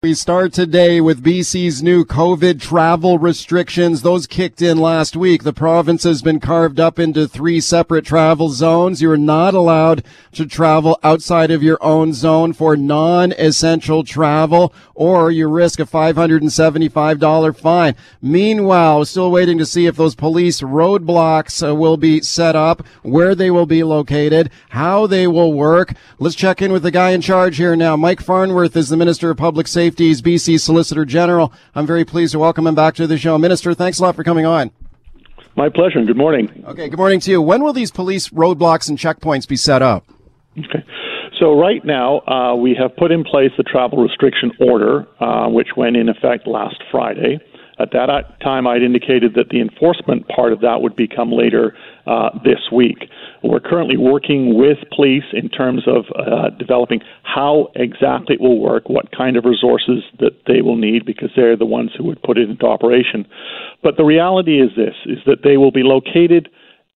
We 0.00 0.14
start 0.14 0.52
today 0.52 1.00
with 1.00 1.24
BC's 1.24 1.82
new 1.82 2.04
COVID 2.04 2.60
travel 2.60 3.18
restrictions. 3.18 4.02
Those 4.02 4.28
kicked 4.28 4.62
in 4.62 4.78
last 4.78 5.16
week. 5.16 5.42
The 5.42 5.52
province 5.52 6.04
has 6.04 6.22
been 6.22 6.38
carved 6.38 6.78
up 6.78 7.00
into 7.00 7.26
three 7.26 7.60
separate 7.60 8.04
travel 8.04 8.50
zones. 8.50 9.02
You 9.02 9.10
are 9.10 9.16
not 9.16 9.54
allowed 9.54 10.04
to 10.34 10.46
travel 10.46 11.00
outside 11.02 11.50
of 11.50 11.64
your 11.64 11.78
own 11.80 12.12
zone 12.12 12.52
for 12.52 12.76
non-essential 12.76 14.04
travel 14.04 14.72
or 14.94 15.32
you 15.32 15.48
risk 15.48 15.80
a 15.80 15.84
$575 15.84 17.56
fine. 17.56 17.96
Meanwhile, 18.22 19.04
still 19.04 19.32
waiting 19.32 19.58
to 19.58 19.66
see 19.66 19.86
if 19.86 19.96
those 19.96 20.14
police 20.14 20.60
roadblocks 20.60 21.68
uh, 21.68 21.74
will 21.74 21.96
be 21.96 22.20
set 22.20 22.54
up, 22.54 22.86
where 23.02 23.34
they 23.34 23.50
will 23.50 23.66
be 23.66 23.82
located, 23.82 24.50
how 24.68 25.08
they 25.08 25.26
will 25.26 25.52
work. 25.52 25.94
Let's 26.20 26.36
check 26.36 26.62
in 26.62 26.70
with 26.70 26.84
the 26.84 26.92
guy 26.92 27.10
in 27.10 27.20
charge 27.20 27.56
here 27.56 27.74
now. 27.74 27.96
Mike 27.96 28.20
Farnworth 28.20 28.76
is 28.76 28.90
the 28.90 28.96
Minister 28.96 29.30
of 29.30 29.38
Public 29.38 29.66
Safety 29.66 29.87
Safety's 29.88 30.20
BC 30.20 30.60
Solicitor 30.60 31.06
General. 31.06 31.50
I'm 31.74 31.86
very 31.86 32.04
pleased 32.04 32.32
to 32.32 32.38
welcome 32.38 32.66
him 32.66 32.74
back 32.74 32.94
to 32.96 33.06
the 33.06 33.16
show. 33.16 33.38
Minister, 33.38 33.72
thanks 33.72 33.98
a 33.98 34.02
lot 34.02 34.16
for 34.16 34.22
coming 34.22 34.44
on. 34.44 34.70
My 35.56 35.70
pleasure, 35.70 36.04
good 36.04 36.14
morning. 36.14 36.62
Okay, 36.68 36.90
good 36.90 36.98
morning 36.98 37.20
to 37.20 37.30
you. 37.30 37.40
When 37.40 37.62
will 37.62 37.72
these 37.72 37.90
police 37.90 38.28
roadblocks 38.28 38.90
and 38.90 38.98
checkpoints 38.98 39.48
be 39.48 39.56
set 39.56 39.80
up? 39.80 40.04
Okay. 40.58 40.84
So 41.40 41.58
right 41.58 41.82
now, 41.86 42.20
uh, 42.26 42.54
we 42.54 42.76
have 42.78 42.94
put 42.96 43.10
in 43.12 43.24
place 43.24 43.50
the 43.56 43.62
travel 43.62 44.02
restriction 44.02 44.52
order, 44.60 45.06
uh, 45.20 45.48
which 45.48 45.68
went 45.74 45.96
in 45.96 46.10
effect 46.10 46.46
last 46.46 46.76
Friday. 46.90 47.40
At 47.78 47.92
that 47.92 48.40
time, 48.40 48.66
I'd 48.66 48.82
indicated 48.82 49.34
that 49.34 49.50
the 49.50 49.60
enforcement 49.60 50.26
part 50.28 50.52
of 50.52 50.60
that 50.60 50.82
would 50.82 50.96
become 50.96 51.30
later 51.30 51.76
uh, 52.06 52.30
this 52.44 52.70
week. 52.72 53.08
We're 53.42 53.60
currently 53.60 53.96
working 53.96 54.56
with 54.56 54.78
police 54.94 55.24
in 55.32 55.48
terms 55.48 55.82
of 55.86 56.06
uh, 56.16 56.50
developing 56.58 57.00
how 57.22 57.70
exactly 57.76 58.34
it 58.34 58.40
will 58.40 58.58
work, 58.58 58.88
what 58.88 59.12
kind 59.16 59.36
of 59.36 59.44
resources 59.44 60.02
that 60.18 60.32
they 60.46 60.60
will 60.60 60.76
need, 60.76 61.06
because 61.06 61.30
they're 61.36 61.56
the 61.56 61.66
ones 61.66 61.90
who 61.96 62.04
would 62.04 62.22
put 62.22 62.36
it 62.36 62.50
into 62.50 62.66
operation. 62.66 63.26
But 63.82 63.96
the 63.96 64.04
reality 64.04 64.60
is 64.60 64.70
this: 64.76 64.94
is 65.06 65.18
that 65.26 65.42
they 65.44 65.56
will 65.56 65.72
be 65.72 65.82
located 65.82 66.48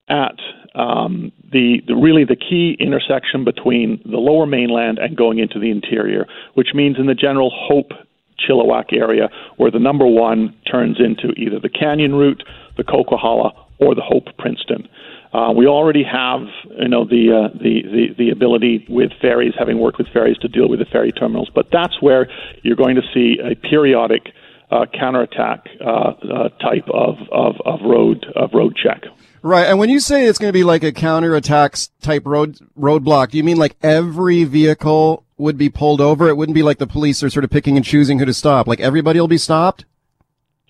at 0.08 0.36
um, 0.74 1.33
the, 1.52 1.80
the, 1.86 1.94
really 1.94 2.24
the 2.24 2.36
key 2.36 2.77
intersection 2.80 3.44
between 3.44 4.00
the 4.05 4.17
lower 4.17 4.46
mainland 4.46 4.98
and 4.98 5.17
going 5.17 5.39
into 5.39 5.58
the 5.58 5.70
interior, 5.70 6.27
which 6.55 6.69
means 6.74 6.96
in 6.98 7.06
the 7.06 7.14
general 7.14 7.52
Hope 7.55 7.92
Chilliwack 8.38 8.92
area, 8.92 9.28
where 9.56 9.70
the 9.70 9.78
number 9.78 10.06
one 10.06 10.55
turns 10.70 10.98
into 10.98 11.33
either 11.36 11.58
the 11.61 11.69
Canyon 11.69 12.14
route, 12.14 12.42
the 12.77 12.84
Coquihalla, 12.84 13.52
or 13.78 13.94
the 13.94 14.02
Hope 14.02 14.27
Princeton. 14.39 14.89
Uh, 15.33 15.50
we 15.56 15.66
already 15.66 16.05
have, 16.05 16.42
you 16.78 16.89
know, 16.89 17.05
the, 17.06 17.33
uh, 17.33 17.58
the, 17.58 17.83
the 17.83 18.14
the 18.19 18.30
ability 18.30 18.84
with 18.89 19.11
ferries, 19.20 19.55
having 19.58 19.78
worked 19.78 19.97
with 19.97 20.08
ferries, 20.08 20.36
to 20.39 20.48
deal 20.48 20.69
with 20.69 20.78
the 20.78 20.84
ferry 20.84 21.11
terminals. 21.11 21.50
But 21.55 21.69
that's 21.72 22.02
where 22.02 22.28
you're 22.62 22.77
going 22.77 22.97
to 22.97 23.02
see 23.14 23.39
a 23.42 23.55
periodic 23.55 24.34
uh, 24.70 24.86
counterattack 24.92 25.67
uh, 25.80 25.84
uh, 25.89 26.48
type 26.61 26.86
of, 26.92 27.17
of, 27.30 27.56
of 27.64 27.80
road 27.83 28.27
of 28.36 28.50
road 28.52 28.77
check. 28.77 29.05
Right, 29.42 29.67
and 29.67 29.78
when 29.78 29.91
you 29.91 30.00
say 30.00 30.27
it's 30.27 30.39
going 30.39 30.50
to 30.50 30.52
be 30.52 30.64
like 30.64 30.84
a 30.84 30.92
counterattack 30.92 31.77
type 32.01 32.23
road 32.27 32.58
roadblock, 32.79 33.30
do 33.30 33.39
you 33.39 33.45
mean 33.45 33.56
like 33.56 33.74
every 33.83 34.45
vehicle 34.45 35.24
would 35.42 35.58
be 35.58 35.69
pulled 35.69 36.01
over? 36.01 36.29
It 36.29 36.36
wouldn't 36.36 36.55
be 36.55 36.63
like 36.63 36.79
the 36.79 36.86
police 36.86 37.23
are 37.23 37.30
sort 37.30 37.45
of 37.45 37.51
picking 37.51 37.77
and 37.77 37.85
choosing 37.85 38.19
who 38.19 38.25
to 38.25 38.35
stop. 38.35 38.67
Like 38.67 38.80
everybody 38.80 39.20
will 39.20 39.29
be 39.29 39.39
stopped. 39.39 39.85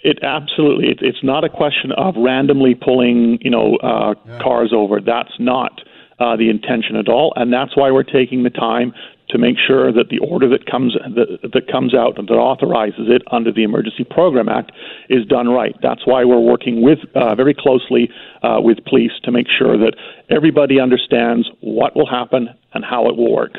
It 0.02 0.18
absolutely. 0.22 0.88
It, 0.88 0.98
it's 1.00 1.22
not 1.22 1.44
a 1.44 1.48
question 1.48 1.92
of 1.92 2.14
randomly 2.16 2.74
pulling, 2.74 3.38
you 3.40 3.50
know, 3.50 3.76
uh, 3.76 4.14
yeah. 4.26 4.38
cars 4.42 4.72
over. 4.74 5.00
That's 5.00 5.32
not 5.38 5.80
uh, 6.18 6.36
the 6.36 6.50
intention 6.50 6.96
at 6.96 7.08
all, 7.08 7.32
and 7.36 7.52
that's 7.52 7.76
why 7.76 7.90
we're 7.90 8.02
taking 8.02 8.42
the 8.42 8.50
time 8.50 8.92
to 9.32 9.38
make 9.38 9.56
sure 9.66 9.92
that 9.92 10.08
the 10.10 10.18
order 10.18 10.48
that 10.48 10.66
comes 10.66 10.94
that, 10.94 11.50
that 11.52 11.70
comes 11.70 11.94
out 11.94 12.18
and 12.18 12.28
that 12.28 12.34
authorizes 12.34 13.08
it 13.08 13.22
under 13.30 13.50
the 13.52 13.62
Emergency 13.62 14.04
Program 14.04 14.48
Act 14.48 14.72
is 15.08 15.24
done 15.26 15.48
right. 15.48 15.74
That's 15.82 16.06
why 16.06 16.24
we're 16.24 16.40
working 16.40 16.82
with 16.82 16.98
uh, 17.14 17.34
very 17.34 17.54
closely 17.54 18.10
uh, 18.42 18.58
with 18.60 18.84
police 18.84 19.12
to 19.24 19.32
make 19.32 19.46
sure 19.48 19.78
that 19.78 19.94
everybody 20.28 20.78
understands 20.80 21.48
what 21.60 21.96
will 21.96 22.08
happen 22.08 22.48
and 22.74 22.84
how 22.84 23.08
it 23.08 23.16
will 23.16 23.32
work. 23.32 23.52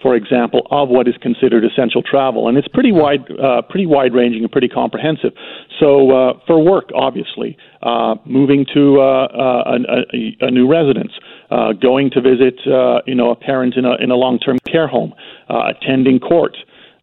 For 0.02 0.14
example, 0.16 0.66
of 0.70 0.90
what 0.90 1.08
is 1.08 1.14
considered 1.22 1.64
essential 1.64 2.02
travel, 2.02 2.46
and 2.46 2.58
it's 2.58 2.68
pretty 2.68 2.92
wide, 2.92 3.24
uh, 3.42 3.62
pretty 3.62 3.86
wide 3.86 4.12
ranging 4.12 4.42
and 4.42 4.52
pretty 4.52 4.68
comprehensive. 4.68 5.32
So, 5.80 6.10
uh, 6.10 6.40
for 6.46 6.62
work, 6.62 6.90
obviously, 6.94 7.56
uh, 7.82 8.16
moving 8.26 8.66
to 8.74 9.00
uh, 9.00 9.24
uh, 9.24 9.78
a, 10.12 10.36
a, 10.46 10.50
new 10.50 10.68
residence, 10.68 11.12
going 11.80 12.10
to 12.10 12.20
visit, 12.20 12.60
you 13.06 13.14
know, 13.14 13.30
a 13.30 13.36
parent 13.36 13.76
in 13.76 13.86
a 13.86 13.94
in 13.94 14.10
a 14.10 14.16
long 14.16 14.38
term 14.38 14.58
care 14.70 14.88
home, 14.88 15.14
attending 15.48 16.20
court. 16.20 16.54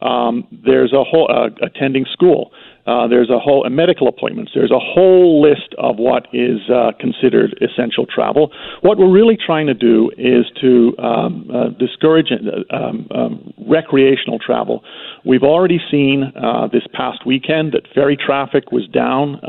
Um, 0.01 0.47
there's 0.63 0.93
a 0.93 1.03
whole 1.03 1.27
attending 1.63 2.05
school. 2.11 2.51
Uh, 2.85 3.07
there's 3.07 3.29
a 3.29 3.39
whole 3.39 3.65
uh, 3.65 3.69
medical 3.69 4.07
appointments. 4.07 4.51
There's 4.53 4.71
a 4.71 4.79
whole 4.79 5.41
list 5.41 5.75
of 5.77 5.97
what 5.97 6.27
is 6.33 6.59
uh, 6.69 6.91
considered 6.99 7.57
essential 7.61 8.05
travel. 8.05 8.51
What 8.81 8.97
we're 8.97 9.11
really 9.11 9.37
trying 9.37 9.67
to 9.67 9.73
do 9.73 10.11
is 10.17 10.45
to 10.61 10.95
um, 10.99 11.49
uh, 11.53 11.69
discourage 11.77 12.31
uh, 12.31 12.75
um, 12.75 13.07
um, 13.11 13.53
recreational 13.67 14.39
travel. 14.39 14.83
We've 15.25 15.43
already 15.43 15.79
seen 15.91 16.31
uh, 16.35 16.67
this 16.71 16.83
past 16.93 17.25
weekend 17.25 17.73
that 17.73 17.83
ferry 17.93 18.17
traffic 18.17 18.71
was 18.71 18.87
down 18.87 19.39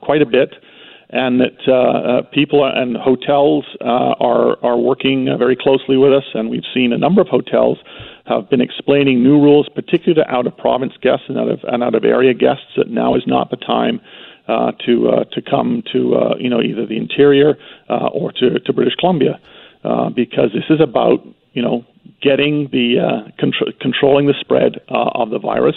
quite 0.00 0.22
a 0.22 0.26
bit 0.26 0.54
and 1.10 1.40
that 1.40 1.56
uh, 1.66 1.72
uh, 1.72 2.22
people 2.32 2.64
and 2.64 2.96
hotels 2.96 3.64
uh, 3.80 4.14
are 4.20 4.62
are 4.62 4.76
working 4.76 5.24
very 5.38 5.56
closely 5.56 5.96
with 5.96 6.12
us, 6.12 6.24
and 6.34 6.50
we've 6.50 6.68
seen 6.74 6.92
a 6.92 6.98
number 6.98 7.20
of 7.20 7.28
hotels 7.28 7.78
have 8.28 8.48
been 8.50 8.60
explaining 8.60 9.22
new 9.22 9.40
rules, 9.40 9.68
particularly 9.74 10.22
to 10.22 10.30
out 10.30 10.46
of 10.46 10.56
province 10.56 10.92
guests 11.00 11.26
and 11.28 11.38
out 11.38 11.48
of 11.48 11.60
and 11.64 11.82
out 11.82 11.94
of 11.94 12.04
area 12.04 12.34
guests, 12.34 12.66
that 12.76 12.88
now 12.88 13.14
is 13.14 13.22
not 13.26 13.50
the 13.50 13.56
time 13.56 14.00
uh, 14.48 14.72
to 14.86 15.08
uh, 15.08 15.24
to 15.24 15.42
come 15.42 15.82
to 15.92 16.14
uh, 16.14 16.34
you 16.38 16.48
know 16.48 16.62
either 16.62 16.86
the 16.86 16.96
interior 16.96 17.56
uh, 17.88 18.08
or 18.08 18.32
to, 18.32 18.58
to 18.60 18.72
British 18.72 18.94
Columbia, 18.96 19.40
uh, 19.84 20.10
because 20.10 20.50
this 20.52 20.64
is 20.70 20.80
about 20.80 21.26
you 21.52 21.62
know 21.62 21.84
getting 22.22 22.68
the 22.72 22.98
uh, 22.98 23.30
contr- 23.42 23.78
controlling 23.80 24.26
the 24.26 24.34
spread 24.40 24.76
of 24.88 25.30
the 25.30 25.38
virus 25.38 25.76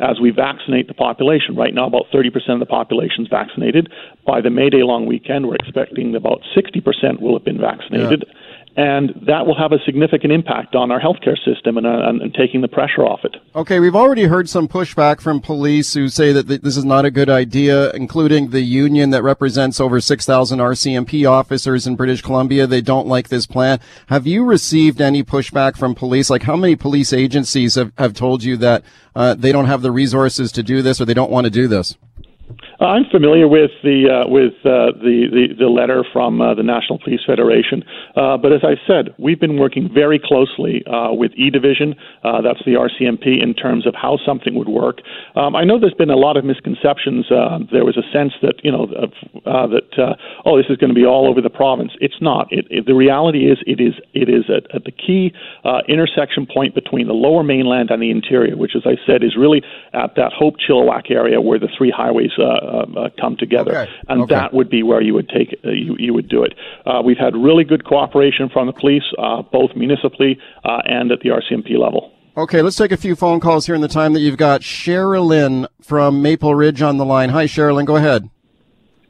as 0.00 0.18
we 0.20 0.30
vaccinate 0.30 0.88
the 0.88 0.94
population. 0.94 1.54
Right 1.54 1.72
now, 1.72 1.86
about 1.86 2.06
30% 2.12 2.34
of 2.48 2.58
the 2.58 2.66
population 2.66 3.24
is 3.24 3.28
vaccinated. 3.28 3.92
By 4.26 4.40
the 4.40 4.50
May 4.50 4.68
Day 4.68 4.82
long 4.82 5.06
weekend, 5.06 5.46
we're 5.46 5.54
expecting 5.54 6.16
about 6.16 6.40
60% 6.56 7.20
will 7.20 7.34
have 7.34 7.44
been 7.44 7.60
vaccinated. 7.60 8.24
Yeah 8.26 8.40
and 8.76 9.10
that 9.26 9.46
will 9.46 9.56
have 9.56 9.72
a 9.72 9.78
significant 9.84 10.32
impact 10.32 10.74
on 10.74 10.90
our 10.90 11.00
healthcare 11.00 11.38
system 11.44 11.76
and, 11.76 11.86
uh, 11.86 12.08
and, 12.08 12.34
taking 12.34 12.60
the 12.60 12.68
pressure 12.68 13.02
off 13.02 13.20
it. 13.24 13.36
Okay, 13.54 13.78
we've 13.78 13.94
already 13.94 14.24
heard 14.24 14.48
some 14.48 14.66
pushback 14.66 15.20
from 15.20 15.40
police 15.40 15.94
who 15.94 16.08
say 16.08 16.32
that 16.32 16.48
th- 16.48 16.62
this 16.62 16.76
is 16.76 16.84
not 16.84 17.04
a 17.04 17.10
good 17.12 17.30
idea, 17.30 17.92
including 17.92 18.50
the 18.50 18.62
union 18.62 19.10
that 19.10 19.22
represents 19.22 19.78
over 19.78 20.00
6,000 20.00 20.58
RCMP 20.58 21.30
officers 21.30 21.86
in 21.86 21.94
British 21.94 22.22
Columbia. 22.22 22.66
They 22.66 22.80
don't 22.80 23.06
like 23.06 23.28
this 23.28 23.46
plan. 23.46 23.78
Have 24.08 24.26
you 24.26 24.44
received 24.44 25.00
any 25.00 25.22
pushback 25.22 25.76
from 25.76 25.94
police? 25.94 26.28
Like 26.28 26.42
how 26.42 26.56
many 26.56 26.74
police 26.74 27.12
agencies 27.12 27.76
have, 27.76 27.92
have 27.98 28.14
told 28.14 28.42
you 28.42 28.56
that 28.56 28.82
uh, 29.14 29.34
they 29.34 29.52
don't 29.52 29.66
have 29.66 29.82
the 29.82 29.92
resources 29.92 30.50
to 30.50 30.64
do 30.64 30.82
this 30.82 31.00
or 31.00 31.04
they 31.04 31.14
don't 31.14 31.30
want 31.30 31.44
to 31.44 31.50
do 31.50 31.68
this? 31.68 31.96
Uh, 32.84 32.88
I'm 32.88 33.06
familiar 33.10 33.48
with 33.48 33.70
the 33.82 34.12
uh, 34.12 34.28
with 34.28 34.52
uh, 34.60 34.92
the, 35.00 35.32
the, 35.32 35.56
the 35.58 35.68
letter 35.72 36.04
from 36.12 36.42
uh, 36.42 36.52
the 36.52 36.62
National 36.62 36.98
Police 36.98 37.20
Federation, 37.24 37.82
uh, 38.14 38.36
but 38.36 38.52
as 38.52 38.60
I 38.60 38.76
said, 38.86 39.14
we've 39.18 39.40
been 39.40 39.56
working 39.56 39.88
very 39.88 40.20
closely 40.22 40.84
uh, 40.84 41.08
with 41.12 41.32
E 41.32 41.48
Division, 41.48 41.94
that's 42.22 42.60
the 42.66 42.76
RCMP, 42.76 43.42
in 43.42 43.54
terms 43.54 43.86
of 43.86 43.94
how 43.94 44.18
something 44.26 44.54
would 44.54 44.68
work. 44.68 44.98
Um, 45.34 45.56
I 45.56 45.64
know 45.64 45.80
there's 45.80 45.96
been 45.96 46.10
a 46.10 46.16
lot 46.16 46.36
of 46.36 46.44
misconceptions. 46.44 47.24
there 47.72 47.88
was 47.88 47.96
a 47.96 48.04
sense 48.12 48.34
that 48.42 48.60
you 48.62 48.70
know 48.70 48.84
that 48.84 50.16
oh 50.44 50.58
this 50.58 50.68
is 50.68 50.76
going 50.76 50.92
to 50.92 50.98
be 50.98 51.06
all 51.06 51.26
over 51.26 51.40
the 51.40 51.48
province. 51.48 51.92
It's 52.04 52.20
not. 52.20 52.52
It, 52.52 52.66
it, 52.68 52.84
the 52.84 52.92
reality 52.94 53.50
is 53.50 53.56
it 53.66 53.80
is 53.80 53.94
it 54.12 54.28
is 54.28 54.44
at, 54.52 54.68
at 54.76 54.84
the 54.84 54.92
key 54.92 55.32
intersection 55.88 56.44
point 56.44 56.74
between 56.74 57.06
the 57.06 57.16
Lower 57.16 57.42
Mainland 57.42 57.88
and 57.90 58.02
the 58.02 58.10
interior, 58.10 58.58
which, 58.58 58.76
as 58.76 58.82
I 58.84 59.00
said, 59.06 59.24
is 59.24 59.40
really 59.40 59.62
at 59.94 60.16
that 60.16 60.36
Hope 60.36 60.56
Chilliwack 60.60 61.10
area 61.10 61.40
where 61.40 61.58
the 61.58 61.72
three 61.78 61.90
highways 61.90 62.36
uh, 62.36 62.73
uh, 62.82 63.08
come 63.20 63.36
together, 63.36 63.76
okay. 63.76 63.92
and 64.08 64.22
okay. 64.22 64.34
that 64.34 64.52
would 64.52 64.68
be 64.68 64.82
where 64.82 65.00
you 65.00 65.14
would 65.14 65.28
take 65.28 65.58
uh, 65.64 65.70
you, 65.70 65.96
you 65.98 66.14
would 66.14 66.28
do 66.28 66.42
it. 66.42 66.54
Uh, 66.86 67.00
we've 67.04 67.18
had 67.18 67.34
really 67.36 67.64
good 67.64 67.84
cooperation 67.84 68.48
from 68.48 68.66
the 68.66 68.72
police, 68.72 69.04
uh, 69.18 69.42
both 69.42 69.70
municipally 69.76 70.38
uh, 70.64 70.78
and 70.84 71.10
at 71.10 71.20
the 71.20 71.30
RCMP 71.30 71.78
level. 71.78 72.12
Okay, 72.36 72.62
let's 72.62 72.76
take 72.76 72.90
a 72.90 72.96
few 72.96 73.14
phone 73.14 73.38
calls 73.38 73.66
here 73.66 73.76
in 73.76 73.80
the 73.80 73.88
time 73.88 74.12
that 74.14 74.20
you've 74.20 74.36
got. 74.36 74.60
Sherilyn 74.62 75.66
from 75.80 76.20
Maple 76.20 76.54
Ridge 76.54 76.82
on 76.82 76.96
the 76.96 77.04
line. 77.04 77.28
Hi, 77.28 77.44
Sherilyn. 77.44 77.86
Go 77.86 77.94
ahead. 77.94 78.28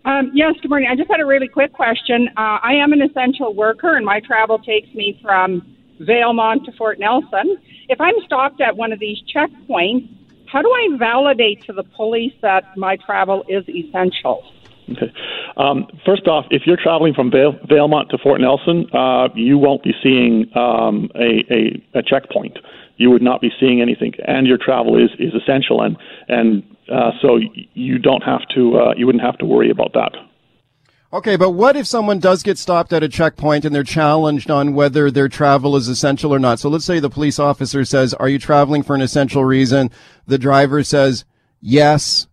Um, 0.04 0.30
yes, 0.34 0.54
good 0.60 0.68
morning. 0.68 0.88
I 0.92 0.96
just 0.96 1.10
had 1.10 1.20
a 1.20 1.24
really 1.24 1.48
quick 1.48 1.72
question. 1.72 2.28
Uh, 2.36 2.58
I 2.62 2.74
am 2.74 2.92
an 2.92 3.00
essential 3.00 3.54
worker, 3.54 3.96
and 3.96 4.04
my 4.04 4.20
travel 4.20 4.58
takes 4.58 4.92
me 4.94 5.18
from 5.22 5.62
Valemount 6.02 6.66
to 6.66 6.72
Fort 6.72 6.98
Nelson. 6.98 7.56
If 7.88 7.98
I'm 8.00 8.14
stopped 8.26 8.60
at 8.60 8.76
one 8.76 8.92
of 8.92 8.98
these 8.98 9.18
checkpoints, 9.34 10.08
how 10.54 10.62
do 10.62 10.70
I 10.70 10.96
validate 10.96 11.64
to 11.64 11.72
the 11.72 11.82
police 11.82 12.32
that 12.40 12.76
my 12.76 12.96
travel 12.96 13.44
is 13.48 13.68
essential? 13.68 14.44
Okay. 14.88 15.12
Um, 15.56 15.88
first 16.06 16.28
off, 16.28 16.44
if 16.50 16.62
you're 16.64 16.76
traveling 16.80 17.12
from 17.12 17.32
Valemount 17.32 18.10
to 18.10 18.18
Fort 18.18 18.40
Nelson, 18.40 18.86
uh, 18.92 19.28
you 19.34 19.58
won't 19.58 19.82
be 19.82 19.92
seeing 20.00 20.46
um, 20.56 21.10
a, 21.16 21.42
a, 21.52 21.98
a, 21.98 22.02
checkpoint. 22.02 22.58
You 22.98 23.10
would 23.10 23.22
not 23.22 23.40
be 23.40 23.50
seeing 23.58 23.80
anything, 23.80 24.12
and 24.28 24.46
your 24.46 24.58
travel 24.58 24.96
is, 24.96 25.10
is 25.18 25.32
essential, 25.34 25.80
and 25.82 25.96
and 26.28 26.62
uh, 26.92 27.10
so 27.20 27.40
you 27.72 27.98
don't 27.98 28.22
have 28.22 28.42
to 28.54 28.78
uh, 28.78 28.94
you 28.96 29.06
wouldn't 29.06 29.24
have 29.24 29.38
to 29.38 29.46
worry 29.46 29.70
about 29.70 29.94
that. 29.94 30.12
Okay, 31.14 31.36
but 31.36 31.50
what 31.50 31.76
if 31.76 31.86
someone 31.86 32.18
does 32.18 32.42
get 32.42 32.58
stopped 32.58 32.92
at 32.92 33.04
a 33.04 33.08
checkpoint 33.08 33.64
and 33.64 33.72
they're 33.72 33.84
challenged 33.84 34.50
on 34.50 34.74
whether 34.74 35.12
their 35.12 35.28
travel 35.28 35.76
is 35.76 35.86
essential 35.86 36.34
or 36.34 36.40
not? 36.40 36.58
So 36.58 36.68
let's 36.68 36.84
say 36.84 36.98
the 36.98 37.08
police 37.08 37.38
officer 37.38 37.84
says, 37.84 38.14
Are 38.14 38.28
you 38.28 38.40
traveling 38.40 38.82
for 38.82 38.96
an 38.96 39.00
essential 39.00 39.44
reason? 39.44 39.92
The 40.26 40.38
driver 40.38 40.82
says, 40.82 41.24
Yes. 41.60 42.26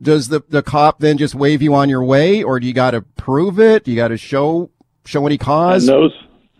Does 0.00 0.28
the, 0.28 0.42
the 0.48 0.62
cop 0.62 1.00
then 1.00 1.18
just 1.18 1.34
wave 1.34 1.60
you 1.60 1.74
on 1.74 1.90
your 1.90 2.02
way 2.02 2.42
or 2.42 2.58
do 2.58 2.66
you 2.66 2.72
got 2.72 2.92
to 2.92 3.02
prove 3.02 3.60
it? 3.60 3.84
Do 3.84 3.90
you 3.90 3.98
got 3.98 4.08
to 4.08 4.16
show, 4.16 4.70
show 5.04 5.26
any 5.26 5.36
cause? 5.36 5.86
And 5.86 5.94
those, 5.94 6.12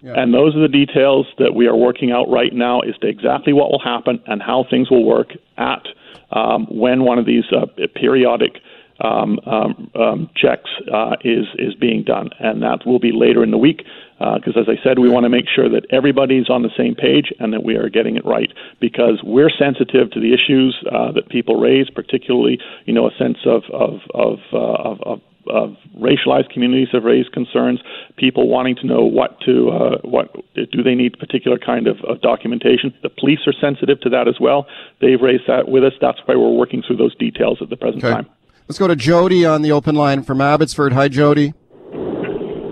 yeah. 0.02 0.12
and 0.14 0.34
those 0.34 0.54
are 0.54 0.60
the 0.60 0.69
details 0.69 1.26
that 1.38 1.54
we 1.54 1.66
are 1.69 1.76
working 1.76 2.12
out 2.12 2.28
right 2.28 2.52
now 2.52 2.80
as 2.80 2.98
to 2.98 3.08
exactly 3.08 3.54
what 3.54 3.70
will 3.70 3.82
happen 3.82 4.22
and 4.26 4.42
how 4.42 4.66
things 4.69 4.90
will 4.90 5.04
work 5.04 5.30
at 5.56 5.86
um, 6.32 6.66
when 6.66 7.04
one 7.04 7.19
of 7.19 7.24
these 7.24 7.44
uh, 7.50 7.64
periodic 7.94 8.60
um, 9.02 9.40
um, 9.46 9.90
um, 9.94 10.31
checks 10.37 10.70
uh, 10.93 11.16
is 11.25 11.46
is 11.58 11.75
being 11.75 12.04
done, 12.04 12.31
and 12.38 12.62
that 12.62 12.87
will 12.87 12.99
be 12.99 13.12
later 13.12 13.43
in 13.43 13.50
the 13.50 13.58
week. 13.58 13.84
Because, 14.19 14.56
uh, 14.56 14.60
as 14.60 14.69
I 14.69 14.81
said, 14.84 15.00
we 15.00 15.08
want 15.08 15.25
to 15.25 15.28
make 15.28 15.46
sure 15.52 15.69
that 15.69 15.84
everybody's 15.90 16.49
on 16.49 16.62
the 16.62 16.70
same 16.76 16.94
page 16.94 17.32
and 17.40 17.52
that 17.52 17.64
we 17.64 17.75
are 17.75 17.88
getting 17.88 18.16
it 18.16 18.25
right. 18.25 18.52
Because 18.81 19.20
we're 19.25 19.50
sensitive 19.50 20.12
to 20.12 20.20
the 20.20 20.32
issues 20.32 20.78
uh, 20.93 21.10
that 21.12 21.28
people 21.28 21.56
raise, 21.56 21.90
particularly, 21.90 22.60
you 22.84 22.94
know, 22.94 23.08
a 23.08 23.14
sense 23.19 23.38
of 23.44 23.64
of 23.72 24.00
of, 24.14 24.38
uh, 24.52 24.58
of, 24.58 25.00
of 25.02 25.20
of 25.48 25.76
racialized 25.98 26.50
communities 26.50 26.88
have 26.93 27.05
raised 27.05 27.32
concerns. 27.32 27.81
People 28.16 28.48
wanting 28.48 28.76
to 28.76 28.87
know 28.87 29.02
what 29.02 29.40
to 29.40 29.70
uh, 29.70 29.98
what 30.02 30.32
do 30.55 30.82
they 30.82 30.94
need 30.94 31.19
particular 31.19 31.58
kind 31.58 31.87
of, 31.87 31.98
of, 32.05 32.20
documentation. 32.20 32.94
The 33.02 33.10
police 33.10 33.40
are 33.46 33.52
sensitive 33.60 34.00
to 34.02 34.10
that 34.10 34.28
as 34.28 34.38
well. 34.40 34.66
They've 35.00 35.20
raised 35.20 35.48
that 35.48 35.69
with 35.69 35.84
us. 35.84 35.94
That's 36.00 36.19
why 36.26 36.37
we're 36.37 36.50
working 36.50 36.82
through 36.87 36.96
those 36.96 37.16
details 37.16 37.58
at 37.60 37.70
the 37.70 37.76
present 37.76 38.05
okay. 38.05 38.14
time. 38.14 38.28
Let's 38.68 38.78
go 38.78 38.86
to 38.86 38.96
Jody 38.96 39.44
on 39.44 39.62
the 39.62 39.72
open 39.72 39.94
line 39.94 40.22
from 40.22 40.40
Abbotsford. 40.40 40.92
Hi, 40.92 41.08
Jody. 41.08 41.52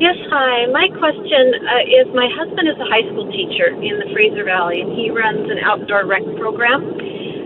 Yes, 0.01 0.17
hi. 0.31 0.65
My 0.73 0.89
question 0.97 1.53
uh, 1.61 2.01
is 2.01 2.07
my 2.15 2.31
husband 2.31 2.71
is 2.71 2.79
a 2.79 2.89
high 2.89 3.05
school 3.11 3.27
teacher 3.29 3.75
in 3.75 3.99
the 3.99 4.09
Fraser 4.15 4.47
Valley, 4.47 4.81
and 4.81 4.97
he 4.97 5.11
runs 5.11 5.51
an 5.51 5.59
outdoor 5.61 6.07
rec 6.07 6.23
program 6.39 6.87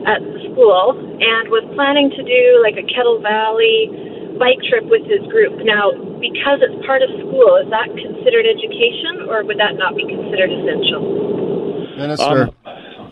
at 0.06 0.20
the 0.20 0.38
school 0.52 0.94
and 0.94 1.48
was 1.48 1.64
planning 1.74 2.12
to 2.12 2.22
do 2.22 2.42
like 2.60 2.76
a 2.76 2.84
Kettle 2.84 3.18
Valley 3.24 3.88
bike 4.38 4.60
trip 4.68 4.84
with 4.92 5.02
his 5.08 5.24
group. 5.32 5.56
Now, 5.64 5.96
because 6.20 6.60
it's 6.60 6.78
part 6.84 7.00
of 7.00 7.10
school, 7.24 7.58
is 7.58 7.68
that 7.72 7.88
considered 7.96 8.44
education 8.44 9.24
or 9.26 9.42
would 9.42 9.58
that 9.58 9.80
not 9.80 9.96
be 9.96 10.04
considered 10.04 10.52
essential? 10.52 11.02
Minister. 11.96 12.52
Um, 12.52 13.10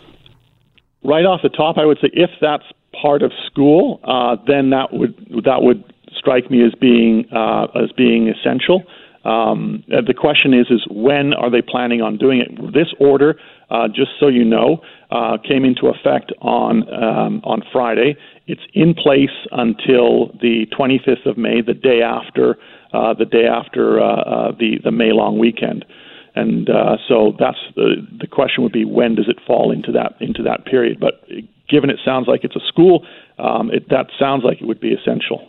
right 1.03 1.25
off 1.25 1.41
the 1.43 1.51
top, 1.51 1.79
I 1.79 1.87
would 1.89 1.99
say 1.99 2.11
if 2.13 2.31
that's 2.41 2.67
part 3.01 3.23
of 3.23 3.33
school, 3.47 4.01
uh, 4.05 4.37
then 4.47 4.71
that 4.71 4.93
would 4.93 5.15
that 5.45 5.63
would 5.63 5.85
strike 6.17 6.51
me 6.51 6.65
as 6.65 6.73
being 6.81 7.27
uh, 7.33 7.67
as 7.75 7.93
being 7.93 8.29
essential. 8.29 8.83
Um, 9.25 9.85
the 9.89 10.15
question 10.15 10.53
is, 10.53 10.67
is 10.71 10.85
when 10.91 11.33
are 11.35 11.51
they 11.51 11.63
planning 11.63 12.03
on 12.03 12.19
doing 12.19 12.41
it? 12.41 12.73
This 12.73 12.89
order, 12.99 13.39
uh, 13.71 13.87
just 13.87 14.11
so 14.19 14.27
you 14.27 14.45
know, 14.45 14.83
uh, 15.13 15.39
came 15.39 15.65
into 15.65 15.87
effect 15.87 16.33
on 16.41 16.93
um, 16.93 17.41
on 17.45 17.63
Friday. 17.73 18.17
It's 18.47 18.63
in 18.75 18.95
place 18.95 19.31
until 19.53 20.29
the 20.41 20.67
25th 20.77 21.27
of 21.27 21.39
May, 21.39 21.61
the 21.61 21.75
day 21.75 22.03
after 22.03 22.57
uh, 22.93 23.15
the 23.15 23.25
day 23.25 23.47
after 23.47 24.01
uh, 24.01 24.05
uh, 24.05 24.53
the 24.59 24.79
the 24.83 24.91
May 24.91 25.13
long 25.13 25.39
weekend. 25.39 25.85
And 26.35 26.71
uh, 26.71 26.97
so 27.09 27.37
that's 27.39 27.59
the 27.77 28.07
the 28.19 28.27
question 28.27 28.63
would 28.63 28.73
be 28.73 28.85
when 28.85 29.15
does 29.15 29.29
it 29.29 29.39
fall 29.47 29.71
into 29.71 29.93
that 29.93 30.15
into 30.21 30.43
that 30.45 30.65
period? 30.65 30.99
But 30.99 31.25
given 31.69 31.91
it 31.91 31.99
sounds 32.05 32.27
like 32.27 32.45
it's 32.45 32.57
a 32.57 32.67
school, 32.69 33.07
um, 33.39 33.71
it, 33.71 33.89
that 33.91 34.07
sounds 34.19 34.43
like 34.45 34.61
it 34.61 34.65
would 34.65 34.81
be 34.81 34.95
essential. 34.95 35.49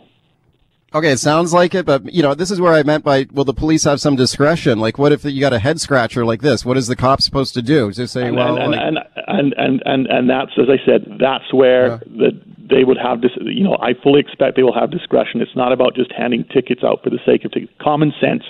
Okay, 0.94 1.10
it 1.10 1.18
sounds 1.18 1.52
like 1.52 1.74
it, 1.74 1.84
but 1.84 2.12
you 2.12 2.22
know, 2.22 2.34
this 2.34 2.52
is 2.52 2.60
where 2.60 2.72
I 2.72 2.84
meant 2.84 3.02
by 3.02 3.26
will 3.32 3.44
the 3.44 3.52
police 3.54 3.82
have 3.82 4.00
some 4.00 4.14
discretion? 4.14 4.78
Like, 4.78 4.96
what 4.96 5.10
if 5.10 5.24
you 5.24 5.40
got 5.40 5.52
a 5.52 5.58
head 5.58 5.80
scratcher 5.80 6.24
like 6.24 6.40
this? 6.40 6.64
What 6.64 6.76
is 6.76 6.86
the 6.86 6.94
cop 6.94 7.20
supposed 7.20 7.54
to 7.54 7.62
do? 7.62 7.90
Just 7.90 8.12
say, 8.12 8.28
and, 8.28 8.36
well, 8.36 8.56
and, 8.56 8.70
like, 8.70 8.80
and, 8.80 8.98
and, 9.26 9.54
and 9.56 9.82
and 9.84 10.06
and 10.06 10.30
that's 10.30 10.52
as 10.56 10.68
I 10.68 10.84
said, 10.86 11.18
that's 11.18 11.52
where 11.52 11.88
yeah. 11.88 11.98
the 12.06 12.40
they 12.68 12.84
would 12.84 12.98
have 12.98 13.20
this. 13.20 13.32
You 13.40 13.64
know, 13.64 13.76
I 13.80 13.94
fully 14.02 14.20
expect 14.20 14.56
they 14.56 14.62
will 14.62 14.78
have 14.78 14.90
discretion. 14.90 15.40
It's 15.40 15.56
not 15.56 15.72
about 15.72 15.94
just 15.94 16.12
handing 16.12 16.44
tickets 16.52 16.82
out 16.84 17.02
for 17.02 17.10
the 17.10 17.18
sake 17.24 17.44
of 17.44 17.52
tickets. 17.52 17.72
Common 17.80 18.12
sense, 18.20 18.42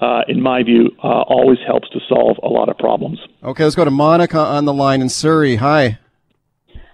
uh, 0.00 0.22
in 0.28 0.40
my 0.40 0.62
view, 0.62 0.90
uh, 1.02 1.22
always 1.22 1.58
helps 1.66 1.88
to 1.90 2.00
solve 2.08 2.36
a 2.42 2.48
lot 2.48 2.68
of 2.68 2.78
problems. 2.78 3.18
Okay, 3.42 3.64
let's 3.64 3.76
go 3.76 3.84
to 3.84 3.90
Monica 3.90 4.38
on 4.38 4.64
the 4.64 4.74
line 4.74 5.00
in 5.00 5.08
Surrey. 5.08 5.56
Hi. 5.56 5.98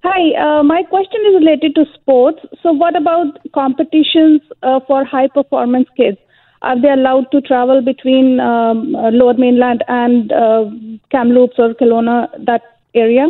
Hi, 0.03 0.59
uh, 0.59 0.63
my 0.63 0.83
question 0.83 1.21
is 1.29 1.35
related 1.41 1.75
to 1.77 1.87
sports. 1.95 2.41
So, 2.63 2.73
what 2.73 2.95
about 2.95 3.39
competitions 3.55 4.43
uh, 4.63 4.81
for 4.87 5.05
high 5.05 5.29
performance 5.29 5.89
kids? 5.97 6.19
Are 6.61 6.81
they 6.81 6.91
allowed 6.91 7.31
to 7.33 7.41
travel 7.41 7.83
between 7.83 8.41
um, 8.41 8.95
uh, 8.95 9.11
Lower 9.11 9.35
Mainland 9.35 9.85
and 9.89 10.33
uh, 10.33 10.65
Kamloops 11.11 11.55
or 11.59 11.75
Kelowna, 11.75 12.29
that 12.45 12.63
area? 12.95 13.29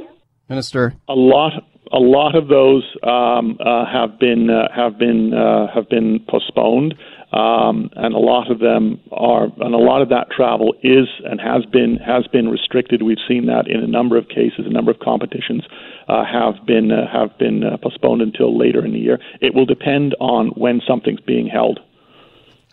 Minister, 0.49 0.95
a 1.09 1.15
lot, 1.15 1.53
a 1.95 2.03
lot 2.03 2.35
of 2.35 2.49
those 2.49 2.85
um, 3.05 3.57
uh, 3.65 3.87
have 3.87 4.19
been 4.19 4.51
uh, 4.51 4.69
have 4.75 4.99
been 4.99 5.33
uh, 5.33 5.73
have 5.73 5.89
been 5.89 6.25
postponed. 6.29 6.95
Um, 7.33 7.91
and 7.97 8.15
a 8.15 8.19
lot 8.19 8.49
of 8.49 8.61
them 8.61 9.01
are, 9.11 9.45
and 9.45 9.75
a 9.75 9.79
lot 9.79 10.03
of 10.03 10.09
that 10.11 10.31
travel 10.31 10.73
is 10.85 11.09
and 11.25 11.41
has 11.41 11.65
been 11.65 11.97
has 11.97 12.29
been 12.29 12.49
restricted. 12.49 13.03
We've 13.03 13.19
seen 13.27 13.47
that 13.47 13.67
in 13.67 13.83
a 13.83 13.89
number 13.89 14.17
of 14.17 14.29
cases, 14.29 14.67
a 14.67 14.71
number 14.71 14.93
of 14.93 15.01
competitions 15.01 15.65
uh, 16.09 16.25
have 16.25 16.65
been 16.65 16.93
uh, 16.93 17.11
have 17.13 17.37
been 17.39 17.65
uh, 17.65 17.77
postponed 17.79 18.23
until 18.23 18.57
later 18.57 18.85
in 18.85 18.93
the 18.93 19.01
year. 19.01 19.19
It 19.41 19.53
will 19.53 19.67
depend 19.67 20.15
on 20.21 20.49
when 20.51 20.81
something's 20.87 21.21
being 21.21 21.49
held. 21.49 21.81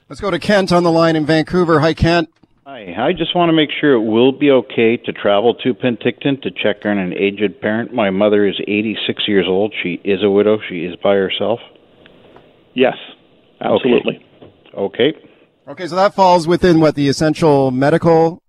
Let's 0.09 0.21
go 0.21 0.29
to 0.29 0.39
Kent 0.39 0.71
on 0.71 0.83
the 0.83 0.91
line 0.91 1.15
in 1.15 1.25
Vancouver. 1.25 1.79
Hi, 1.79 1.93
Kent. 1.95 2.29
Hi, 2.71 2.95
I 2.97 3.11
just 3.11 3.35
want 3.35 3.49
to 3.49 3.53
make 3.53 3.69
sure 3.81 3.95
it 3.95 4.09
will 4.09 4.31
be 4.31 4.49
okay 4.49 4.95
to 4.95 5.11
travel 5.11 5.55
to 5.55 5.73
Penticton 5.73 6.41
to 6.41 6.51
check 6.51 6.85
on 6.85 6.97
an 6.97 7.13
aged 7.13 7.59
parent. 7.59 7.93
My 7.93 8.11
mother 8.11 8.47
is 8.47 8.55
86 8.65 9.27
years 9.27 9.45
old. 9.45 9.73
She 9.83 9.99
is 10.05 10.23
a 10.23 10.29
widow. 10.29 10.57
She 10.69 10.85
is 10.85 10.95
by 11.03 11.15
herself. 11.15 11.59
Yes, 12.73 12.95
absolutely. 13.59 14.25
Okay. 14.73 15.13
Okay, 15.67 15.85
so 15.85 15.97
that 15.97 16.13
falls 16.13 16.47
within 16.47 16.79
what 16.79 16.95
the 16.95 17.09
essential 17.09 17.71
medical 17.71 18.41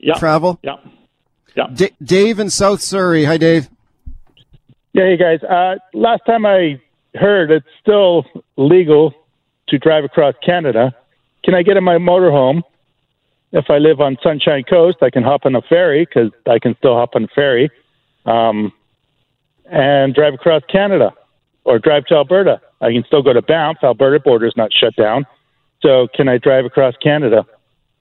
yeah, 0.00 0.14
travel? 0.14 0.58
Yeah. 0.64 0.78
Yeah. 1.54 1.68
D- 1.72 1.94
Dave 2.02 2.40
in 2.40 2.50
South 2.50 2.82
Surrey. 2.82 3.26
Hi, 3.26 3.36
Dave. 3.36 3.68
Yeah, 4.92 5.04
hey 5.04 5.16
guys. 5.16 5.40
Uh, 5.44 5.76
last 5.94 6.22
time 6.26 6.44
I 6.46 6.80
heard, 7.14 7.52
it's 7.52 7.66
still 7.80 8.24
legal 8.56 9.14
to 9.68 9.78
drive 9.78 10.02
across 10.02 10.34
Canada. 10.44 10.96
Can 11.44 11.54
I 11.54 11.62
get 11.62 11.76
in 11.76 11.84
my 11.84 11.98
motorhome? 11.98 12.62
If 13.52 13.66
I 13.70 13.78
live 13.78 14.00
on 14.00 14.16
Sunshine 14.22 14.64
Coast, 14.68 14.98
I 15.00 15.10
can 15.10 15.22
hop 15.22 15.46
on 15.46 15.54
a 15.54 15.62
ferry 15.62 16.04
because 16.04 16.30
I 16.46 16.58
can 16.58 16.74
still 16.78 16.94
hop 16.94 17.10
on 17.14 17.24
a 17.24 17.28
ferry 17.28 17.70
um, 18.26 18.72
and 19.64 20.14
drive 20.14 20.34
across 20.34 20.62
Canada 20.70 21.12
or 21.64 21.78
drive 21.78 22.04
to 22.06 22.14
Alberta. 22.14 22.60
I 22.80 22.92
can 22.92 23.04
still 23.06 23.22
go 23.22 23.32
to 23.32 23.42
Banff. 23.42 23.78
Alberta 23.82 24.20
border 24.20 24.46
is 24.46 24.54
not 24.56 24.70
shut 24.72 24.94
down. 24.96 25.26
So 25.82 26.08
can 26.14 26.28
I 26.28 26.38
drive 26.38 26.64
across 26.64 26.94
Canada? 27.02 27.46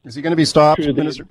Is 0.04 0.16
he 0.16 0.22
going 0.22 0.32
to 0.32 0.38
be 0.38 0.46
stopped, 0.46 0.82
Through 0.82 0.94
the- 0.94 1.02
Minister? 1.02 1.28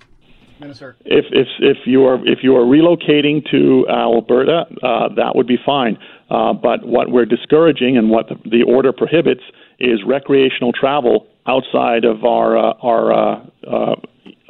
Minister. 0.58 0.96
If 1.04 1.26
if 1.32 1.48
if 1.58 1.76
you 1.86 2.06
are 2.06 2.16
if 2.26 2.38
you 2.42 2.56
are 2.56 2.64
relocating 2.64 3.44
to 3.50 3.86
Alberta, 3.90 4.64
uh, 4.82 5.08
that 5.14 5.36
would 5.36 5.46
be 5.46 5.58
fine. 5.66 5.98
Uh, 6.30 6.54
but 6.54 6.86
what 6.86 7.10
we're 7.10 7.26
discouraging 7.26 7.98
and 7.98 8.08
what 8.08 8.28
the, 8.30 8.36
the 8.48 8.62
order 8.62 8.90
prohibits 8.90 9.42
is 9.78 10.00
recreational 10.06 10.72
travel 10.72 11.26
outside 11.46 12.04
of 12.04 12.24
our 12.24 12.56
uh, 12.56 12.72
our 12.82 13.12
uh, 13.12 13.46
uh, 13.66 13.94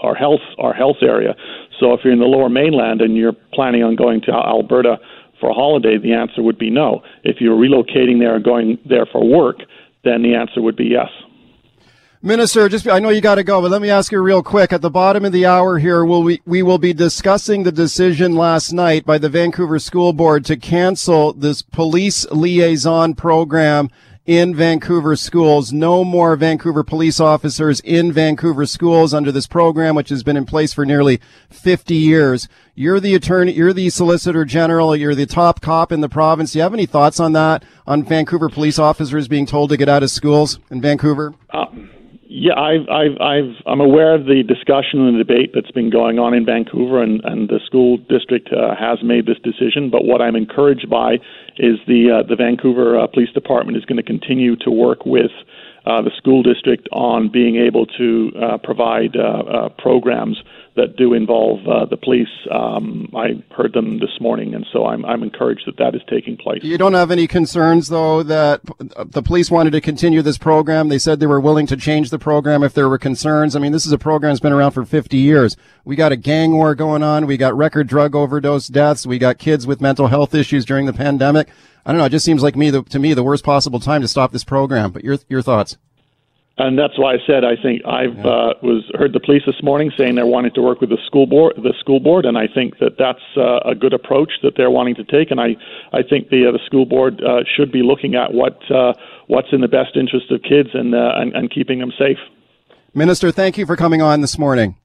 our 0.01 0.15
health 0.15 0.41
our 0.59 0.73
health 0.73 0.99
area. 1.03 1.35
So 1.81 1.93
if 1.93 2.01
you're 2.05 2.13
in 2.13 2.19
the 2.19 2.27
Lower 2.27 2.49
Mainland 2.49 3.01
and 3.01 3.17
you're 3.17 3.35
planning 3.53 3.83
on 3.83 3.97
going 3.97 4.21
to 4.23 4.33
Alberta 4.33 4.99
for 5.41 5.51
a 5.51 5.55
holiday, 5.55 5.99
the 5.99 6.15
answer 6.15 6.43
would 6.43 6.59
be 6.59 6.71
no. 6.71 7.03
If 7.25 7.37
you're 7.41 7.57
relocating 7.57 8.19
there 8.19 8.37
and 8.37 8.45
going 8.45 8.79
there 8.89 9.07
for 9.07 9.27
work, 9.27 9.59
then 10.05 10.23
the 10.23 10.35
answer 10.35 10.63
would 10.63 10.77
be 10.77 10.87
yes. 10.87 11.09
Minister, 12.23 12.69
just 12.69 12.89
I 12.89 12.99
know 12.99 13.11
you 13.11 13.21
got 13.21 13.35
to 13.35 13.45
go, 13.45 13.61
but 13.61 13.71
let 13.71 13.83
me 13.83 13.91
ask 13.91 14.11
you 14.11 14.21
real 14.21 14.43
quick. 14.43 14.73
At 14.73 14.81
the 14.81 14.91
bottom 14.91 15.25
of 15.25 15.33
the 15.33 15.47
hour 15.47 15.79
here, 15.79 16.05
will 16.05 16.23
we 16.23 16.41
we 16.47 16.63
will 16.63 16.79
be 16.79 16.95
discussing 16.95 17.63
the 17.63 17.73
decision 17.73 18.35
last 18.35 18.73
night 18.73 19.05
by 19.05 19.19
the 19.19 19.29
Vancouver 19.29 19.79
School 19.79 20.13
Board 20.13 20.45
to 20.47 20.57
cancel 20.57 21.35
this 21.35 21.61
police 21.61 22.29
liaison 22.31 23.15
program 23.15 23.91
in 24.27 24.55
Vancouver 24.55 25.15
schools. 25.15 25.73
No 25.73 26.05
more 26.05 26.35
Vancouver 26.37 26.83
police 26.83 27.21
officers 27.21 27.81
in 27.81 28.13
Vancouver 28.13 28.67
schools 28.67 29.15
under 29.15 29.31
this 29.31 29.47
program, 29.47 29.95
which 29.95 30.09
has 30.09 30.23
been 30.23 30.37
in 30.37 30.45
place 30.45 30.73
for 30.73 30.85
nearly 30.85 31.21
50 31.49 31.95
years. 31.95 32.49
You're 32.75 33.01
the 33.01 33.15
attorney, 33.15 33.53
you're 33.53 33.73
the 33.73 33.89
solicitor 33.89 34.45
general, 34.45 34.97
you're 34.97 35.15
the 35.15 35.27
top 35.27 35.61
cop 35.61 35.93
in 35.93 36.01
the 36.01 36.09
province. 36.09 36.53
Do 36.53 36.59
you 36.59 36.63
have 36.65 36.75
any 36.75 36.87
thoughts 36.87 37.21
on 37.21 37.33
that? 37.33 37.65
On 37.87 38.03
Vancouver 38.03 38.49
police 38.49 38.79
officers 38.79 39.29
being 39.29 39.47
told 39.47 39.71
to 39.71 39.77
get 39.77 39.89
out 39.89 40.03
of 40.03 40.11
schools 40.11 40.59
in 40.71 40.81
Vancouver? 40.81 41.35
Uh, 41.51 41.67
Yeah, 42.39 42.53
I've, 42.53 42.87
I've, 42.93 43.17
I've, 43.19 43.55
I'm 43.65 43.81
aware 43.81 44.15
of 44.15 44.27
the 44.27 44.43
discussion 44.43 45.01
and 45.01 45.19
the 45.19 45.25
debate 45.25 45.53
that's 45.55 45.71
been 45.71 45.89
going 45.89 46.19
on 46.19 46.35
in 46.35 46.45
Vancouver, 46.45 47.03
and, 47.03 47.25
and 47.25 47.49
the 47.49 47.61
school 47.65 47.97
district 47.97 48.51
uh, 48.53 48.77
has 48.77 48.99
made 49.03 49.25
this 49.25 49.39
decision. 49.43 49.89
But 49.89 50.05
what 50.05 50.21
I'm 50.21 50.37
encouraged 50.37 50.91
by 50.91 51.15
is 51.57 51.81
the 51.89 52.21
uh, 52.21 52.29
the 52.29 52.37
Vancouver 52.37 53.01
uh, 53.01 53.07
Police 53.07 53.33
Department 53.33 53.79
is 53.79 53.87
going 53.87 53.97
to 53.97 54.03
continue 54.03 54.55
to 54.57 54.71
work 54.71 55.07
with 55.07 55.33
uh, 55.87 56.03
the 56.03 56.11
school 56.17 56.43
district 56.43 56.89
on 56.93 57.29
being 57.29 57.57
able 57.57 57.87
to 57.87 58.33
uh, 58.43 58.59
provide 58.59 59.17
uh, 59.17 59.21
uh, 59.21 59.69
programs 59.79 60.37
that 60.75 60.97
do 60.97 61.15
involve 61.15 61.67
uh, 61.67 61.87
the 61.87 61.97
police. 61.97 62.29
Um, 62.51 63.09
I 63.17 63.43
heard 63.55 63.73
them 63.73 63.99
this 63.99 64.21
morning, 64.21 64.55
and 64.55 64.67
so 64.73 64.87
I'm, 64.87 65.05
I'm 65.07 65.23
encouraged 65.23 65.63
that 65.67 65.79
that 65.79 65.95
is 65.95 66.03
taking 66.11 66.37
place. 66.37 66.63
You 66.63 66.77
don't 66.77 66.93
have 66.93 67.11
any 67.11 67.27
concerns, 67.27 67.89
though, 67.89 68.23
that 68.25 68.61
the 68.79 69.23
police 69.23 69.51
wanted 69.51 69.71
to 69.71 69.81
continue 69.81 70.23
this 70.23 70.37
program. 70.37 70.89
They 70.89 70.99
said 70.99 71.19
they 71.19 71.27
were 71.27 71.41
willing 71.41 71.67
to 71.69 71.77
change 71.77 72.11
the 72.11 72.19
program 72.19 72.63
if 72.63 72.75
there 72.75 72.89
were 72.89 72.99
concerns. 72.99 73.57
I 73.57 73.61
mean, 73.61 73.73
this 73.73 73.87
is 73.87 73.93
a 73.93 73.99
program 73.99 74.33
that's 74.33 74.41
been 74.41 74.53
around 74.53 74.73
for 74.73 74.85
50 74.85 75.17
years. 75.17 75.57
We 75.85 75.97
got 75.97 76.13
a 76.13 76.17
gang 76.17 76.53
war 76.53 76.75
going 76.75 77.03
on. 77.03 77.27
We 77.27 77.37
got 77.37 77.57
record 77.57 77.87
drug 77.87 78.15
overdose 78.15 78.67
deaths. 78.67 79.07
We 79.07 79.19
got 79.19 79.39
kids 79.39 79.67
with 79.67 79.81
mental 79.81 80.09
health 80.09 80.35
issues 80.35 80.65
during 80.67 80.85
the 80.87 80.93
pandemic. 80.93 81.49
I 81.87 81.93
don't 81.93 81.99
know. 81.99 82.07
It 82.07 82.11
just 82.11 82.25
seems 82.25 82.43
like 82.43 82.57
me, 82.57 82.71
the, 82.71 82.83
to 82.83 82.99
me, 82.99 83.15
the 83.15 83.23
worst 83.23 83.45
possible 83.45 83.79
time 83.79 84.03
to 84.03 84.09
stop 84.09 84.33
this 84.33 84.43
program. 84.43 84.91
But 84.91 85.05
your 85.05 85.19
your 85.29 85.41
thoughts? 85.41 85.79
And 86.59 86.79
that's 86.79 86.99
why 86.99 87.13
I 87.13 87.19
said 87.27 87.45
I 87.45 87.55
think 87.55 87.83
I've 87.85 88.19
uh, 88.25 88.55
was 88.63 88.91
heard 88.95 89.13
the 89.13 89.21
police 89.21 89.43
this 89.47 89.63
morning 89.63 89.93
saying 89.97 90.15
they're 90.15 90.27
wanting 90.27 90.53
to 90.55 90.63
work 90.63 90.81
with 90.81 90.91
the 90.91 90.99
school 91.07 91.27
board, 91.27 91.55
the 91.57 91.75
school 91.79 92.01
board, 92.01 92.25
and 92.25 92.37
I 92.37 92.49
think 92.49 92.79
that 92.79 92.97
that's 92.99 93.21
uh, 93.37 93.59
a 93.59 93.75
good 93.75 93.93
approach 93.93 94.33
that 94.43 94.55
they're 94.57 94.71
wanting 94.71 94.95
to 94.97 95.05
take. 95.05 95.31
And 95.31 95.39
I, 95.39 95.57
I 95.93 96.03
think 96.03 96.31
the 96.31 96.49
uh, 96.49 96.53
the 96.53 96.61
school 96.65 96.87
board 96.87 97.23
uh, 97.23 97.45
should 97.57 97.71
be 97.71 97.83
looking 97.83 98.15
at 98.17 98.33
what 98.33 98.59
uh, 98.71 98.95
what's 99.29 99.49
in 99.53 99.61
the 99.61 99.69
best 99.69 99.97
interest 99.97 100.33
of 100.33 100.43
kids 100.43 100.71
and, 100.73 100.95
uh, 100.95 101.13
and 101.17 101.35
and 101.35 101.51
keeping 101.55 101.79
them 101.79 101.93
safe. 101.97 102.19
Minister, 102.95 103.31
thank 103.31 103.59
you 103.59 103.67
for 103.67 103.77
coming 103.77 104.01
on 104.01 104.23
this 104.23 104.39
morning. 104.39 104.77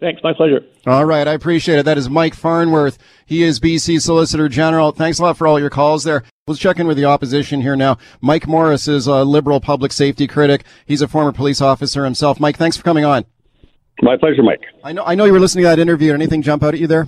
Thanks, 0.00 0.22
my 0.24 0.32
pleasure. 0.32 0.64
All 0.86 1.04
right, 1.04 1.28
I 1.28 1.34
appreciate 1.34 1.78
it. 1.78 1.84
That 1.84 1.98
is 1.98 2.08
Mike 2.08 2.34
Farnworth. 2.34 2.98
He 3.26 3.42
is 3.42 3.60
BC 3.60 4.00
Solicitor 4.00 4.48
General. 4.48 4.92
Thanks 4.92 5.18
a 5.18 5.22
lot 5.22 5.36
for 5.36 5.46
all 5.46 5.60
your 5.60 5.68
calls 5.68 6.04
there. 6.04 6.24
Let's 6.46 6.58
check 6.58 6.78
in 6.78 6.86
with 6.86 6.96
the 6.96 7.04
opposition 7.04 7.60
here 7.60 7.76
now. 7.76 7.98
Mike 8.22 8.48
Morris 8.48 8.88
is 8.88 9.06
a 9.06 9.24
liberal 9.24 9.60
public 9.60 9.92
safety 9.92 10.26
critic. 10.26 10.64
He's 10.86 11.02
a 11.02 11.08
former 11.08 11.32
police 11.32 11.60
officer 11.60 12.04
himself. 12.04 12.40
Mike, 12.40 12.56
thanks 12.56 12.78
for 12.78 12.82
coming 12.82 13.04
on. 13.04 13.26
My 14.00 14.16
pleasure, 14.16 14.42
Mike. 14.42 14.62
I 14.82 14.92
know 14.92 15.04
I 15.04 15.14
know 15.14 15.26
you 15.26 15.32
were 15.32 15.40
listening 15.40 15.64
to 15.64 15.68
that 15.68 15.78
interview. 15.78 16.08
Did 16.08 16.14
anything 16.14 16.40
jump 16.40 16.62
out 16.62 16.72
at 16.72 16.80
you 16.80 16.86
there? 16.86 17.06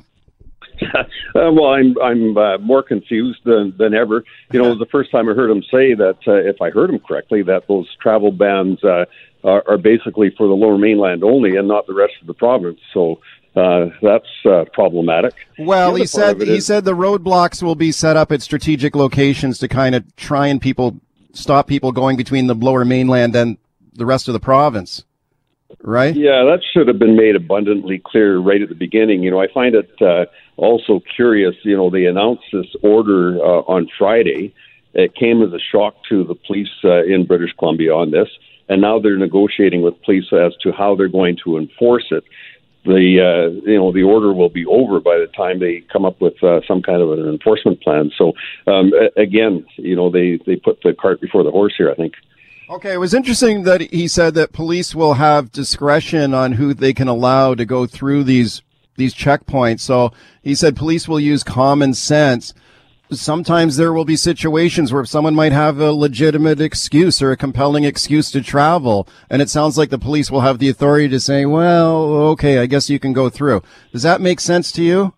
uh, 0.95 1.51
well, 1.53 1.67
I'm 1.67 1.95
I'm 2.03 2.37
uh, 2.37 2.59
more 2.59 2.83
confused 2.83 3.41
than 3.45 3.75
than 3.77 3.95
ever. 3.95 4.25
You 4.53 4.61
know, 4.61 4.67
it 4.67 4.71
was 4.71 4.79
the 4.79 4.87
first 4.87 5.11
time 5.11 5.29
I 5.29 5.33
heard 5.35 5.51
him 5.51 5.63
say 5.71 5.95
that, 5.95 6.19
uh, 6.27 6.35
if 6.35 6.61
I 6.61 6.71
heard 6.71 6.91
him 6.91 6.99
correctly, 6.99 7.43
that 7.43 7.69
those 7.69 7.89
travel 8.01 8.33
bans 8.33 8.83
uh, 8.85 9.05
are, 9.45 9.63
are 9.67 9.79
basically 9.79 10.31
for 10.37 10.47
the 10.47 10.55
Lower 10.55 10.79
Mainland 10.79 11.25
only 11.25 11.57
and 11.57 11.69
not 11.69 11.87
the 11.87 11.95
rest 11.95 12.15
of 12.21 12.27
the 12.27 12.35
province. 12.35 12.81
So 12.93 13.21
uh, 13.57 13.87
that's 14.01 14.29
uh, 14.47 14.65
problematic. 14.73 15.35
Well, 15.59 15.95
he 15.95 16.07
said 16.07 16.41
he 16.41 16.57
is- 16.57 16.67
said 16.67 16.85
the 16.85 16.95
roadblocks 16.97 17.63
will 17.63 17.75
be 17.75 17.93
set 17.93 18.17
up 18.17 18.33
at 18.33 18.43
strategic 18.43 18.97
locations 18.97 19.59
to 19.59 19.69
kind 19.69 19.95
of 19.95 20.17
try 20.17 20.47
and 20.47 20.61
people 20.61 21.01
stop 21.33 21.67
people 21.67 21.93
going 21.93 22.17
between 22.17 22.47
the 22.47 22.55
Lower 22.55 22.85
Mainland 22.85 23.35
and 23.35 23.59
the 23.95 24.07
rest 24.07 24.29
of 24.29 24.33
the 24.33 24.41
province. 24.41 25.05
Right? 25.81 26.15
Yeah, 26.15 26.45
that 26.45 26.61
should 26.73 26.89
have 26.89 26.99
been 26.99 27.17
made 27.17 27.37
abundantly 27.37 28.03
clear 28.05 28.39
right 28.39 28.63
at 28.63 28.69
the 28.69 28.75
beginning. 28.75 29.23
You 29.23 29.31
know, 29.31 29.41
I 29.41 29.49
find 29.53 29.75
it 29.75 29.91
uh, 30.01 30.27
also 30.57 31.01
curious. 31.17 31.55
You 31.63 31.77
know, 31.77 31.91
they 31.91 32.07
announced 32.07 32.45
this 32.53 32.67
order 32.83 33.39
uh, 33.39 33.63
on 33.67 33.89
Friday. 33.99 34.55
It 34.95 35.15
came 35.15 35.43
as 35.43 35.53
a 35.53 35.59
shock 35.59 35.95
to 36.11 36.25
the 36.25 36.35
police 36.35 36.69
uh, 36.85 37.05
in 37.05 37.25
British 37.27 37.51
Columbia 37.59 37.95
on 37.95 38.11
this, 38.11 38.29
and 38.69 38.81
now 38.81 38.99
they're 38.99 39.17
negotiating 39.17 39.83
with 39.83 40.01
police 40.03 40.27
as 40.33 40.53
to 40.63 40.73
how 40.73 40.95
they're 40.95 41.09
going 41.09 41.39
to 41.45 41.57
enforce 41.57 42.07
it. 42.11 42.25
The 42.85 43.21
uh, 43.23 43.71
you 43.71 43.79
know 43.79 43.93
the 43.93 44.03
order 44.03 44.33
will 44.33 44.49
be 44.49 44.67
over 44.67 44.99
by 45.01 45.17
the 45.17 45.29
time 45.29 45.61
they 45.61 45.85
come 45.93 46.05
up 46.05 46.21
with 46.21 46.43
uh, 46.43 46.61
some 46.67 46.83
kind 46.83 47.01
of 47.01 47.13
an 47.13 47.29
enforcement 47.29 47.81
plan. 47.81 48.11
So 48.19 48.33
um, 48.67 48.93
again, 49.17 49.65
you 49.77 49.95
know 49.95 50.11
they 50.11 50.41
they 50.45 50.57
put 50.57 50.83
the 50.83 50.93
cart 50.93 51.21
before 51.21 51.45
the 51.45 51.53
horse 51.53 51.75
here. 51.79 51.91
I 51.91 51.95
think. 51.95 52.15
Okay, 52.71 52.93
it 52.93 53.01
was 53.01 53.13
interesting 53.13 53.65
that 53.65 53.81
he 53.81 54.09
said 54.09 54.35
that 54.35 54.53
police 54.53 54.95
will 54.95 55.15
have 55.15 55.53
discretion 55.53 56.33
on 56.33 56.53
who 56.53 56.73
they 56.73 56.93
can 56.93 57.09
allow 57.09 57.55
to 57.55 57.65
go 57.65 57.87
through 57.87 58.25
these 58.25 58.63
these 58.97 59.15
checkpoints. 59.15 59.81
So 59.81 60.13
he 60.43 60.55
said 60.55 60.77
police 60.77 61.09
will 61.09 61.21
use 61.21 61.43
common 61.43 61.95
sense. 61.95 62.55
Sometimes 63.11 63.77
there 63.77 63.93
will 63.93 64.05
be 64.05 64.17
situations 64.17 64.93
where 64.93 65.05
someone 65.05 65.35
might 65.35 65.53
have 65.53 65.81
a 65.81 65.93
legitimate 65.93 66.61
excuse 66.61 67.21
or 67.21 67.31
a 67.31 67.37
compelling 67.37 67.85
excuse 67.85 68.31
to 68.31 68.41
travel, 68.41 69.07
and 69.29 69.43
it 69.43 69.51
sounds 69.51 69.77
like 69.77 69.91
the 69.91 69.99
police 69.99 70.31
will 70.31 70.41
have 70.41 70.59
the 70.59 70.69
authority 70.69 71.09
to 71.09 71.21
say, 71.21 71.45
"Well, 71.45 72.05
okay, 72.33 72.59
I 72.59 72.67
guess 72.67 72.89
you 72.89 72.99
can 72.99 73.13
go 73.13 73.29
through." 73.29 73.63
Does 73.93 74.03
that 74.03 74.21
make 74.21 74.41
sense 74.41 74.73
to 74.73 74.83
you? 74.83 75.13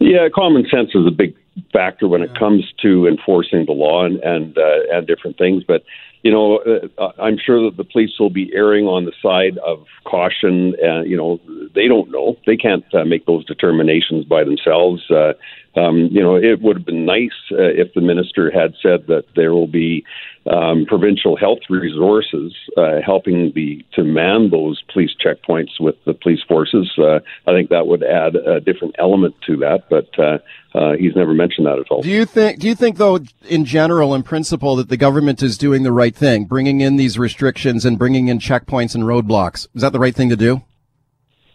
Yeah, 0.00 0.28
common 0.34 0.66
sense 0.68 0.90
is 0.94 1.06
a 1.06 1.10
big 1.10 1.34
factor 1.72 2.08
when 2.08 2.22
it 2.22 2.34
comes 2.38 2.64
to 2.82 3.06
enforcing 3.06 3.64
the 3.64 3.72
law 3.72 4.04
and 4.04 4.18
and, 4.20 4.58
uh, 4.58 4.80
and 4.92 5.06
different 5.06 5.38
things. 5.38 5.64
But 5.66 5.82
you 6.22 6.32
know, 6.32 6.58
uh, 6.98 7.12
I'm 7.18 7.38
sure 7.38 7.62
that 7.64 7.76
the 7.76 7.84
police 7.84 8.18
will 8.18 8.30
be 8.30 8.50
erring 8.54 8.86
on 8.86 9.04
the 9.04 9.12
side 9.22 9.58
of 9.58 9.86
caution. 10.04 10.74
Uh, 10.82 11.02
you 11.02 11.16
know, 11.16 11.40
they 11.74 11.86
don't 11.86 12.10
know; 12.10 12.36
they 12.46 12.56
can't 12.56 12.84
uh, 12.94 13.04
make 13.04 13.26
those 13.26 13.44
determinations 13.44 14.24
by 14.24 14.44
themselves. 14.44 15.08
Uh, 15.10 15.34
um, 15.76 16.08
you 16.10 16.22
know, 16.22 16.36
it 16.36 16.60
would 16.62 16.76
have 16.76 16.86
been 16.86 17.04
nice 17.04 17.30
uh, 17.52 17.56
if 17.62 17.92
the 17.94 18.00
minister 18.00 18.50
had 18.50 18.74
said 18.82 19.06
that 19.08 19.24
there 19.36 19.52
will 19.52 19.66
be 19.66 20.04
um, 20.50 20.86
provincial 20.86 21.36
health 21.36 21.58
resources 21.68 22.54
uh, 22.76 22.96
helping 23.04 23.52
the 23.54 23.84
to 23.94 24.02
man 24.02 24.50
those 24.50 24.82
police 24.92 25.10
checkpoints 25.24 25.78
with 25.78 25.96
the 26.06 26.14
police 26.14 26.40
forces. 26.48 26.90
Uh, 26.98 27.20
I 27.46 27.52
think 27.52 27.70
that 27.70 27.86
would 27.86 28.02
add 28.02 28.34
a 28.34 28.60
different 28.60 28.96
element 28.98 29.34
to 29.46 29.56
that, 29.58 29.84
but 29.90 30.08
uh, 30.18 30.38
uh, 30.74 30.92
he's 30.98 31.14
never 31.14 31.34
mentioned 31.34 31.66
that 31.66 31.78
at 31.78 31.86
all. 31.90 32.02
Do 32.02 32.08
you 32.08 32.24
think? 32.24 32.60
Do 32.60 32.68
you 32.68 32.74
think, 32.74 32.96
though, 32.96 33.20
in 33.48 33.64
general, 33.64 34.14
in 34.14 34.22
principle, 34.22 34.76
that 34.76 34.88
the 34.88 34.96
government 34.96 35.42
is 35.42 35.58
doing 35.58 35.82
the 35.82 35.92
right 35.92 36.14
thing, 36.14 36.46
bringing 36.46 36.80
in 36.80 36.96
these 36.96 37.18
restrictions 37.18 37.84
and 37.84 37.98
bringing 37.98 38.28
in 38.28 38.38
checkpoints 38.38 38.94
and 38.94 39.04
roadblocks? 39.04 39.68
Is 39.74 39.82
that 39.82 39.92
the 39.92 40.00
right 40.00 40.14
thing 40.14 40.30
to 40.30 40.36
do? 40.36 40.62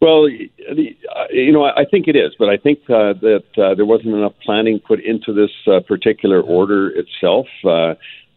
Well, 0.03 0.25
uh, 0.25 1.23
you 1.31 1.53
know, 1.53 1.63
I 1.63 1.85
think 1.89 2.09
it 2.09 2.17
is, 2.17 2.33
but 2.37 2.49
I 2.49 2.57
think 2.57 2.79
uh, 2.89 3.13
that 3.21 3.45
uh, 3.57 3.73
there 3.75 3.85
wasn't 3.85 4.15
enough 4.15 4.33
planning 4.43 4.81
put 4.85 4.99
into 4.99 5.31
this 5.31 5.51
uh, 5.65 5.79
particular 5.79 6.41
order 6.41 6.89
itself, 6.89 7.47
uh, 7.63 7.93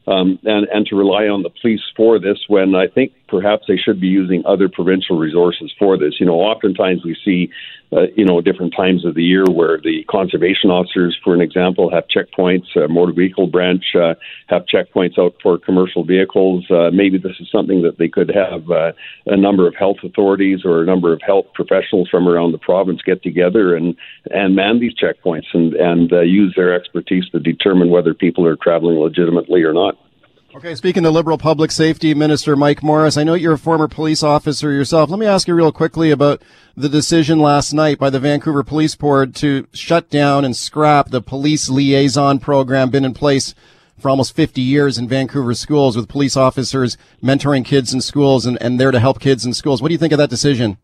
um, 0.07 0.39
and 0.45 0.67
and 0.69 0.87
to 0.87 0.97
rely 0.97 1.25
on 1.25 1.43
the 1.43 1.51
police 1.51 1.81
for 1.97 2.19
this 2.19 2.39
when 2.49 2.75
I 2.75 2.87
think 2.87 3.13
perhaps 3.29 3.65
they 3.67 3.77
should 3.77 4.01
be 4.01 4.07
using 4.07 4.43
other 4.47 4.69
provincial 4.69 5.19
resources 5.19 5.73
for 5.79 5.99
this. 5.99 6.15
You 6.21 6.27
know, 6.27 6.35
oftentimes 6.35 7.05
we 7.05 7.17
see, 7.25 7.51
uh, 7.93 8.07
you 8.17 8.25
know, 8.25 8.41
different 8.41 8.75
times 8.77 9.05
of 9.05 9.15
the 9.15 9.23
year 9.23 9.45
where 9.45 9.79
the 9.79 10.05
conservation 10.09 10.71
officers, 10.71 11.19
for 11.25 11.35
an 11.35 11.41
example, 11.41 11.91
have 11.91 12.05
checkpoints, 12.07 12.77
uh, 12.77 12.89
motor 12.89 13.13
vehicle 13.13 13.49
branch 13.49 13.85
uh, 13.95 14.15
have 14.47 14.65
checkpoints 14.67 15.19
out 15.19 15.35
for 15.43 15.59
commercial 15.59 16.05
vehicles. 16.05 16.65
Uh, 16.71 16.91
maybe 16.93 17.19
this 17.19 17.37
is 17.41 17.49
something 17.51 17.83
that 17.83 17.99
they 17.99 18.09
could 18.09 18.31
have 18.31 18.71
uh, 18.71 18.93
a 19.27 19.37
number 19.37 19.67
of 19.67 19.75
health 19.75 19.99
authorities 20.05 20.61
or 20.65 20.83
a 20.83 20.87
number 20.87 21.13
of 21.13 21.21
health 21.27 21.47
professionals 21.55 22.09
from 22.09 22.29
around 22.29 22.53
the 22.53 22.59
province 22.59 23.01
get 23.03 23.23
together 23.23 23.75
and 23.75 23.97
and 24.31 24.55
man 24.55 24.79
these 24.81 24.95
checkpoints 24.95 25.47
and 25.53 25.75
and 25.75 26.13
uh, 26.13 26.21
use 26.21 26.53
their 26.57 26.75
expertise 26.75 27.29
to 27.31 27.39
determine 27.41 27.91
whether 27.91 28.15
people 28.15 28.47
are 28.47 28.57
traveling 28.57 28.99
legitimately 28.99 29.63
or 29.63 29.73
not. 29.73 29.96
Okay, 30.57 30.75
speaking 30.75 31.03
to 31.03 31.11
Liberal 31.11 31.37
Public 31.37 31.71
Safety 31.71 32.15
Minister 32.15 32.57
Mike 32.57 32.83
Morris, 32.83 33.19
I 33.19 33.25
know 33.25 33.35
you're 33.35 33.53
a 33.53 33.59
former 33.59 33.89
police 33.89 34.23
officer 34.23 34.73
yourself. 34.73 35.11
Let 35.11 35.19
me 35.19 35.27
ask 35.27 35.47
you 35.47 35.55
real 35.55 35.71
quickly 35.71 36.11
about 36.11 36.41
the 36.75 36.89
decision 36.89 37.41
last 37.41 37.75
night 37.75 37.99
by 37.99 38.09
the 38.09 38.19
Vancouver 38.19 38.63
Police 38.63 38.95
Board 38.95 39.35
to 39.35 39.69
shut 39.75 40.09
down 40.09 40.47
and 40.47 40.57
scrap 40.57 41.11
the 41.11 41.21
police 41.21 41.69
liaison 41.69 42.39
program 42.39 42.89
been 42.89 43.05
in 43.05 43.13
place 43.13 43.55
for 43.99 44.09
almost 44.09 44.35
50 44.35 44.63
years 44.63 44.97
in 44.97 45.07
Vancouver 45.07 45.53
schools 45.53 45.95
with 45.95 46.09
police 46.09 46.39
officers 46.39 46.97
mentoring 47.23 47.63
kids 47.63 47.93
in 47.93 48.01
schools 48.01 48.47
and, 48.47 48.57
and 48.63 48.81
there 48.81 48.93
to 48.93 48.99
help 48.99 49.21
kids 49.21 49.45
in 49.45 49.53
schools. 49.53 49.83
What 49.83 49.89
do 49.89 49.93
you 49.93 49.99
think 49.99 50.15
of 50.15 50.19
that 50.19 50.31
decision? 50.31 50.79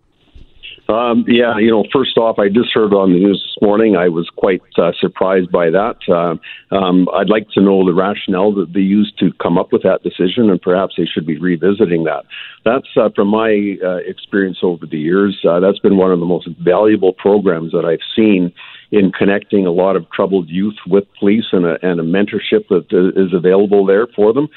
Um, 0.89 1.25
yeah, 1.29 1.59
you 1.59 1.71
know, 1.71 1.85
first 1.93 2.19
off, 2.19 2.39
I 2.39 2.49
just 2.49 2.75
heard 2.75 2.93
on 2.93 3.13
the 3.13 3.19
news 3.19 3.43
this 3.47 3.63
morning. 3.63 3.97
I 3.97 4.09
was 4.09 4.29
quite 4.37 4.63
uh, 4.77 4.91
surprised 4.99 5.51
by 5.51 5.71
that. 5.71 5.97
Uh, 6.09 6.37
um, 6.75 7.09
I'd 7.15 7.31
like 7.31 7.49
to 7.51 7.61
know 7.61 7.87
the 7.87 7.95
rationale 7.95 8.53
that 8.55 8.73
they 8.73 8.81
used 8.81 9.19
to 9.21 9.33
come 9.41 9.59
up 9.59 9.73
with 9.73 9.85
that 9.85 10.03
decision, 10.03 10.51
and 10.51 10.61
perhaps 10.61 10.95
they 10.99 11.07
should 11.07 11.27
be 11.27 11.39
revisiting 11.39 12.05
that. 12.05 12.25
That's 12.65 12.89
uh, 12.97 13.11
from 13.15 13.29
my 13.29 13.77
uh, 13.83 13.99
experience 14.07 14.59
over 14.63 14.85
the 14.85 14.99
years. 14.99 15.39
Uh, 15.49 15.61
that's 15.61 15.79
been 15.79 15.97
one 15.97 16.11
of 16.11 16.19
the 16.19 16.27
most 16.27 16.49
valuable 16.61 17.13
programs 17.13 17.73
that 17.73 17.85
I've 17.85 18.05
seen 18.17 18.53
in 18.91 19.11
connecting 19.11 19.67
a 19.67 19.73
lot 19.73 19.97
of 19.97 20.11
troubled 20.11 20.51
youth 20.51 20.77
with 20.87 21.05
police 21.19 21.47
and 21.53 21.65
a, 21.65 21.79
and 21.83 22.01
a 22.01 22.05
mentorship 22.05 22.69
that 22.69 23.13
is 23.17 23.33
available 23.33 23.87
there 23.87 24.07
for 24.15 24.33
them. 24.35 24.49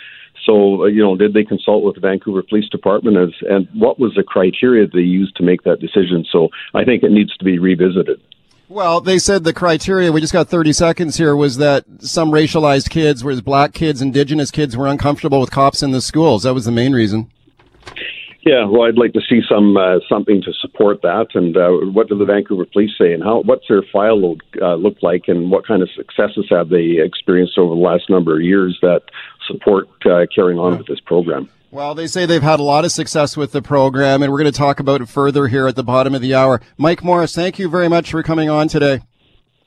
So, 0.46 0.84
uh, 0.84 0.86
you 0.86 1.02
know, 1.02 1.16
did 1.16 1.34
they 1.34 1.44
consult 1.44 1.84
with 1.84 1.96
the 1.96 2.02
Vancouver 2.02 2.44
Police 2.44 2.70
Department 2.70 3.18
as, 3.18 3.30
and 3.50 3.68
what 3.74 4.00
was 4.00 4.14
the 4.16 4.24
criteria 4.24 4.88
they 4.88 5.00
used 5.00 5.36
to 5.38 5.44
make 5.44 5.64
that 5.64 5.80
decision? 5.80 6.26
So 6.32 6.50
I 6.74 6.84
think 6.84 7.04
it 7.04 7.12
needs 7.12 7.36
to 7.38 7.46
be 7.46 7.58
revisited. 7.60 8.22
Well, 8.68 9.00
they 9.00 9.20
said 9.20 9.44
the 9.44 9.54
criteria, 9.54 10.12
we 10.12 10.22
just 10.22 10.34
got 10.34 10.50
30 10.50 10.74
seconds 10.74 11.18
here, 11.18 11.36
was 11.36 11.58
that 11.58 11.86
some 12.00 12.32
racialized 12.32 12.90
kids, 12.90 13.24
whereas 13.24 13.42
black 13.42 13.74
kids, 13.74 14.02
indigenous 14.02 14.50
kids 14.50 14.76
were 14.76 14.88
uncomfortable 14.88 15.40
with 15.40 15.52
cops 15.52 15.84
in 15.84 15.92
the 15.92 16.02
schools. 16.02 16.44
That 16.44 16.56
was 16.56 16.66
the 16.66 16.72
main 16.72 16.94
reason. 16.94 17.30
Yeah, 18.46 18.66
well, 18.66 18.84
I'd 18.84 18.98
like 18.98 19.14
to 19.14 19.22
see 19.28 19.42
some 19.50 19.76
uh, 19.76 19.98
something 20.08 20.40
to 20.44 20.54
support 20.54 21.02
that. 21.02 21.30
And 21.34 21.58
uh, 21.58 21.92
what 21.92 22.10
do 22.10 22.18
the 22.18 22.26
Vancouver 22.26 22.66
Police 22.72 22.92
say, 22.96 23.12
and 23.12 23.24
how 23.24 23.42
what's 23.42 23.68
their 23.68 23.82
file 23.92 24.22
load 24.22 24.44
uh, 24.62 24.76
look 24.76 25.02
like, 25.02 25.24
and 25.28 25.50
what 25.50 25.66
kind 25.66 25.82
of 25.82 25.90
successes 25.96 26.46
have 26.52 26.70
they 26.70 27.00
experienced 27.04 27.58
over 27.58 27.74
the 27.74 27.82
last 27.82 28.08
number 28.08 28.36
of 28.36 28.44
years 28.44 28.78
that 28.84 29.02
support 29.48 29.88
uh, 30.06 30.28
carrying 30.34 30.60
on 30.60 30.78
with 30.78 30.86
this 30.86 31.00
program? 31.00 31.50
Well, 31.72 31.96
they 31.96 32.06
say 32.06 32.28
they've 32.28 32.42
had 32.42 32.60
a 32.60 32.64
lot 32.64 32.86
of 32.86 32.92
success 32.92 33.36
with 33.36 33.52
the 33.52 33.64
program, 33.64 34.22
and 34.22 34.32
we're 34.32 34.40
going 34.40 34.52
to 34.52 34.58
talk 34.58 34.80
about 34.80 35.02
it 35.02 35.10
further 35.10 35.48
here 35.48 35.68
at 35.68 35.76
the 35.76 35.84
bottom 35.84 36.14
of 36.14 36.22
the 36.22 36.36
hour. 36.36 36.62
Mike 36.78 37.04
Morris, 37.04 37.34
thank 37.34 37.58
you 37.58 37.68
very 37.68 37.90
much 37.90 38.12
for 38.12 38.22
coming 38.22 38.48
on 38.48 38.68
today. 38.68 39.02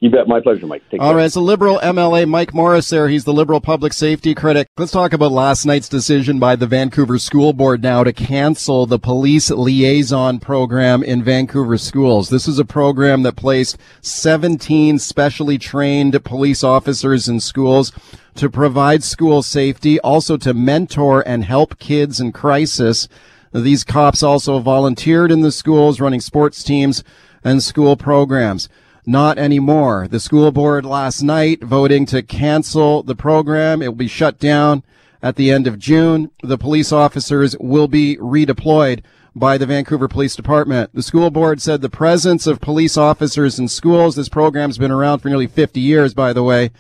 You 0.01 0.11
bet. 0.11 0.29
My 0.29 0.41
pleasure, 0.41 0.65
Mike. 0.65 0.89
Take 0.91 1.01
All 1.01 1.17
right, 1.17 1.25
it's 1.25 1.35
a 1.35 1.41
Liberal 1.41 1.81
MLA, 1.81 2.29
Mike 2.29 2.55
Morris 2.55 2.89
there. 2.89 3.09
He's 3.09 3.25
the 3.25 3.33
Liberal 3.33 3.61
public 3.61 3.93
safety 3.93 4.33
critic. 4.33 4.69
Let's 4.77 4.93
talk 4.93 5.13
about 5.13 5.33
last 5.33 5.67
night's 5.67 5.89
decision 5.89 6.39
by 6.39 6.55
the 6.55 6.69
Vancouver 6.69 7.19
School 7.19 7.53
Board 7.53 7.83
now 7.83 8.05
to 8.05 8.13
cancel 8.13 8.87
the 8.87 9.01
police 9.01 9.51
liaison 9.51 10.39
program 10.39 11.03
in 11.03 11.25
Vancouver 11.25 11.77
schools. 11.77 12.29
This 12.29 12.47
is 12.47 12.61
a 12.61 12.65
program 12.65 13.25
that 13.25 13.35
placed 13.35 13.77
17 14.03 15.01
specially 15.01 15.59
trained 15.59 16.23
police 16.23 16.63
officers 16.63 17.29
in 17.29 17.41
schools 17.41 17.91
to 18.37 18.49
provide 18.49 19.03
school 19.03 19.43
safety, 19.43 19.99
also 19.99 20.37
to 20.37 20.55
mentor 20.55 21.27
and 21.27 21.45
help 21.45 21.77
kids 21.81 22.21
in 22.21 22.31
crisis. 22.31 23.09
These 23.53 23.83
cops 23.83 24.23
also 24.23 24.61
volunteered 24.61 25.33
in 25.33 25.41
the 25.41 25.51
schools 25.51 25.99
running 25.99 26.21
sports 26.21 26.63
teams 26.63 27.03
and 27.43 27.61
school 27.61 27.97
programs. 27.97 28.69
Not 29.09 29.39
anymore. 29.39 30.07
The 30.07 30.21
school 30.21 30.53
board 30.53 30.85
last 30.85 31.23
night 31.23 31.63
voting 31.63 32.05
to 32.05 32.23
cancel 32.23 33.03
the 33.03 33.15
program. 33.15 33.81
It 33.81 33.89
will 33.89 33.95
be 33.95 34.07
shut 34.07 34.39
down 34.39 34.83
at 35.23 35.37
the 35.37 35.51
end 35.51 35.67
of 35.67 35.79
June. 35.79 36.31
The 36.43 36.59
police 36.59 36.93
officers 36.93 37.57
will 37.59 37.89
be 37.89 38.19
redeployed 38.19 39.03
by 39.35 39.57
the 39.57 39.65
Vancouver 39.65 40.09
Police 40.09 40.37
Department. 40.37 40.91
The 40.93 41.03
school 41.03 41.31
board 41.31 41.63
said 41.63 41.81
the 41.81 41.89
presence 41.89 42.47
of 42.47 42.61
police 42.61 42.99
officers 42.99 43.59
in 43.59 43.69
schools, 43.69 44.15
this 44.15 44.29
program's 44.29 44.77
been 44.77 44.91
around 44.91 45.21
for 45.21 45.31
nearly 45.31 45.47
50 45.47 45.81
years, 45.81 46.13
by 46.13 46.35
the 46.35 46.43
way. 46.43 46.71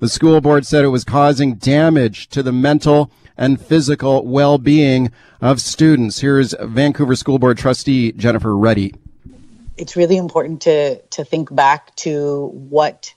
The 0.00 0.08
school 0.08 0.40
board 0.40 0.66
said 0.66 0.84
it 0.84 0.88
was 0.88 1.04
causing 1.04 1.54
damage 1.54 2.26
to 2.30 2.42
the 2.42 2.50
mental 2.50 3.12
and 3.36 3.64
physical 3.64 4.26
well-being 4.26 5.12
of 5.40 5.60
students. 5.60 6.18
Here's 6.18 6.52
Vancouver 6.60 7.14
School 7.14 7.38
Board 7.38 7.58
trustee 7.58 8.10
Jennifer 8.10 8.56
Reddy 8.56 8.92
it's 9.76 9.96
really 9.96 10.16
important 10.16 10.62
to 10.62 11.00
to 11.02 11.24
think 11.24 11.54
back 11.54 11.94
to 11.96 12.46
what 12.46 13.14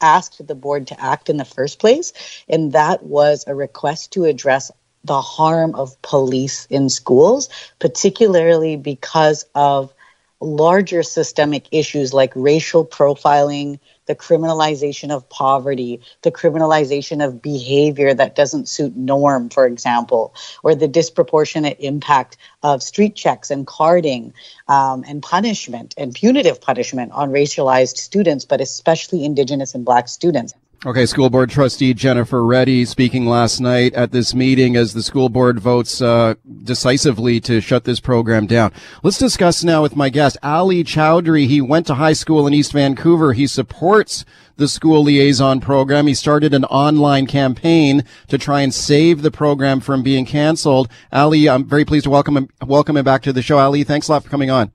asked 0.00 0.44
the 0.46 0.54
board 0.54 0.88
to 0.88 1.00
act 1.00 1.30
in 1.30 1.36
the 1.36 1.44
first 1.44 1.78
place, 1.78 2.12
and 2.48 2.72
that 2.72 3.02
was 3.04 3.44
a 3.46 3.54
request 3.54 4.12
to 4.12 4.24
address 4.24 4.70
the 5.04 5.20
harm 5.20 5.74
of 5.74 6.00
police 6.02 6.66
in 6.66 6.88
schools, 6.88 7.48
particularly 7.78 8.76
because 8.76 9.44
of 9.54 9.92
larger 10.40 11.02
systemic 11.02 11.68
issues 11.70 12.12
like 12.12 12.32
racial 12.34 12.84
profiling, 12.84 13.78
the 14.12 14.16
criminalization 14.16 15.10
of 15.10 15.26
poverty, 15.30 15.98
the 16.20 16.30
criminalization 16.30 17.24
of 17.26 17.40
behavior 17.40 18.12
that 18.12 18.36
doesn't 18.36 18.68
suit 18.68 18.94
norm, 18.94 19.48
for 19.48 19.64
example, 19.64 20.34
or 20.62 20.74
the 20.74 20.86
disproportionate 20.86 21.78
impact 21.80 22.36
of 22.62 22.82
street 22.82 23.14
checks 23.14 23.50
and 23.50 23.66
carding 23.66 24.34
um, 24.68 25.02
and 25.08 25.22
punishment 25.22 25.94
and 25.96 26.14
punitive 26.14 26.60
punishment 26.60 27.10
on 27.12 27.30
racialized 27.30 27.96
students, 27.96 28.44
but 28.44 28.60
especially 28.60 29.24
Indigenous 29.24 29.74
and 29.74 29.86
Black 29.86 30.08
students. 30.08 30.52
Okay, 30.84 31.06
school 31.06 31.30
board 31.30 31.48
trustee 31.48 31.94
Jennifer 31.94 32.44
Reddy 32.44 32.84
speaking 32.84 33.24
last 33.24 33.60
night 33.60 33.94
at 33.94 34.10
this 34.10 34.34
meeting 34.34 34.74
as 34.74 34.94
the 34.94 35.02
school 35.04 35.28
board 35.28 35.60
votes 35.60 36.02
uh, 36.02 36.34
decisively 36.64 37.38
to 37.42 37.60
shut 37.60 37.84
this 37.84 38.00
program 38.00 38.48
down. 38.48 38.72
Let's 39.04 39.16
discuss 39.16 39.62
now 39.62 39.80
with 39.80 39.94
my 39.94 40.08
guest, 40.08 40.38
Ali 40.42 40.82
Chaudry. 40.82 41.46
He 41.46 41.60
went 41.60 41.86
to 41.86 41.94
high 41.94 42.14
school 42.14 42.48
in 42.48 42.52
East 42.52 42.72
Vancouver. 42.72 43.32
He 43.32 43.46
supports 43.46 44.24
the 44.56 44.66
school 44.66 45.04
liaison 45.04 45.60
program. 45.60 46.08
He 46.08 46.14
started 46.14 46.52
an 46.52 46.64
online 46.64 47.28
campaign 47.28 48.02
to 48.26 48.36
try 48.36 48.62
and 48.62 48.74
save 48.74 49.22
the 49.22 49.30
program 49.30 49.78
from 49.78 50.02
being 50.02 50.26
canceled. 50.26 50.88
Ali, 51.12 51.48
I'm 51.48 51.64
very 51.64 51.84
pleased 51.84 52.04
to 52.04 52.10
welcome 52.10 52.36
him, 52.36 52.48
welcome 52.60 52.96
him 52.96 53.04
back 53.04 53.22
to 53.22 53.32
the 53.32 53.40
show. 53.40 53.58
Ali, 53.58 53.84
thanks 53.84 54.08
a 54.08 54.12
lot 54.12 54.24
for 54.24 54.30
coming 54.30 54.50
on. 54.50 54.72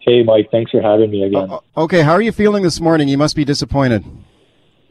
Hey, 0.00 0.22
Mike. 0.22 0.48
Thanks 0.50 0.70
for 0.70 0.80
having 0.80 1.10
me 1.10 1.24
again. 1.24 1.50
Uh, 1.50 1.60
okay, 1.76 2.00
how 2.00 2.12
are 2.12 2.22
you 2.22 2.32
feeling 2.32 2.62
this 2.62 2.80
morning? 2.80 3.08
You 3.08 3.18
must 3.18 3.36
be 3.36 3.44
disappointed 3.44 4.06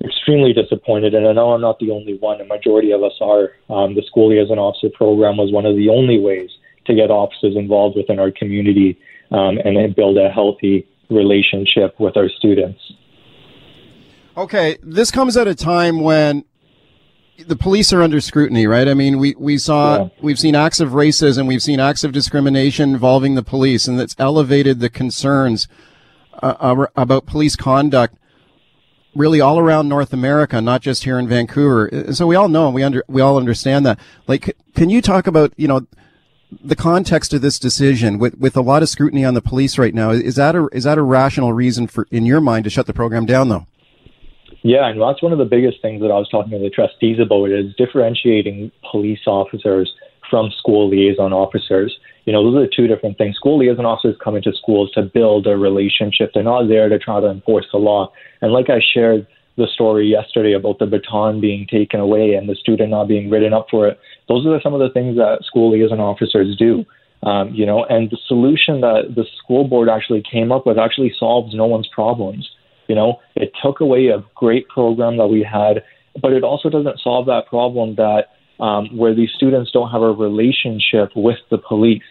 extremely 0.03 0.53
disappointed, 0.53 1.13
and 1.13 1.27
I 1.27 1.33
know 1.33 1.53
I'm 1.53 1.61
not 1.61 1.79
the 1.79 1.91
only 1.91 2.17
one. 2.17 2.41
A 2.41 2.45
majority 2.45 2.91
of 2.91 3.03
us 3.03 3.13
are. 3.21 3.51
Um, 3.69 3.95
the 3.95 4.03
school 4.03 4.29
liaison 4.29 4.59
officer 4.59 4.89
program 4.89 5.37
was 5.37 5.51
one 5.51 5.65
of 5.65 5.75
the 5.75 5.89
only 5.89 6.19
ways 6.19 6.49
to 6.85 6.95
get 6.95 7.11
officers 7.11 7.55
involved 7.55 7.95
within 7.95 8.19
our 8.19 8.31
community 8.31 8.99
um, 9.31 9.57
and 9.63 9.95
build 9.95 10.17
a 10.17 10.29
healthy 10.29 10.87
relationship 11.09 11.99
with 11.99 12.17
our 12.17 12.29
students. 12.29 12.79
Okay, 14.37 14.77
this 14.81 15.11
comes 15.11 15.35
at 15.35 15.47
a 15.47 15.55
time 15.55 16.01
when 16.01 16.45
the 17.47 17.55
police 17.55 17.91
are 17.91 18.01
under 18.01 18.21
scrutiny, 18.21 18.65
right? 18.65 18.87
I 18.87 18.93
mean, 18.93 19.19
we, 19.19 19.35
we 19.37 19.57
saw, 19.57 20.03
yeah. 20.03 20.09
we've 20.21 20.39
seen 20.39 20.55
acts 20.55 20.79
of 20.79 20.91
racism, 20.91 21.47
we've 21.47 21.61
seen 21.61 21.79
acts 21.79 22.03
of 22.03 22.11
discrimination 22.11 22.91
involving 22.91 23.35
the 23.35 23.43
police, 23.43 23.87
and 23.87 23.99
that's 23.99 24.15
elevated 24.17 24.79
the 24.79 24.89
concerns 24.89 25.67
uh, 26.41 26.85
about 26.95 27.25
police 27.25 27.55
conduct 27.55 28.15
really 29.15 29.41
all 29.41 29.59
around 29.59 29.89
North 29.89 30.13
America, 30.13 30.61
not 30.61 30.81
just 30.81 31.03
here 31.03 31.19
in 31.19 31.27
Vancouver. 31.27 31.89
Uh, 31.93 32.13
so 32.13 32.27
we 32.27 32.35
all 32.35 32.49
know, 32.49 32.69
we 32.69 32.83
under, 32.83 33.03
we 33.07 33.21
all 33.21 33.37
understand 33.37 33.85
that. 33.85 33.99
Like, 34.27 34.55
can 34.75 34.89
you 34.89 35.01
talk 35.01 35.27
about, 35.27 35.53
you 35.57 35.67
know, 35.67 35.85
the 36.63 36.75
context 36.75 37.33
of 37.33 37.41
this 37.41 37.59
decision 37.59 38.19
with, 38.19 38.37
with 38.37 38.57
a 38.57 38.61
lot 38.61 38.83
of 38.83 38.89
scrutiny 38.89 39.23
on 39.23 39.33
the 39.33 39.41
police 39.41 39.77
right 39.77 39.93
now? 39.93 40.11
Is 40.11 40.35
that 40.35 40.55
a, 40.55 40.67
is 40.71 40.83
that 40.83 40.97
a 40.97 41.01
rational 41.01 41.53
reason 41.53 41.87
for, 41.87 42.07
in 42.11 42.25
your 42.25 42.41
mind, 42.41 42.65
to 42.65 42.69
shut 42.69 42.87
the 42.87 42.93
program 42.93 43.25
down 43.25 43.49
though? 43.49 43.65
Yeah, 44.63 44.87
and 44.87 45.01
that's 45.01 45.23
one 45.23 45.31
of 45.31 45.39
the 45.39 45.45
biggest 45.45 45.81
things 45.81 46.01
that 46.01 46.11
I 46.11 46.17
was 46.17 46.29
talking 46.29 46.51
to 46.51 46.59
the 46.59 46.69
trustees 46.69 47.19
about 47.19 47.49
is 47.49 47.73
differentiating 47.75 48.71
police 48.91 49.21
officers 49.25 49.91
from 50.29 50.51
school 50.51 50.87
liaison 50.87 51.33
officers. 51.33 51.97
You 52.25 52.33
know, 52.33 52.43
those 52.43 52.67
are 52.67 52.69
two 52.75 52.87
different 52.87 53.17
things. 53.17 53.35
School 53.35 53.57
liaison 53.57 53.85
officers 53.85 54.15
come 54.23 54.35
into 54.35 54.53
schools 54.53 54.91
to 54.91 55.01
build 55.01 55.47
a 55.47 55.57
relationship. 55.57 56.31
They're 56.33 56.43
not 56.43 56.67
there 56.67 56.87
to 56.89 56.99
try 56.99 57.19
to 57.19 57.29
enforce 57.29 57.65
the 57.71 57.79
law. 57.79 58.11
And 58.41 58.51
like 58.51 58.69
I 58.69 58.79
shared 58.93 59.25
the 59.57 59.67
story 59.73 60.07
yesterday 60.07 60.53
about 60.53 60.79
the 60.79 60.85
baton 60.85 61.41
being 61.41 61.67
taken 61.67 61.99
away 61.99 62.33
and 62.33 62.47
the 62.47 62.55
student 62.55 62.91
not 62.91 63.07
being 63.07 63.29
written 63.29 63.53
up 63.53 63.67
for 63.69 63.87
it. 63.87 63.99
Those 64.27 64.45
are 64.45 64.61
some 64.61 64.73
of 64.73 64.79
the 64.79 64.89
things 64.89 65.17
that 65.17 65.39
school 65.43 65.71
liaison 65.71 65.99
officers 65.99 66.55
do. 66.57 66.85
Um, 67.23 67.53
you 67.53 67.65
know, 67.65 67.85
and 67.85 68.09
the 68.09 68.17
solution 68.27 68.81
that 68.81 69.13
the 69.15 69.25
school 69.43 69.67
board 69.67 69.89
actually 69.89 70.23
came 70.23 70.51
up 70.51 70.65
with 70.65 70.79
actually 70.79 71.13
solves 71.19 71.53
no 71.53 71.65
one's 71.65 71.87
problems. 71.93 72.49
You 72.87 72.95
know, 72.95 73.19
it 73.35 73.51
took 73.63 73.79
away 73.79 74.07
a 74.07 74.23
great 74.35 74.67
program 74.67 75.17
that 75.17 75.27
we 75.27 75.43
had, 75.43 75.83
but 76.19 76.33
it 76.33 76.43
also 76.43 76.69
doesn't 76.69 76.99
solve 76.99 77.27
that 77.27 77.45
problem 77.47 77.95
that 77.95 78.29
um, 78.61 78.95
where 78.95 79.13
these 79.13 79.31
students 79.35 79.71
don't 79.71 79.91
have 79.91 80.01
a 80.01 80.13
relationship 80.13 81.11
with 81.15 81.39
the 81.49 81.57
police. 81.57 82.03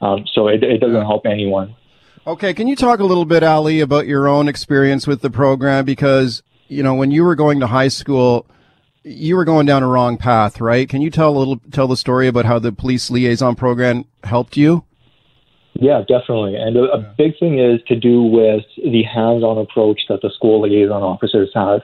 Um, 0.00 0.26
so 0.32 0.46
it, 0.46 0.62
it 0.62 0.78
doesn't 0.78 1.06
help 1.06 1.26
anyone. 1.26 1.74
Okay, 2.26 2.52
can 2.54 2.68
you 2.68 2.76
talk 2.76 3.00
a 3.00 3.04
little 3.04 3.24
bit, 3.24 3.42
Ali, 3.42 3.80
about 3.80 4.06
your 4.06 4.28
own 4.28 4.46
experience 4.46 5.06
with 5.06 5.22
the 5.22 5.30
program? 5.30 5.84
Because 5.84 6.42
you 6.68 6.82
know, 6.82 6.94
when 6.94 7.10
you 7.10 7.24
were 7.24 7.34
going 7.34 7.60
to 7.60 7.66
high 7.66 7.88
school, 7.88 8.46
you 9.04 9.36
were 9.36 9.44
going 9.44 9.66
down 9.66 9.82
a 9.82 9.88
wrong 9.88 10.16
path, 10.16 10.60
right? 10.60 10.88
Can 10.88 11.00
you 11.00 11.10
tell 11.10 11.30
a 11.30 11.38
little 11.38 11.60
tell 11.70 11.86
the 11.86 11.96
story 11.96 12.26
about 12.26 12.44
how 12.44 12.58
the 12.58 12.72
police 12.72 13.10
liaison 13.10 13.54
program 13.54 14.04
helped 14.24 14.56
you? 14.56 14.84
Yeah, 15.74 16.00
definitely. 16.00 16.56
And 16.56 16.76
a, 16.76 16.84
a 16.92 17.14
big 17.16 17.38
thing 17.38 17.58
is 17.58 17.80
to 17.88 17.96
do 17.96 18.22
with 18.22 18.64
the 18.76 19.02
hands-on 19.02 19.58
approach 19.58 20.00
that 20.08 20.22
the 20.22 20.30
school 20.34 20.62
liaison 20.62 21.02
officers 21.02 21.50
have. 21.54 21.82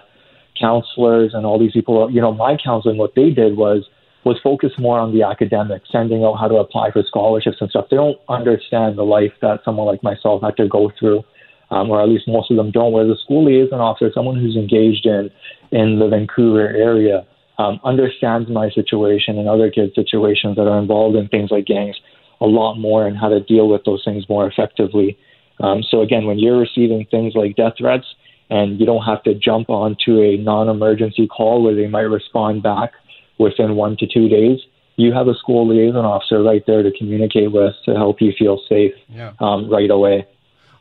Counselors 0.58 1.34
and 1.34 1.44
all 1.46 1.58
these 1.58 1.72
people, 1.72 2.10
you 2.10 2.20
know, 2.20 2.32
my 2.32 2.56
counseling, 2.62 2.96
what 2.96 3.14
they 3.14 3.30
did 3.30 3.56
was 3.56 3.88
was 4.24 4.38
focused 4.42 4.78
more 4.78 4.98
on 4.98 5.12
the 5.12 5.22
academics, 5.22 5.88
sending 5.90 6.24
out 6.24 6.34
how 6.34 6.48
to 6.48 6.56
apply 6.56 6.90
for 6.92 7.02
scholarships 7.06 7.56
and 7.60 7.70
stuff. 7.70 7.86
They 7.90 7.96
don't 7.96 8.18
understand 8.28 8.96
the 8.96 9.02
life 9.02 9.32
that 9.40 9.60
someone 9.64 9.86
like 9.86 10.02
myself 10.02 10.42
had 10.42 10.56
to 10.58 10.68
go 10.68 10.92
through 10.98 11.24
um, 11.72 11.90
or 11.90 12.02
at 12.02 12.08
least 12.08 12.28
most 12.28 12.50
of 12.50 12.56
them 12.58 12.70
don't. 12.70 12.92
Where 12.92 13.06
the 13.06 13.16
school 13.24 13.46
liaison 13.46 13.80
officer, 13.80 14.10
someone 14.14 14.38
who's 14.38 14.56
engaged 14.56 15.06
in 15.06 15.30
in 15.72 15.98
the 15.98 16.06
Vancouver 16.06 16.68
area, 16.68 17.26
um, 17.58 17.80
understands 17.82 18.48
my 18.50 18.70
situation 18.70 19.38
and 19.38 19.48
other 19.48 19.70
kids' 19.70 19.94
situations 19.94 20.56
that 20.56 20.68
are 20.68 20.78
involved 20.78 21.16
in 21.16 21.28
things 21.28 21.50
like 21.50 21.64
gangs 21.64 21.96
a 22.42 22.46
lot 22.46 22.74
more 22.74 23.06
and 23.06 23.16
how 23.16 23.28
to 23.28 23.40
deal 23.40 23.68
with 23.68 23.84
those 23.84 24.02
things 24.04 24.28
more 24.28 24.46
effectively. 24.46 25.16
Um, 25.60 25.82
so 25.82 26.02
again, 26.02 26.26
when 26.26 26.38
you're 26.38 26.58
receiving 26.58 27.06
things 27.10 27.34
like 27.34 27.56
death 27.56 27.74
threats 27.78 28.06
and 28.50 28.78
you 28.78 28.84
don't 28.84 29.04
have 29.04 29.22
to 29.22 29.34
jump 29.34 29.70
onto 29.70 30.20
a 30.20 30.36
non-emergency 30.36 31.26
call 31.28 31.62
where 31.62 31.74
they 31.74 31.86
might 31.86 32.00
respond 32.00 32.62
back 32.62 32.92
within 33.38 33.76
one 33.76 33.96
to 33.98 34.06
two 34.06 34.28
days, 34.28 34.58
you 34.96 35.12
have 35.12 35.28
a 35.28 35.34
school 35.34 35.66
liaison 35.66 36.04
officer 36.04 36.42
right 36.42 36.62
there 36.66 36.82
to 36.82 36.92
communicate 36.98 37.50
with 37.50 37.74
to 37.84 37.94
help 37.94 38.20
you 38.20 38.32
feel 38.38 38.60
safe 38.68 38.92
yeah. 39.08 39.32
um, 39.40 39.70
right 39.70 39.90
away. 39.90 40.26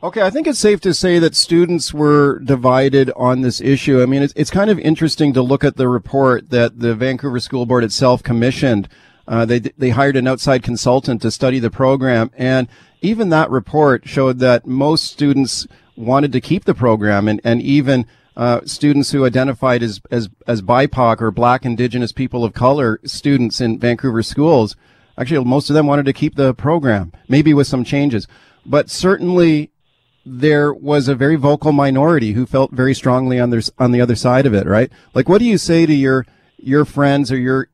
Okay, 0.02 0.22
I 0.22 0.30
think 0.30 0.48
it's 0.48 0.58
safe 0.58 0.80
to 0.80 0.92
say 0.92 1.20
that 1.20 1.36
students 1.36 1.94
were 1.94 2.40
divided 2.40 3.12
on 3.14 3.42
this 3.42 3.60
issue. 3.60 4.02
I 4.02 4.06
mean, 4.06 4.22
it's, 4.22 4.32
it's 4.34 4.50
kind 4.50 4.68
of 4.68 4.80
interesting 4.80 5.32
to 5.34 5.42
look 5.42 5.62
at 5.62 5.76
the 5.76 5.88
report 5.88 6.50
that 6.50 6.80
the 6.80 6.96
Vancouver 6.96 7.38
School 7.38 7.66
Board 7.66 7.84
itself 7.84 8.20
commissioned. 8.20 8.88
Uh, 9.28 9.44
they 9.44 9.60
they 9.60 9.90
hired 9.90 10.16
an 10.16 10.26
outside 10.26 10.64
consultant 10.64 11.22
to 11.22 11.30
study 11.30 11.60
the 11.60 11.70
program, 11.70 12.32
and 12.36 12.66
even 13.00 13.28
that 13.28 13.48
report 13.48 14.08
showed 14.08 14.40
that 14.40 14.66
most 14.66 15.04
students 15.04 15.68
wanted 15.94 16.32
to 16.32 16.40
keep 16.40 16.64
the 16.64 16.74
program, 16.74 17.28
and 17.28 17.40
and 17.44 17.62
even 17.62 18.04
uh, 18.36 18.60
students 18.64 19.10
who 19.12 19.24
identified 19.24 19.82
as 19.82 20.00
as 20.10 20.28
as 20.46 20.62
BIPOC 20.62 21.20
or 21.20 21.30
Black 21.30 21.64
Indigenous 21.64 22.12
people 22.12 22.44
of 22.44 22.54
color 22.54 23.00
students 23.04 23.60
in 23.60 23.78
Vancouver 23.78 24.22
schools, 24.22 24.76
actually 25.18 25.44
most 25.44 25.70
of 25.70 25.74
them 25.74 25.86
wanted 25.86 26.06
to 26.06 26.12
keep 26.12 26.36
the 26.36 26.54
program, 26.54 27.12
maybe 27.28 27.52
with 27.52 27.66
some 27.66 27.84
changes, 27.84 28.26
but 28.64 28.88
certainly 28.88 29.70
there 30.24 30.72
was 30.72 31.08
a 31.08 31.14
very 31.14 31.36
vocal 31.36 31.72
minority 31.72 32.32
who 32.32 32.46
felt 32.46 32.70
very 32.70 32.94
strongly 32.94 33.38
on 33.38 33.50
their 33.50 33.62
on 33.78 33.92
the 33.92 34.00
other 34.00 34.16
side 34.16 34.46
of 34.46 34.54
it, 34.54 34.66
right? 34.66 34.90
Like, 35.14 35.28
what 35.28 35.38
do 35.38 35.44
you 35.44 35.58
say 35.58 35.84
to 35.84 35.94
your 35.94 36.26
your 36.56 36.84
friends 36.84 37.30
or 37.30 37.36
your 37.36 37.68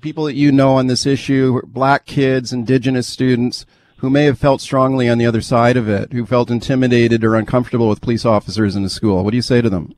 people 0.00 0.24
that 0.24 0.34
you 0.34 0.52
know 0.52 0.74
on 0.74 0.86
this 0.86 1.06
issue, 1.06 1.60
black 1.66 2.06
kids, 2.06 2.52
indigenous 2.52 3.06
students 3.06 3.66
who 3.98 4.10
may 4.10 4.24
have 4.24 4.38
felt 4.38 4.60
strongly 4.60 5.08
on 5.08 5.18
the 5.18 5.26
other 5.26 5.40
side 5.40 5.76
of 5.76 5.88
it, 5.88 6.12
who 6.12 6.24
felt 6.24 6.50
intimidated 6.50 7.24
or 7.24 7.34
uncomfortable 7.34 7.88
with 7.88 8.00
police 8.00 8.24
officers 8.24 8.74
in 8.76 8.82
the 8.82 8.90
school? 8.90 9.24
What 9.24 9.30
do 9.30 9.36
you 9.36 9.42
say 9.42 9.60
to 9.60 9.68
them? 9.68 9.94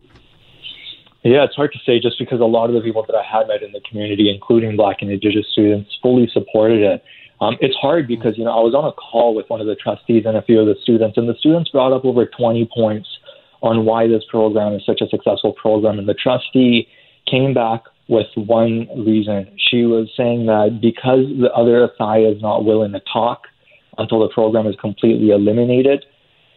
Yeah, 1.23 1.45
it's 1.45 1.55
hard 1.55 1.73
to 1.73 1.79
say 1.85 2.01
just 2.01 2.19
because 2.19 2.41
a 2.41 2.45
lot 2.45 2.71
of 2.71 2.75
the 2.75 2.81
people 2.81 3.05
that 3.07 3.15
I 3.15 3.23
had 3.23 3.49
met 3.49 3.63
in 3.63 3.73
the 3.73 3.81
community, 3.81 4.31
including 4.35 4.77
black 4.77 4.99
and 5.03 5.11
indigenous 5.11 5.47
students, 5.53 5.91
fully 6.03 6.31
supported 6.33 6.81
it. 6.81 7.05
Um, 7.43 7.57
it's 7.61 7.77
hard 7.77 8.09
because 8.09 8.39
you 8.39 8.45
know 8.45 8.53
I 8.53 8.61
was 8.61 8.75
on 8.75 8.87
a 8.87 8.93
call 8.93 9.35
with 9.35 9.49
one 9.49 9.61
of 9.61 9.67
the 9.67 9.75
trustees 9.75 10.25
and 10.27 10.37
a 10.37 10.43
few 10.43 10.61
of 10.61 10.67
the 10.67 10.77
students, 10.83 11.19
and 11.19 11.29
the 11.29 11.35
students 11.39 11.71
brought 11.71 11.93
up 11.93 12.07
over 12.07 12.25
20 12.25 12.71
points 12.75 13.09
on 13.63 13.85
why 13.85 14.07
this 14.07 14.23
program 14.31 14.73
is 14.73 14.83
such 14.87 15.03
a 15.03 15.09
successful 15.09 15.53
program. 15.53 15.99
And 15.99 16.09
the 16.09 16.15
trustee 16.15 16.89
came 17.31 17.53
back 17.53 17.85
with 18.09 18.27
one 18.35 18.89
reason. 19.05 19.55
She 19.71 19.85
was 19.85 20.09
saying 20.17 20.47
that 20.47 20.81
because 20.81 21.27
the 21.39 21.53
other 21.53 21.91
side 21.99 22.25
is 22.25 22.41
not 22.41 22.65
willing 22.65 22.93
to 22.93 23.01
talk 23.13 23.43
until 24.01 24.21
the 24.21 24.29
program 24.29 24.67
is 24.67 24.75
completely 24.81 25.31
eliminated, 25.31 26.05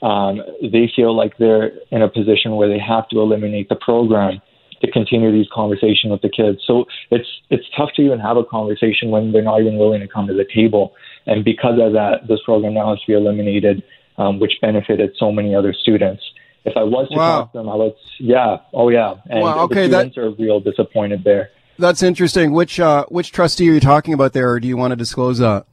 um, 0.01 0.41
they 0.61 0.91
feel 0.95 1.15
like 1.15 1.37
they're 1.37 1.71
in 1.91 2.01
a 2.01 2.09
position 2.09 2.55
where 2.55 2.67
they 2.67 2.79
have 2.79 3.07
to 3.09 3.19
eliminate 3.19 3.69
the 3.69 3.75
program 3.75 4.41
to 4.81 4.91
continue 4.91 5.31
these 5.31 5.47
conversations 5.53 6.11
with 6.11 6.21
the 6.21 6.29
kids. 6.29 6.59
So 6.67 6.85
it's 7.09 7.27
it's 7.49 7.63
tough 7.77 7.89
to 7.95 8.01
even 8.01 8.19
have 8.19 8.35
a 8.35 8.43
conversation 8.43 9.09
when 9.11 9.31
they're 9.31 9.41
not 9.41 9.61
even 9.61 9.77
willing 9.77 10.01
to 10.01 10.07
come 10.07 10.27
to 10.27 10.33
the 10.33 10.45
table. 10.53 10.93
And 11.25 11.45
because 11.45 11.79
of 11.79 11.93
that, 11.93 12.27
this 12.27 12.39
program 12.43 12.73
now 12.73 12.89
has 12.89 12.99
to 13.01 13.07
be 13.07 13.13
eliminated, 13.13 13.81
um, 14.17 14.39
which 14.39 14.53
benefited 14.61 15.11
so 15.17 15.31
many 15.31 15.55
other 15.55 15.73
students. 15.73 16.21
If 16.65 16.75
I 16.75 16.83
was 16.83 17.07
to 17.09 17.17
wow. 17.17 17.39
talk 17.39 17.51
to 17.53 17.57
them, 17.59 17.69
I 17.69 17.75
would, 17.75 17.93
yeah, 18.19 18.57
oh 18.73 18.89
yeah, 18.89 19.15
and 19.29 19.41
wow, 19.41 19.63
okay, 19.65 19.87
the 19.87 19.99
students 19.99 20.15
that, 20.15 20.21
are 20.21 20.31
real 20.31 20.59
disappointed 20.59 21.23
there. 21.23 21.49
That's 21.79 22.03
interesting. 22.03 22.51
Which 22.51 22.79
uh, 22.79 23.05
which 23.07 23.31
trustee 23.31 23.69
are 23.69 23.73
you 23.73 23.79
talking 23.79 24.13
about 24.13 24.33
there, 24.33 24.51
or 24.51 24.59
do 24.59 24.67
you 24.67 24.77
want 24.77 24.91
to 24.91 24.95
disclose 24.95 25.39
that? 25.39 25.65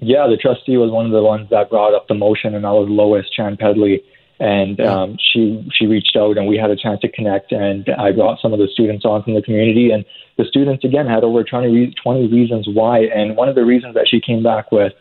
Yeah, 0.00 0.26
the 0.28 0.36
trustee 0.36 0.76
was 0.76 0.90
one 0.90 1.06
of 1.06 1.12
the 1.12 1.22
ones 1.22 1.48
that 1.50 1.70
brought 1.70 1.94
up 1.94 2.06
the 2.06 2.14
motion, 2.14 2.54
and 2.54 2.64
that 2.64 2.70
was 2.70 2.88
Lois 2.88 3.28
Chan 3.30 3.56
Pedley. 3.56 4.02
And 4.40 4.80
um, 4.80 5.16
she 5.18 5.68
she 5.74 5.86
reached 5.86 6.16
out 6.16 6.38
and 6.38 6.46
we 6.46 6.56
had 6.56 6.70
a 6.70 6.76
chance 6.76 7.00
to 7.00 7.08
connect 7.08 7.50
and 7.50 7.88
I 7.98 8.12
brought 8.12 8.40
some 8.40 8.52
of 8.52 8.60
the 8.60 8.68
students 8.72 9.04
on 9.04 9.24
from 9.24 9.34
the 9.34 9.42
community. 9.42 9.90
And 9.90 10.04
the 10.36 10.44
students 10.44 10.84
again 10.84 11.08
had 11.08 11.24
over 11.24 11.42
20, 11.42 11.94
20 12.00 12.28
reasons 12.28 12.68
why. 12.72 13.00
And 13.00 13.36
one 13.36 13.48
of 13.48 13.56
the 13.56 13.64
reasons 13.64 13.94
that 13.94 14.06
she 14.08 14.20
came 14.20 14.44
back 14.44 14.70
with 14.70 14.92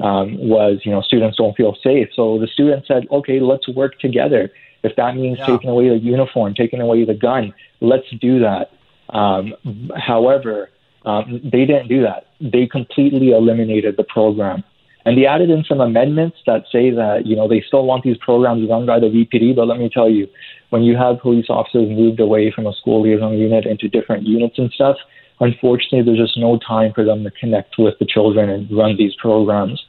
um, 0.00 0.38
was 0.38 0.80
you 0.84 0.92
know 0.92 1.02
students 1.02 1.36
don't 1.36 1.54
feel 1.54 1.76
safe. 1.82 2.08
So 2.16 2.38
the 2.38 2.46
students 2.46 2.88
said 2.88 3.06
okay 3.12 3.38
let's 3.38 3.68
work 3.68 3.98
together. 4.00 4.50
If 4.82 4.96
that 4.96 5.14
means 5.14 5.36
Yeah. 5.40 5.46
taking 5.46 5.68
away 5.68 5.90
the 5.90 5.98
uniform 5.98 6.54
taking 6.54 6.80
away 6.80 7.04
the 7.04 7.12
gun 7.14 7.52
let's 7.82 8.08
do 8.18 8.40
that. 8.40 8.70
Um, 9.10 9.52
however 9.94 10.70
um, 11.06 11.40
they 11.42 11.64
didn't 11.64 11.88
do 11.88 12.02
that 12.02 12.26
they 12.40 12.66
completely 12.66 13.30
eliminated 13.30 13.96
the 13.96 14.04
program 14.04 14.62
and 15.06 15.16
they 15.16 15.24
added 15.24 15.50
in 15.50 15.62
some 15.62 15.80
amendments 15.80 16.38
that 16.46 16.64
say 16.70 16.90
that, 16.90 17.26
you 17.26 17.36
know, 17.36 17.46
they 17.46 17.62
still 17.64 17.86
want 17.86 18.02
these 18.02 18.16
programs 18.16 18.68
run 18.68 18.86
by 18.86 18.98
the 18.98 19.06
VPD. 19.06 19.54
But 19.54 19.68
let 19.68 19.78
me 19.78 19.88
tell 19.88 20.10
you, 20.10 20.26
when 20.70 20.82
you 20.82 20.96
have 20.96 21.20
police 21.20 21.46
officers 21.48 21.88
moved 21.88 22.18
away 22.18 22.50
from 22.50 22.66
a 22.66 22.74
school 22.74 23.02
liaison 23.02 23.38
unit 23.38 23.66
into 23.66 23.86
different 23.86 24.26
units 24.26 24.58
and 24.58 24.68
stuff, 24.72 24.96
unfortunately, 25.38 26.02
there's 26.02 26.26
just 26.26 26.36
no 26.36 26.58
time 26.58 26.92
for 26.92 27.04
them 27.04 27.22
to 27.22 27.30
connect 27.30 27.78
with 27.78 27.94
the 28.00 28.04
children 28.04 28.50
and 28.50 28.68
run 28.76 28.96
these 28.96 29.14
programs. 29.14 29.80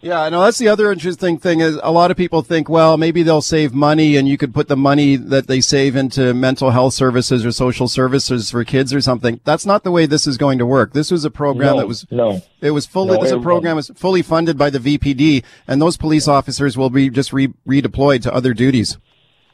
Yeah, 0.00 0.20
I 0.20 0.28
know 0.28 0.42
that's 0.42 0.58
the 0.58 0.68
other 0.68 0.92
interesting 0.92 1.38
thing 1.38 1.58
is 1.58 1.76
a 1.82 1.90
lot 1.90 2.12
of 2.12 2.16
people 2.16 2.42
think, 2.42 2.68
well, 2.68 2.96
maybe 2.96 3.24
they'll 3.24 3.42
save 3.42 3.74
money 3.74 4.14
and 4.16 4.28
you 4.28 4.38
could 4.38 4.54
put 4.54 4.68
the 4.68 4.76
money 4.76 5.16
that 5.16 5.48
they 5.48 5.60
save 5.60 5.96
into 5.96 6.32
mental 6.34 6.70
health 6.70 6.94
services 6.94 7.44
or 7.44 7.50
social 7.50 7.88
services 7.88 8.48
for 8.48 8.62
kids 8.62 8.94
or 8.94 9.00
something. 9.00 9.40
That's 9.42 9.66
not 9.66 9.82
the 9.82 9.90
way 9.90 10.06
this 10.06 10.28
is 10.28 10.36
going 10.36 10.58
to 10.58 10.66
work. 10.66 10.92
This 10.92 11.10
was 11.10 11.24
a 11.24 11.30
program 11.32 11.74
No, 11.74 11.80
that 11.80 11.88
was 11.88 12.06
no. 12.12 12.40
it 12.60 12.70
was 12.70 12.86
fully 12.86 13.16
No, 13.16 13.24
this 13.24 13.32
program 13.42 13.74
was 13.74 13.88
fully 13.96 14.22
funded 14.22 14.56
by 14.56 14.70
the 14.70 14.78
VPD 14.78 15.42
and 15.66 15.82
those 15.82 15.96
police 15.96 16.28
officers 16.28 16.78
will 16.78 16.90
be 16.90 17.10
just 17.10 17.32
re- 17.32 17.52
redeployed 17.66 18.22
to 18.22 18.32
other 18.32 18.54
duties. 18.54 18.98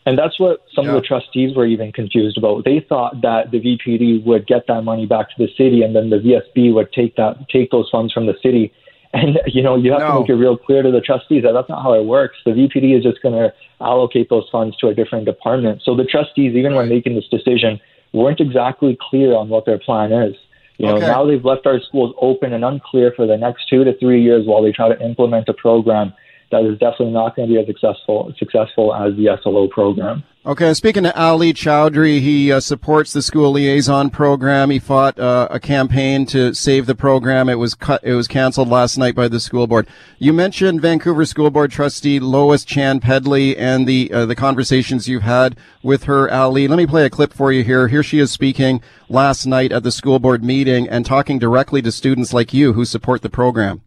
And 0.04 0.18
that's 0.18 0.38
what 0.38 0.60
some 0.74 0.84
Yeah. 0.84 0.90
of 0.96 1.02
the 1.02 1.08
trustees 1.08 1.56
were 1.56 1.64
even 1.64 1.90
confused 1.90 2.36
about. 2.36 2.66
They 2.66 2.80
thought 2.86 3.22
that 3.22 3.50
the 3.50 3.60
VPD 3.60 4.22
would 4.26 4.46
get 4.46 4.66
that 4.66 4.82
money 4.82 5.06
back 5.06 5.30
to 5.30 5.34
the 5.38 5.48
city, 5.56 5.80
and 5.82 5.96
then 5.96 6.10
the 6.10 6.18
VSB 6.18 6.74
would 6.74 6.92
take 6.92 7.16
that 7.16 7.48
take 7.48 7.70
those 7.70 7.88
funds 7.90 8.12
from 8.12 8.26
the 8.26 8.34
city. 8.42 8.70
And 9.14 9.40
you 9.46 9.62
know, 9.62 9.76
you 9.76 9.92
have 9.92 10.00
No. 10.00 10.08
to 10.08 10.20
make 10.20 10.28
it 10.28 10.34
real 10.34 10.56
clear 10.56 10.82
to 10.82 10.90
the 10.90 11.00
trustees 11.00 11.44
that 11.44 11.52
that's 11.52 11.68
not 11.68 11.82
how 11.82 11.92
it 11.94 12.04
works. 12.04 12.36
The 12.44 12.50
VPD 12.50 12.96
is 12.98 13.04
just 13.04 13.22
going 13.22 13.34
to 13.34 13.54
allocate 13.80 14.28
those 14.28 14.48
funds 14.50 14.76
to 14.78 14.88
a 14.88 14.94
different 14.94 15.24
department. 15.24 15.82
So 15.84 15.94
the 15.94 16.04
trustees, 16.04 16.54
even 16.56 16.74
when 16.74 16.88
making 16.88 17.14
this 17.14 17.28
decision, 17.28 17.80
weren't 18.12 18.40
exactly 18.40 18.98
clear 19.00 19.34
on 19.34 19.48
what 19.48 19.66
their 19.66 19.78
plan 19.78 20.12
is. 20.12 20.34
You 20.78 20.88
know, 20.88 20.96
Okay. 20.96 21.06
now 21.06 21.24
they've 21.24 21.44
left 21.44 21.64
our 21.66 21.78
schools 21.80 22.12
open 22.20 22.52
and 22.52 22.64
unclear 22.64 23.12
for 23.12 23.26
the 23.26 23.36
next 23.36 23.68
two 23.68 23.84
to 23.84 23.92
three 23.98 24.20
years 24.20 24.46
while 24.46 24.62
they 24.62 24.72
try 24.72 24.88
to 24.88 25.00
implement 25.00 25.48
a 25.48 25.54
program 25.54 26.12
that 26.50 26.64
is 26.64 26.78
definitely 26.78 27.12
not 27.12 27.36
going 27.36 27.48
to 27.48 27.54
be 27.54 27.60
as 27.60 27.66
successful 27.66 28.32
successful 28.38 28.94
as 28.94 29.14
the 29.16 29.36
SLO 29.42 29.68
program. 29.68 30.22
Okay, 30.46 30.74
speaking 30.74 31.04
to 31.04 31.18
Ali 31.18 31.54
Chaudry, 31.54 32.20
he 32.20 32.52
uh, 32.52 32.60
supports 32.60 33.14
the 33.14 33.22
school 33.22 33.52
liaison 33.52 34.10
program. 34.10 34.68
He 34.68 34.78
fought 34.78 35.18
uh, 35.18 35.48
a 35.50 35.58
campaign 35.58 36.26
to 36.26 36.52
save 36.52 36.84
the 36.84 36.94
program. 36.94 37.48
It 37.48 37.54
was 37.54 37.74
cut. 37.74 38.04
It 38.04 38.12
was 38.12 38.28
canceled 38.28 38.68
last 38.68 38.98
night 38.98 39.14
by 39.14 39.26
the 39.28 39.40
school 39.40 39.66
board. 39.66 39.86
You 40.18 40.34
mentioned 40.34 40.82
Vancouver 40.82 41.24
School 41.24 41.48
Board 41.48 41.70
trustee 41.70 42.20
Lois 42.20 42.62
Chan 42.62 43.00
Pedley 43.00 43.56
and 43.56 43.86
the 43.86 44.12
uh, 44.12 44.26
the 44.26 44.36
conversations 44.36 45.08
you've 45.08 45.22
had 45.22 45.56
with 45.82 46.04
her, 46.04 46.30
Ali. 46.30 46.68
Let 46.68 46.76
me 46.76 46.86
play 46.86 47.06
a 47.06 47.10
clip 47.10 47.32
for 47.32 47.50
you 47.50 47.64
here. 47.64 47.88
Here 47.88 48.02
she 48.02 48.18
is 48.18 48.30
speaking 48.30 48.82
last 49.08 49.46
night 49.46 49.72
at 49.72 49.82
the 49.82 49.90
school 49.90 50.18
board 50.18 50.44
meeting 50.44 50.86
and 50.90 51.06
talking 51.06 51.38
directly 51.38 51.80
to 51.80 51.90
students 51.90 52.34
like 52.34 52.52
you 52.52 52.74
who 52.74 52.84
support 52.84 53.22
the 53.22 53.30
program 53.30 53.80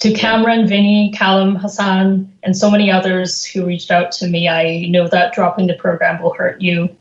to 0.00 0.12
Cameron, 0.12 0.66
Vinny, 0.66 1.12
Callum, 1.14 1.56
Hassan, 1.56 2.32
and 2.42 2.56
so 2.56 2.70
many 2.70 2.90
others 2.90 3.44
who 3.44 3.66
reached 3.66 3.90
out 3.90 4.12
to 4.12 4.28
me, 4.28 4.48
I 4.48 4.86
know 4.88 5.08
that 5.08 5.34
dropping 5.34 5.66
the 5.66 5.74
program 5.74 6.22
will 6.22 6.34
hurt 6.34 6.60
you. 6.60 6.94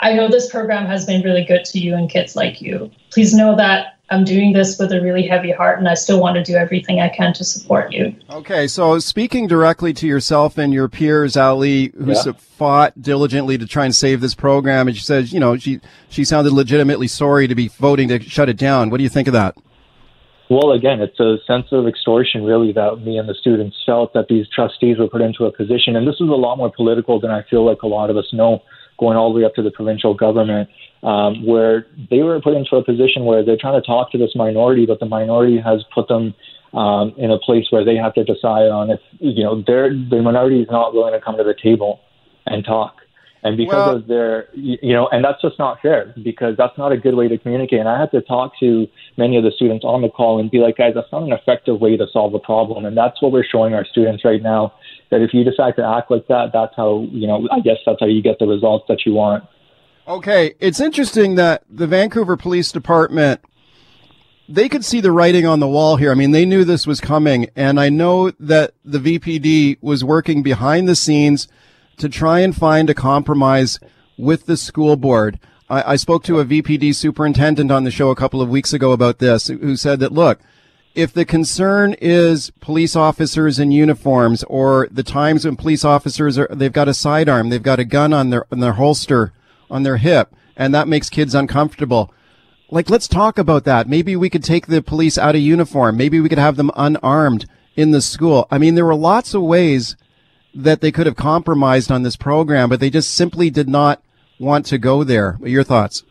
I 0.00 0.14
know 0.14 0.28
this 0.28 0.50
program 0.50 0.86
has 0.86 1.06
been 1.06 1.22
really 1.22 1.44
good 1.44 1.64
to 1.66 1.78
you 1.78 1.94
and 1.94 2.10
kids 2.10 2.34
like 2.34 2.60
you. 2.60 2.90
Please 3.10 3.32
know 3.32 3.54
that 3.56 3.98
I'm 4.10 4.24
doing 4.24 4.52
this 4.52 4.78
with 4.78 4.92
a 4.92 5.00
really 5.00 5.26
heavy 5.26 5.52
heart 5.52 5.78
and 5.78 5.88
I 5.88 5.94
still 5.94 6.20
want 6.20 6.36
to 6.36 6.42
do 6.42 6.54
everything 6.54 7.00
I 7.00 7.08
can 7.08 7.32
to 7.34 7.44
support 7.44 7.92
you. 7.92 8.14
Okay, 8.28 8.66
so 8.66 8.98
speaking 8.98 9.46
directly 9.46 9.94
to 9.94 10.06
yourself 10.06 10.58
and 10.58 10.72
your 10.72 10.88
peers, 10.88 11.36
Ali, 11.36 11.92
who 11.96 12.12
yeah. 12.12 12.32
fought 12.32 13.00
diligently 13.00 13.56
to 13.56 13.66
try 13.66 13.84
and 13.84 13.94
save 13.94 14.20
this 14.20 14.34
program, 14.34 14.86
and 14.86 14.96
she 14.96 15.02
says, 15.02 15.32
you 15.32 15.40
know, 15.40 15.56
she, 15.56 15.80
she 16.10 16.24
sounded 16.24 16.52
legitimately 16.52 17.08
sorry 17.08 17.46
to 17.46 17.54
be 17.54 17.68
voting 17.68 18.08
to 18.08 18.20
shut 18.20 18.50
it 18.50 18.58
down. 18.58 18.90
What 18.90 18.98
do 18.98 19.04
you 19.04 19.08
think 19.08 19.28
of 19.28 19.32
that? 19.32 19.56
Well, 20.52 20.72
again, 20.72 21.00
it's 21.00 21.18
a 21.18 21.38
sense 21.46 21.68
of 21.72 21.88
extortion, 21.88 22.44
really, 22.44 22.74
that 22.74 22.96
me 23.02 23.16
and 23.16 23.26
the 23.26 23.32
students 23.32 23.74
felt 23.86 24.12
that 24.12 24.26
these 24.28 24.44
trustees 24.54 24.98
were 24.98 25.08
put 25.08 25.22
into 25.22 25.46
a 25.46 25.50
position. 25.50 25.96
And 25.96 26.06
this 26.06 26.16
was 26.20 26.28
a 26.28 26.36
lot 26.36 26.58
more 26.58 26.70
political 26.70 27.18
than 27.18 27.30
I 27.30 27.42
feel 27.48 27.64
like 27.64 27.80
a 27.80 27.86
lot 27.86 28.10
of 28.10 28.18
us 28.18 28.26
know, 28.34 28.60
going 29.00 29.16
all 29.16 29.32
the 29.32 29.38
way 29.38 29.46
up 29.46 29.54
to 29.54 29.62
the 29.62 29.70
provincial 29.70 30.12
government, 30.12 30.68
um, 31.04 31.46
where 31.46 31.86
they 32.10 32.18
were 32.18 32.38
put 32.42 32.52
into 32.52 32.76
a 32.76 32.84
position 32.84 33.24
where 33.24 33.42
they're 33.42 33.56
trying 33.56 33.80
to 33.80 33.86
talk 33.86 34.12
to 34.12 34.18
this 34.18 34.32
minority, 34.34 34.84
but 34.84 35.00
the 35.00 35.06
minority 35.06 35.58
has 35.58 35.82
put 35.94 36.06
them 36.08 36.34
um, 36.74 37.14
in 37.16 37.30
a 37.30 37.38
place 37.38 37.64
where 37.70 37.82
they 37.82 37.96
have 37.96 38.12
to 38.12 38.22
decide 38.22 38.68
on 38.68 38.90
if, 38.90 39.00
you 39.20 39.42
know, 39.42 39.56
the 39.56 40.20
minority 40.22 40.60
is 40.60 40.68
not 40.70 40.92
willing 40.92 41.14
to 41.14 41.20
come 41.24 41.38
to 41.38 41.44
the 41.44 41.54
table 41.62 42.00
and 42.44 42.62
talk. 42.62 42.96
And 43.44 43.56
because 43.56 43.74
well, 43.74 43.96
of 43.96 44.06
their, 44.06 44.48
you 44.54 44.92
know, 44.92 45.08
and 45.08 45.24
that's 45.24 45.42
just 45.42 45.58
not 45.58 45.80
fair 45.82 46.14
because 46.22 46.56
that's 46.56 46.78
not 46.78 46.92
a 46.92 46.96
good 46.96 47.16
way 47.16 47.26
to 47.26 47.36
communicate. 47.38 47.80
And 47.80 47.88
I 47.88 47.98
had 47.98 48.12
to 48.12 48.20
talk 48.20 48.52
to 48.60 48.86
many 49.16 49.36
of 49.36 49.42
the 49.42 49.50
students 49.50 49.84
on 49.84 50.00
the 50.00 50.08
call 50.08 50.38
and 50.38 50.48
be 50.48 50.58
like, 50.58 50.76
guys, 50.76 50.92
that's 50.94 51.10
not 51.10 51.24
an 51.24 51.32
effective 51.32 51.80
way 51.80 51.96
to 51.96 52.06
solve 52.12 52.34
a 52.34 52.38
problem. 52.38 52.84
And 52.84 52.96
that's 52.96 53.20
what 53.20 53.32
we're 53.32 53.44
showing 53.44 53.74
our 53.74 53.84
students 53.84 54.24
right 54.24 54.40
now. 54.40 54.74
That 55.10 55.22
if 55.22 55.34
you 55.34 55.42
decide 55.42 55.74
to 55.76 55.84
act 55.84 56.10
like 56.10 56.28
that, 56.28 56.50
that's 56.52 56.74
how, 56.76 57.06
you 57.10 57.26
know, 57.26 57.48
I 57.50 57.58
guess 57.60 57.78
that's 57.84 57.98
how 57.98 58.06
you 58.06 58.22
get 58.22 58.38
the 58.38 58.46
results 58.46 58.84
that 58.88 59.04
you 59.04 59.12
want. 59.12 59.44
Okay. 60.06 60.54
It's 60.60 60.80
interesting 60.80 61.34
that 61.34 61.64
the 61.68 61.88
Vancouver 61.88 62.36
Police 62.36 62.70
Department 62.70 63.40
they 64.48 64.68
could 64.68 64.84
see 64.84 65.00
the 65.00 65.12
writing 65.12 65.46
on 65.46 65.60
the 65.60 65.68
wall 65.68 65.96
here. 65.96 66.10
I 66.10 66.14
mean, 66.14 66.32
they 66.32 66.44
knew 66.44 66.64
this 66.64 66.86
was 66.86 67.00
coming. 67.00 67.48
And 67.56 67.80
I 67.80 67.88
know 67.88 68.32
that 68.32 68.74
the 68.84 68.98
VPD 68.98 69.78
was 69.80 70.04
working 70.04 70.42
behind 70.42 70.88
the 70.88 70.96
scenes 70.96 71.48
to 72.02 72.08
try 72.08 72.40
and 72.40 72.54
find 72.54 72.90
a 72.90 72.94
compromise 72.94 73.78
with 74.18 74.46
the 74.46 74.56
school 74.56 74.96
board. 74.96 75.38
I, 75.70 75.92
I 75.92 75.96
spoke 75.96 76.24
to 76.24 76.40
a 76.40 76.44
VPD 76.44 76.96
superintendent 76.96 77.70
on 77.70 77.84
the 77.84 77.92
show 77.92 78.10
a 78.10 78.16
couple 78.16 78.42
of 78.42 78.48
weeks 78.48 78.72
ago 78.72 78.90
about 78.90 79.20
this, 79.20 79.46
who 79.46 79.76
said 79.76 80.00
that, 80.00 80.10
look, 80.10 80.40
if 80.96 81.12
the 81.12 81.24
concern 81.24 81.94
is 82.00 82.50
police 82.58 82.96
officers 82.96 83.60
in 83.60 83.70
uniforms 83.70 84.42
or 84.48 84.88
the 84.90 85.04
times 85.04 85.44
when 85.44 85.54
police 85.54 85.84
officers 85.84 86.36
are, 86.36 86.48
they've 86.50 86.72
got 86.72 86.88
a 86.88 86.94
sidearm, 86.94 87.50
they've 87.50 87.62
got 87.62 87.78
a 87.78 87.84
gun 87.84 88.12
on 88.12 88.30
their, 88.30 88.46
on 88.50 88.58
their 88.58 88.72
holster, 88.72 89.32
on 89.70 89.84
their 89.84 89.98
hip, 89.98 90.34
and 90.56 90.74
that 90.74 90.88
makes 90.88 91.08
kids 91.08 91.36
uncomfortable. 91.36 92.12
Like, 92.68 92.90
let's 92.90 93.06
talk 93.06 93.38
about 93.38 93.62
that. 93.62 93.88
Maybe 93.88 94.16
we 94.16 94.28
could 94.28 94.42
take 94.42 94.66
the 94.66 94.82
police 94.82 95.16
out 95.16 95.36
of 95.36 95.40
uniform. 95.40 95.96
Maybe 95.96 96.18
we 96.18 96.28
could 96.28 96.38
have 96.38 96.56
them 96.56 96.72
unarmed 96.74 97.46
in 97.76 97.92
the 97.92 98.02
school. 98.02 98.48
I 98.50 98.58
mean, 98.58 98.74
there 98.74 98.86
were 98.86 98.96
lots 98.96 99.34
of 99.34 99.42
ways 99.42 99.96
that 100.54 100.80
they 100.80 100.92
could 100.92 101.06
have 101.06 101.16
compromised 101.16 101.90
on 101.90 102.02
this 102.02 102.16
program, 102.16 102.68
but 102.68 102.80
they 102.80 102.90
just 102.90 103.14
simply 103.14 103.50
did 103.50 103.68
not 103.68 104.02
want 104.38 104.66
to 104.66 104.78
go 104.78 105.04
there. 105.04 105.38
Your 105.42 105.64
thoughts? 105.64 106.04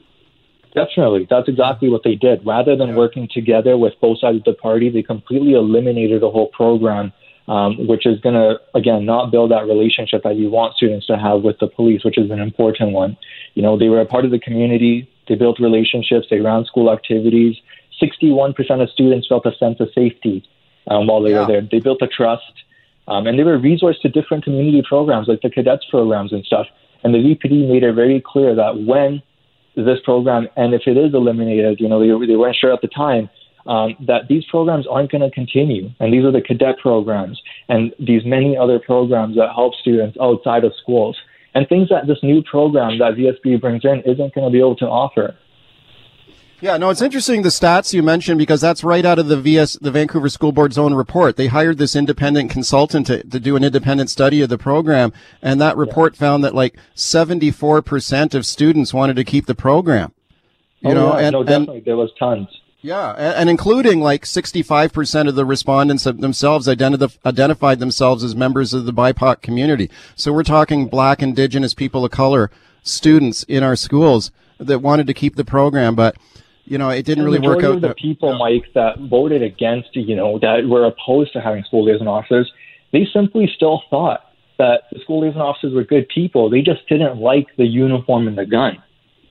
Definitely. 0.74 1.28
That's 1.30 1.50
exactly 1.50 1.90
what 1.90 2.04
they 2.04 2.16
did. 2.16 2.46
Rather 2.46 2.76
than 2.76 2.96
working 2.96 3.28
together 3.32 3.78
with 3.78 3.94
both 4.00 4.20
sides 4.20 4.38
of 4.38 4.44
the 4.46 4.54
party, 4.54 4.90
they 4.90 5.04
completely 5.04 5.54
eliminated 5.54 6.22
the 6.22 6.30
whole 6.30 6.48
program, 6.48 7.12
um, 7.48 7.88
which 7.88 8.06
is 8.06 8.20
going 8.22 8.36
to, 8.36 8.56
again, 8.74 9.06
not 9.06 9.32
build 9.32 9.52
that 9.52 9.66
relationship 9.66 10.24
that 10.24 10.38
you 10.38 10.50
want 10.50 10.76
students 10.76 11.08
to 11.08 11.18
have 11.18 11.42
with 11.42 11.60
the 11.60 11.68
police, 11.68 12.06
which 12.06 12.18
is 12.18 12.32
an 12.32 12.40
important 12.40 12.94
one. 12.94 13.18
You 13.54 13.64
know, 13.64 13.78
they 13.78 13.90
were 13.90 14.00
a 14.00 14.06
part 14.06 14.24
of 14.24 14.32
the 14.32 14.40
community, 14.40 15.10
they 15.28 15.36
built 15.36 15.60
relationships, 15.60 16.28
they 16.30 16.40
ran 16.40 16.64
school 16.66 16.92
activities. 16.92 17.58
61% 18.02 18.56
of 18.82 18.90
students 18.90 19.28
felt 19.28 19.46
a 19.46 19.56
sense 19.58 19.80
of 19.80 19.90
safety 19.94 20.48
um, 20.88 21.08
while 21.08 21.22
they 21.22 21.32
yeah. 21.32 21.42
were 21.42 21.48
there. 21.48 21.62
They 21.70 21.80
built 21.80 22.02
a 22.02 22.08
trust. 22.08 22.52
Um, 23.08 23.28
and 23.28 23.38
they 23.38 23.44
were 23.44 23.58
resourced 23.58 24.02
to 24.02 24.10
different 24.10 24.44
community 24.44 24.84
programs 24.88 25.28
like 25.28 25.42
the 25.42 25.50
cadets 25.50 25.86
programs 25.90 26.32
and 26.32 26.46
stuff. 26.46 26.68
And 27.04 27.14
the 27.14 27.18
VPD 27.18 27.68
made 27.68 27.84
it 27.84 27.94
very 27.94 28.22
clear 28.26 28.56
that 28.56 28.84
when 28.86 29.22
this 29.76 30.00
program, 30.04 30.48
and 30.56 30.74
if 30.74 30.84
it 30.86 30.98
is 30.98 31.14
eliminated, 31.14 31.80
you 31.80 31.88
know, 31.88 32.00
they, 32.00 32.28
they 32.28 32.36
weren't 32.36 32.58
sure 32.60 32.74
at 32.74 32.82
the 32.82 32.88
time, 32.88 33.30
um, 33.68 33.96
that 34.08 34.28
these 34.28 34.44
programs 34.50 34.86
aren't 34.90 35.12
going 35.12 35.22
to 35.22 35.32
continue. 35.32 35.90
And 36.00 36.14
these 36.14 36.24
are 36.26 36.32
the 36.32 36.42
cadet 36.42 36.78
programs 36.80 37.42
and 37.70 37.94
these 38.00 38.24
many 38.26 38.58
other 38.58 38.80
programs 38.80 39.36
that 39.36 39.50
help 39.56 39.76
students 39.76 40.18
outside 40.22 40.64
of 40.64 40.74
schools 40.82 41.18
and 41.54 41.68
things 41.68 41.90
that 41.90 42.08
this 42.08 42.18
new 42.24 42.42
program 42.44 42.98
that 43.00 43.14
VSB 43.14 43.60
brings 43.60 43.84
in 43.84 44.02
isn't 44.06 44.34
going 44.34 44.48
to 44.48 44.52
be 44.52 44.60
able 44.60 44.76
to 44.78 44.86
offer. 44.86 45.36
Yeah, 46.62 46.78
no, 46.78 46.92
it's 46.92 47.02
interesting 47.02 47.42
the 47.42 47.50
stats 47.50 47.92
you 47.92 48.04
mentioned 48.04 48.38
because 48.38 48.62
that's 48.62 48.84
right 48.84 49.04
out 49.04 49.18
of 49.18 49.28
the 49.28 49.36
VS, 49.36 49.80
the 49.82 49.90
Vancouver 49.90 50.30
School 50.30 50.52
Board's 50.52 50.78
own 50.78 50.94
report. 50.94 51.36
They 51.36 51.48
hired 51.48 51.80
this 51.80 51.96
independent 51.96 52.52
consultant 52.52 53.08
to, 53.08 53.24
to 53.24 53.40
do 53.40 53.56
an 53.56 53.64
independent 53.64 54.12
study 54.12 54.42
of 54.42 54.50
the 54.50 54.60
program, 54.60 55.12
and 55.42 55.60
that 55.60 55.76
report 55.76 56.14
yeah. 56.14 56.20
found 56.20 56.44
that 56.44 56.54
like 56.54 56.78
74% 56.96 58.36
of 58.36 58.46
students 58.46 58.94
wanted 58.94 59.16
to 59.16 59.24
keep 59.24 59.48
the 59.48 59.56
program. 59.56 60.14
You 60.82 60.92
oh, 60.92 60.94
know, 60.94 61.20
yeah. 61.20 61.26
and, 61.26 61.34
no, 61.34 61.44
definitely 61.44 61.78
and, 61.78 61.86
there 61.86 61.98
was 61.98 62.12
tons. 62.20 62.48
Yeah, 62.82 63.12
and, 63.12 63.36
and, 63.36 63.50
including 63.50 64.00
like 64.00 64.24
65% 64.24 65.28
of 65.28 65.34
the 65.34 65.46
respondents 65.46 66.04
themselves 66.04 66.68
identi- 66.68 67.18
identified 67.26 67.80
themselves 67.80 68.24
as 68.24 68.36
members 68.36 68.74
of 68.74 68.86
the 68.86 68.94
BIPOC 68.94 69.42
community. 69.42 69.90
So 70.16 70.32
we're 70.32 70.44
talking 70.44 70.88
black, 70.88 71.24
indigenous, 71.24 71.74
people 71.74 72.06
of 72.06 72.12
color 72.12 72.52
students 72.84 73.44
in 73.44 73.64
our 73.64 73.76
schools 73.76 74.32
that 74.60 74.80
wanted 74.80 75.08
to 75.08 75.14
keep 75.14 75.36
the 75.36 75.46
program, 75.46 75.96
but 75.96 76.16
you 76.66 76.78
know, 76.78 76.90
it 76.90 77.06
didn't 77.06 77.24
really 77.24 77.40
work 77.40 77.64
out. 77.64 77.76
Of 77.76 77.82
the 77.82 77.94
people, 77.96 78.38
Mike, 78.38 78.66
that 78.76 79.00
voted 79.00 79.42
against, 79.42 79.96
you 79.96 80.16
know, 80.16 80.40
that 80.40 80.68
were 80.68 80.86
opposed 80.86 81.34
to 81.34 81.42
having 81.42 81.64
school 81.64 81.86
liaison 81.86 82.08
officers, 82.08 82.52
they 82.92 83.08
simply 83.12 83.52
still 83.56 83.84
thought 83.90 84.32
that 84.58 84.84
the 84.92 85.00
school 85.00 85.22
liaison 85.22 85.42
officers 85.42 85.74
were 85.74 85.84
good 85.84 86.08
people. 86.10 86.50
They 86.50 86.62
just 86.62 86.88
didn't 86.88 87.18
like 87.18 87.48
the 87.58 87.66
uniform 87.66 88.28
and 88.28 88.38
the 88.38 88.46
gun. 88.46 88.82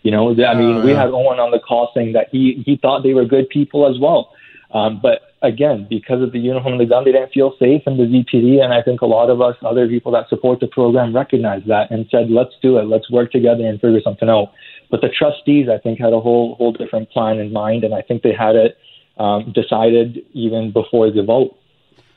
You 0.02 0.10
know, 0.10 0.30
I 0.30 0.54
mean, 0.54 0.78
uh, 0.78 0.82
we 0.82 0.92
had 0.92 1.08
Owen 1.08 1.38
on 1.38 1.50
the 1.50 1.58
call 1.58 1.90
saying 1.94 2.14
that 2.14 2.28
he 2.32 2.62
he 2.64 2.76
thought 2.76 3.02
they 3.02 3.12
were 3.12 3.26
good 3.26 3.48
people 3.50 3.88
as 3.88 4.00
well. 4.00 4.32
Um, 4.72 5.00
but 5.02 5.34
again, 5.42 5.86
because 5.90 6.22
of 6.22 6.32
the 6.32 6.38
uniform 6.38 6.74
and 6.74 6.80
the 6.80 6.86
gun, 6.86 7.04
they 7.04 7.12
didn't 7.12 7.32
feel 7.32 7.54
safe 7.58 7.82
in 7.86 7.96
the 7.96 8.04
VPD. 8.04 8.62
And 8.62 8.72
I 8.72 8.82
think 8.82 9.00
a 9.00 9.06
lot 9.06 9.30
of 9.30 9.40
us, 9.40 9.56
other 9.62 9.88
people 9.88 10.12
that 10.12 10.28
support 10.28 10.60
the 10.60 10.68
program, 10.68 11.14
recognized 11.14 11.66
that 11.66 11.90
and 11.90 12.06
said, 12.10 12.30
let's 12.30 12.54
do 12.62 12.78
it. 12.78 12.84
Let's 12.84 13.10
work 13.10 13.32
together 13.32 13.66
and 13.66 13.80
figure 13.80 14.00
something 14.02 14.28
out. 14.28 14.52
But 14.90 15.00
the 15.00 15.08
trustees, 15.08 15.68
I 15.68 15.78
think, 15.78 15.98
had 15.98 16.12
a 16.12 16.20
whole 16.20 16.54
whole 16.56 16.72
different 16.72 17.10
plan 17.10 17.38
in 17.38 17.52
mind, 17.52 17.84
and 17.84 17.94
I 17.94 18.02
think 18.02 18.22
they 18.22 18.34
had 18.34 18.56
it 18.56 18.76
um, 19.18 19.52
decided 19.52 20.18
even 20.32 20.72
before 20.72 21.10
the 21.10 21.22
vote. 21.22 21.56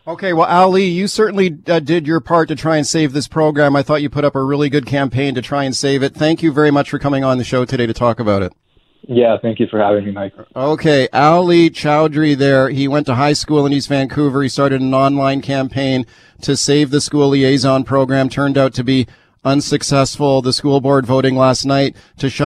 Okay, 0.05 0.33
well, 0.33 0.49
Ali, 0.49 0.83
you 0.83 1.07
certainly 1.07 1.57
uh, 1.67 1.79
did 1.79 2.05
your 2.05 2.19
part 2.19 2.49
to 2.49 2.55
try 2.55 2.75
and 2.75 2.85
save 2.85 3.13
this 3.13 3.29
program. 3.29 3.73
I 3.73 3.83
thought 3.83 4.01
you 4.01 4.09
put 4.09 4.25
up 4.25 4.35
a 4.35 4.43
really 4.43 4.69
good 4.69 4.85
campaign 4.85 5.33
to 5.35 5.41
try 5.41 5.63
and 5.63 5.73
save 5.73 6.03
it. 6.03 6.13
Thank 6.13 6.43
you 6.43 6.51
very 6.51 6.71
much 6.71 6.89
for 6.89 6.99
coming 6.99 7.23
on 7.23 7.37
the 7.37 7.45
show 7.45 7.63
today 7.63 7.85
to 7.85 7.93
talk 7.93 8.19
about 8.19 8.41
it. 8.41 8.51
Yeah, 9.07 9.37
thank 9.41 9.59
you 9.59 9.67
for 9.67 9.79
having 9.79 10.05
me, 10.05 10.11
Mike. 10.11 10.33
Okay, 10.55 11.07
Ali 11.13 11.69
Chaudry 11.69 12.37
there. 12.37 12.69
He 12.69 12.87
went 12.87 13.05
to 13.07 13.15
high 13.15 13.33
school 13.33 13.65
in 13.65 13.73
East 13.73 13.89
Vancouver. 13.89 14.43
He 14.43 14.49
started 14.49 14.81
an 14.81 14.93
online 14.93 15.41
campaign 15.41 16.05
to 16.41 16.57
save 16.57 16.89
the 16.89 17.01
school 17.01 17.29
liaison 17.29 17.83
program. 17.83 18.27
Turned 18.27 18.57
out 18.57 18.73
to 18.75 18.83
be 18.83 19.07
unsuccessful. 19.43 20.41
The 20.41 20.53
school 20.53 20.81
board 20.81 21.05
voting 21.05 21.35
last 21.35 21.65
night 21.65 21.95
to 22.17 22.29
shut 22.29 22.47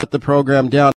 Put 0.00 0.12
the 0.12 0.18
program 0.18 0.70
down. 0.70 0.94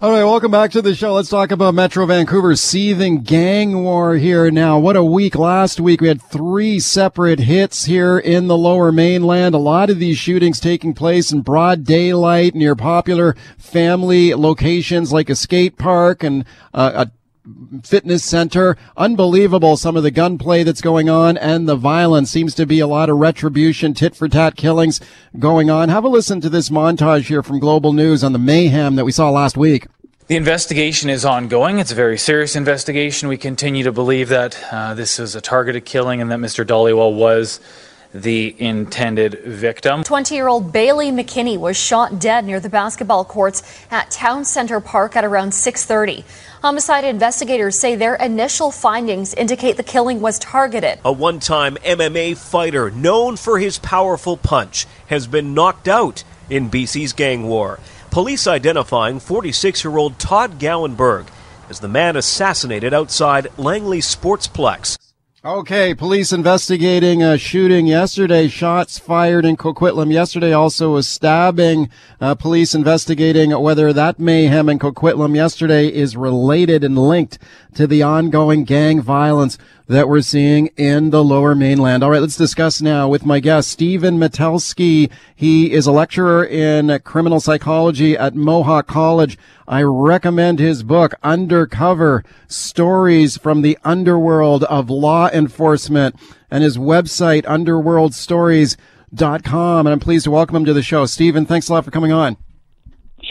All 0.00 0.10
right, 0.10 0.24
welcome 0.24 0.50
back 0.50 0.70
to 0.70 0.80
the 0.80 0.94
show. 0.94 1.12
Let's 1.12 1.28
talk 1.28 1.50
about 1.50 1.74
Metro 1.74 2.06
Vancouver's 2.06 2.62
seething 2.62 3.22
gang 3.22 3.84
war 3.84 4.16
here 4.16 4.50
now. 4.50 4.78
What 4.78 4.96
a 4.96 5.04
week 5.04 5.34
last 5.34 5.78
week. 5.78 6.00
We 6.00 6.08
had 6.08 6.22
three 6.22 6.80
separate 6.80 7.40
hits 7.40 7.84
here 7.84 8.18
in 8.18 8.46
the 8.46 8.56
lower 8.56 8.92
mainland. 8.92 9.54
A 9.54 9.58
lot 9.58 9.90
of 9.90 9.98
these 9.98 10.16
shootings 10.16 10.58
taking 10.58 10.94
place 10.94 11.32
in 11.32 11.42
broad 11.42 11.84
daylight 11.84 12.54
near 12.54 12.74
popular 12.74 13.36
family 13.58 14.32
locations 14.32 15.12
like 15.12 15.28
a 15.28 15.36
skate 15.36 15.76
park 15.76 16.22
and 16.22 16.46
uh, 16.72 17.04
a 17.06 17.10
fitness 17.82 18.24
center. 18.24 18.76
Unbelievable 18.96 19.76
some 19.76 19.96
of 19.96 20.02
the 20.02 20.10
gunplay 20.10 20.62
that's 20.62 20.80
going 20.80 21.08
on 21.08 21.36
and 21.36 21.68
the 21.68 21.76
violence 21.76 22.30
seems 22.30 22.54
to 22.54 22.66
be 22.66 22.80
a 22.80 22.86
lot 22.86 23.10
of 23.10 23.16
retribution, 23.16 23.94
tit 23.94 24.14
for 24.14 24.28
tat 24.28 24.56
killings 24.56 25.00
going 25.38 25.70
on. 25.70 25.88
Have 25.88 26.04
a 26.04 26.08
listen 26.08 26.40
to 26.40 26.48
this 26.48 26.68
montage 26.68 27.26
here 27.26 27.42
from 27.42 27.58
Global 27.58 27.92
News 27.92 28.22
on 28.22 28.32
the 28.32 28.38
mayhem 28.38 28.96
that 28.96 29.04
we 29.04 29.12
saw 29.12 29.30
last 29.30 29.56
week. 29.56 29.86
The 30.28 30.36
investigation 30.36 31.10
is 31.10 31.24
ongoing. 31.24 31.78
It's 31.78 31.90
a 31.90 31.96
very 31.96 32.16
serious 32.16 32.54
investigation. 32.54 33.28
We 33.28 33.36
continue 33.36 33.82
to 33.84 33.92
believe 33.92 34.28
that 34.28 34.56
uh, 34.70 34.94
this 34.94 35.18
is 35.18 35.34
a 35.34 35.40
targeted 35.40 35.84
killing 35.84 36.20
and 36.20 36.30
that 36.30 36.38
Mr. 36.38 36.64
Dhaliwal 36.64 37.16
was 37.16 37.60
the 38.14 38.54
intended 38.58 39.40
victim. 39.44 40.04
20 40.04 40.34
year 40.34 40.48
old 40.48 40.72
Bailey 40.72 41.10
McKinney 41.10 41.58
was 41.58 41.76
shot 41.76 42.18
dead 42.18 42.44
near 42.44 42.60
the 42.60 42.68
basketball 42.68 43.24
courts 43.24 43.62
at 43.90 44.10
Town 44.10 44.44
Center 44.44 44.80
Park 44.80 45.16
at 45.16 45.24
around 45.24 45.52
630. 45.52 46.24
Homicide 46.62 47.04
investigators 47.04 47.78
say 47.78 47.96
their 47.96 48.14
initial 48.16 48.70
findings 48.70 49.34
indicate 49.34 49.76
the 49.76 49.82
killing 49.82 50.20
was 50.20 50.38
targeted. 50.38 50.98
A 51.04 51.12
one 51.12 51.40
time 51.40 51.76
MMA 51.76 52.36
fighter 52.36 52.90
known 52.90 53.36
for 53.36 53.58
his 53.58 53.78
powerful 53.78 54.36
punch 54.36 54.86
has 55.06 55.26
been 55.26 55.54
knocked 55.54 55.88
out 55.88 56.22
in 56.50 56.70
BC's 56.70 57.12
gang 57.12 57.48
war. 57.48 57.80
Police 58.10 58.46
identifying 58.46 59.20
46 59.20 59.84
year 59.84 59.96
old 59.96 60.18
Todd 60.18 60.60
Gowenberg 60.60 61.28
as 61.70 61.80
the 61.80 61.88
man 61.88 62.16
assassinated 62.16 62.92
outside 62.92 63.48
Langley 63.56 64.00
Sportsplex. 64.00 65.01
Okay, 65.44 65.92
police 65.92 66.32
investigating 66.32 67.20
a 67.20 67.36
shooting 67.36 67.88
yesterday. 67.88 68.46
Shots 68.46 69.00
fired 69.00 69.44
in 69.44 69.56
Coquitlam 69.56 70.12
yesterday. 70.12 70.52
Also 70.52 70.94
a 70.94 71.02
stabbing. 71.02 71.90
Uh, 72.20 72.36
police 72.36 72.76
investigating 72.76 73.50
whether 73.60 73.92
that 73.92 74.20
mayhem 74.20 74.68
in 74.68 74.78
Coquitlam 74.78 75.34
yesterday 75.34 75.88
is 75.88 76.16
related 76.16 76.84
and 76.84 76.96
linked 76.96 77.40
to 77.74 77.88
the 77.88 78.04
ongoing 78.04 78.62
gang 78.62 79.00
violence 79.00 79.58
that 79.92 80.08
we're 80.08 80.22
seeing 80.22 80.68
in 80.78 81.10
the 81.10 81.22
lower 81.22 81.54
mainland. 81.54 82.02
All 82.02 82.10
right, 82.10 82.22
let's 82.22 82.36
discuss 82.36 82.80
now 82.80 83.08
with 83.08 83.26
my 83.26 83.40
guest, 83.40 83.68
Stephen 83.68 84.18
Metelsky. 84.18 85.10
He 85.36 85.70
is 85.70 85.86
a 85.86 85.92
lecturer 85.92 86.42
in 86.42 86.98
criminal 87.00 87.40
psychology 87.40 88.16
at 88.16 88.34
Mohawk 88.34 88.86
College. 88.86 89.36
I 89.68 89.82
recommend 89.82 90.60
his 90.60 90.82
book, 90.82 91.12
Undercover 91.22 92.24
Stories 92.48 93.36
from 93.36 93.60
the 93.60 93.76
Underworld 93.84 94.64
of 94.64 94.88
Law 94.88 95.28
Enforcement 95.28 96.16
and 96.50 96.64
his 96.64 96.78
website, 96.78 97.44
underworldstories.com. 97.44 99.86
And 99.86 99.92
I'm 99.92 100.00
pleased 100.00 100.24
to 100.24 100.30
welcome 100.30 100.56
him 100.56 100.64
to 100.64 100.72
the 100.72 100.82
show. 100.82 101.04
Stephen, 101.04 101.44
thanks 101.44 101.68
a 101.68 101.74
lot 101.74 101.84
for 101.84 101.90
coming 101.90 102.12
on 102.12 102.38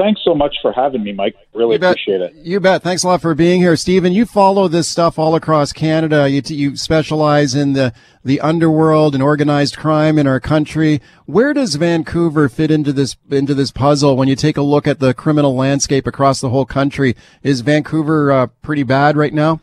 thanks 0.02 0.22
so 0.24 0.34
much 0.34 0.56
for 0.62 0.72
having 0.72 1.04
me, 1.04 1.14
Mike. 1.14 1.36
Really 1.54 1.76
appreciate 1.76 2.22
it. 2.22 2.34
You 2.36 2.60
bet. 2.60 2.82
Thanks 2.82 3.04
a 3.04 3.08
lot 3.08 3.22
for 3.22 3.36
being 3.36 3.62
here, 3.62 3.76
Stephen. 3.76 4.14
You 4.14 4.26
follow 4.26 4.68
this 4.68 4.88
stuff 4.88 5.20
all 5.20 5.36
across 5.36 5.72
Canada. 5.72 6.30
You, 6.30 6.42
you 6.46 6.76
specialize 6.76 7.54
in 7.54 7.74
the 7.74 7.94
the 8.24 8.40
underworld 8.42 9.16
and 9.16 9.24
organized 9.24 9.78
crime 9.78 10.20
in 10.20 10.28
our 10.28 10.40
country. 10.40 11.02
Where 11.26 11.54
does 11.54 11.76
Vancouver 11.76 12.50
fit 12.50 12.72
into 12.72 12.92
this 12.94 13.16
into 13.30 13.54
this 13.54 13.72
puzzle? 13.72 14.18
When 14.18 14.28
you 14.28 14.36
take 14.36 14.58
a 14.58 14.62
look 14.62 14.88
at 14.88 15.00
the 15.00 15.14
criminal 15.14 15.56
landscape 15.56 16.08
across 16.08 16.42
the 16.42 16.50
whole 16.50 16.66
country, 16.66 17.16
is 17.44 17.62
Vancouver 17.62 18.32
uh, 18.32 18.48
pretty 18.62 18.84
bad 18.84 19.16
right 19.16 19.34
now? 19.34 19.60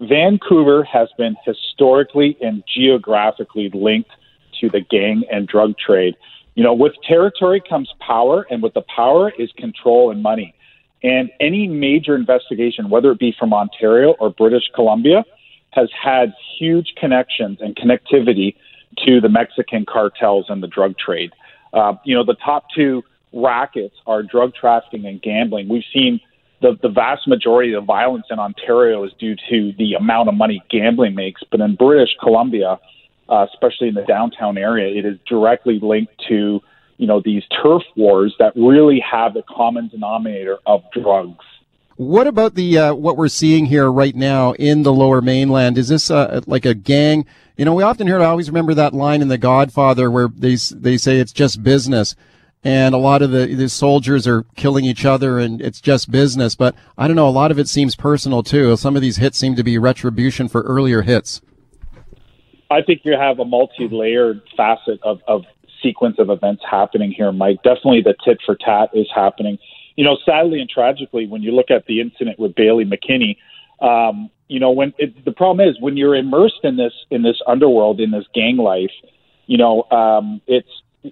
Vancouver 0.00 0.84
has 0.84 1.08
been 1.16 1.36
historically 1.44 2.36
and 2.40 2.62
geographically 2.72 3.70
linked 3.72 4.10
to 4.60 4.68
the 4.68 4.80
gang 4.80 5.24
and 5.30 5.48
drug 5.48 5.76
trade. 5.78 6.16
You 6.54 6.62
know, 6.62 6.74
with 6.74 6.92
territory 7.06 7.62
comes 7.68 7.92
power, 8.00 8.46
and 8.50 8.62
with 8.62 8.74
the 8.74 8.84
power 8.94 9.32
is 9.38 9.50
control 9.56 10.10
and 10.10 10.22
money. 10.22 10.54
And 11.02 11.30
any 11.40 11.68
major 11.68 12.14
investigation, 12.14 12.88
whether 12.88 13.10
it 13.10 13.18
be 13.18 13.34
from 13.38 13.52
Ontario 13.52 14.14
or 14.20 14.30
British 14.30 14.64
Columbia, 14.74 15.24
has 15.72 15.88
had 16.00 16.32
huge 16.58 16.94
connections 16.96 17.58
and 17.60 17.76
connectivity 17.76 18.54
to 19.04 19.20
the 19.20 19.28
Mexican 19.28 19.84
cartels 19.84 20.46
and 20.48 20.62
the 20.62 20.68
drug 20.68 20.96
trade. 20.96 21.32
Uh, 21.72 21.94
you 22.04 22.14
know, 22.14 22.24
the 22.24 22.36
top 22.36 22.66
two 22.74 23.02
rackets 23.32 23.96
are 24.06 24.22
drug 24.22 24.54
trafficking 24.54 25.04
and 25.06 25.20
gambling. 25.20 25.68
We've 25.68 25.82
seen 25.92 26.20
the, 26.62 26.78
the 26.80 26.88
vast 26.88 27.26
majority 27.26 27.74
of 27.74 27.84
violence 27.84 28.26
in 28.30 28.38
Ontario 28.38 29.04
is 29.04 29.12
due 29.18 29.34
to 29.50 29.72
the 29.76 29.94
amount 29.94 30.28
of 30.28 30.34
money 30.34 30.62
gambling 30.70 31.14
makes, 31.14 31.42
but 31.50 31.60
in 31.60 31.74
British 31.74 32.10
Columbia, 32.22 32.78
uh, 33.28 33.46
especially 33.52 33.88
in 33.88 33.94
the 33.94 34.04
downtown 34.04 34.58
area, 34.58 34.98
it 34.98 35.04
is 35.04 35.18
directly 35.26 35.78
linked 35.80 36.12
to 36.28 36.60
you 36.96 37.06
know 37.06 37.20
these 37.24 37.42
turf 37.62 37.82
wars 37.96 38.34
that 38.38 38.54
really 38.56 39.00
have 39.00 39.34
the 39.34 39.42
common 39.42 39.88
denominator 39.88 40.58
of 40.66 40.82
drugs. 40.92 41.44
What 41.96 42.26
about 42.26 42.54
the 42.54 42.78
uh, 42.78 42.94
what 42.94 43.16
we're 43.16 43.28
seeing 43.28 43.66
here 43.66 43.90
right 43.90 44.14
now 44.14 44.52
in 44.54 44.82
the 44.82 44.92
Lower 44.92 45.20
Mainland? 45.20 45.78
Is 45.78 45.88
this 45.88 46.10
uh, 46.10 46.40
like 46.46 46.64
a 46.64 46.74
gang? 46.74 47.24
You 47.56 47.64
know, 47.64 47.74
we 47.74 47.84
often 47.84 48.06
hear. 48.06 48.20
I 48.20 48.26
always 48.26 48.48
remember 48.48 48.74
that 48.74 48.94
line 48.94 49.22
in 49.22 49.28
The 49.28 49.38
Godfather 49.38 50.10
where 50.10 50.28
they 50.28 50.56
they 50.56 50.96
say 50.96 51.18
it's 51.18 51.32
just 51.32 51.62
business, 51.62 52.16
and 52.64 52.96
a 52.96 52.98
lot 52.98 53.22
of 53.22 53.30
the 53.30 53.54
the 53.54 53.68
soldiers 53.68 54.26
are 54.26 54.44
killing 54.56 54.84
each 54.84 55.04
other, 55.04 55.38
and 55.38 55.62
it's 55.62 55.80
just 55.80 56.10
business. 56.10 56.56
But 56.56 56.74
I 56.98 57.06
don't 57.06 57.16
know. 57.16 57.28
A 57.28 57.30
lot 57.30 57.52
of 57.52 57.60
it 57.60 57.68
seems 57.68 57.94
personal 57.94 58.42
too. 58.42 58.76
Some 58.76 58.96
of 58.96 59.02
these 59.02 59.18
hits 59.18 59.38
seem 59.38 59.54
to 59.54 59.62
be 59.62 59.78
retribution 59.78 60.48
for 60.48 60.62
earlier 60.62 61.02
hits. 61.02 61.40
I 62.70 62.82
think 62.82 63.02
you 63.04 63.12
have 63.12 63.38
a 63.38 63.44
multi-layered 63.44 64.42
facet 64.56 65.00
of, 65.02 65.20
of 65.28 65.44
sequence 65.82 66.16
of 66.18 66.30
events 66.30 66.62
happening 66.68 67.12
here, 67.12 67.30
Mike. 67.32 67.62
Definitely 67.62 68.02
the 68.02 68.14
tit 68.24 68.38
for 68.44 68.56
tat 68.56 68.90
is 68.94 69.06
happening. 69.14 69.58
You 69.96 70.04
know, 70.04 70.16
sadly 70.24 70.60
and 70.60 70.68
tragically, 70.68 71.26
when 71.26 71.42
you 71.42 71.52
look 71.52 71.70
at 71.70 71.86
the 71.86 72.00
incident 72.00 72.38
with 72.38 72.54
Bailey 72.54 72.84
McKinney, 72.84 73.36
um, 73.80 74.30
you 74.48 74.60
know, 74.60 74.70
when 74.70 74.92
it, 74.98 75.24
the 75.24 75.32
problem 75.32 75.66
is 75.66 75.80
when 75.80 75.96
you're 75.96 76.14
immersed 76.14 76.60
in 76.64 76.76
this 76.76 76.92
in 77.10 77.22
this 77.22 77.40
underworld, 77.46 78.00
in 78.00 78.10
this 78.10 78.24
gang 78.34 78.56
life, 78.56 78.92
you 79.46 79.56
know, 79.56 79.84
um, 79.90 80.40
it's 80.46 80.68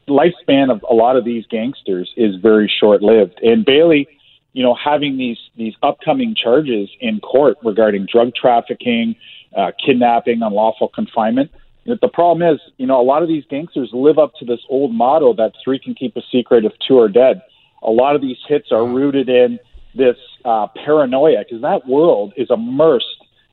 lifespan 0.09 0.71
of 0.71 0.85
a 0.89 0.95
lot 0.95 1.17
of 1.17 1.25
these 1.25 1.45
gangsters 1.47 2.13
is 2.17 2.37
very 2.37 2.73
short 2.81 3.03
lived. 3.03 3.41
And 3.43 3.65
Bailey, 3.65 4.09
you 4.53 4.63
know, 4.63 4.75
having 4.75 5.17
these 5.17 5.39
these 5.57 5.75
upcoming 5.83 6.35
charges 6.35 6.91
in 7.01 7.21
court 7.21 7.57
regarding 7.63 8.07
drug 8.07 8.35
trafficking, 8.35 9.17
uh, 9.57 9.73
kidnapping, 9.85 10.43
unlawful 10.43 10.89
confinement. 10.89 11.51
The 11.85 12.09
problem 12.13 12.49
is, 12.49 12.61
you 12.77 12.87
know, 12.87 13.01
a 13.01 13.03
lot 13.03 13.23
of 13.23 13.29
these 13.29 13.45
gangsters 13.51 13.91
live 13.93 14.19
up 14.19 14.35
to 14.39 14.45
this 14.45 14.61
old 14.69 14.95
motto 14.95 15.35
that 15.35 15.53
three 15.65 15.81
can 15.81 15.95
keep 15.95 16.17
a 16.17 16.23
secret 16.31 16.65
if 16.65 16.73
two 16.87 16.99
are 16.99 17.09
dead. 17.09 17.43
A 17.83 17.91
lot 17.91 18.15
of 18.15 18.23
these 18.23 18.37
hits 18.49 18.69
are 18.71 18.87
rooted 18.87 19.29
in 19.29 19.59
this 19.95 20.17
uh, 20.45 20.69
paranoia 20.85 21.43
because 21.45 21.61
that 21.63 21.87
world 21.89 22.33
is 22.37 22.49
immersed 22.51 23.07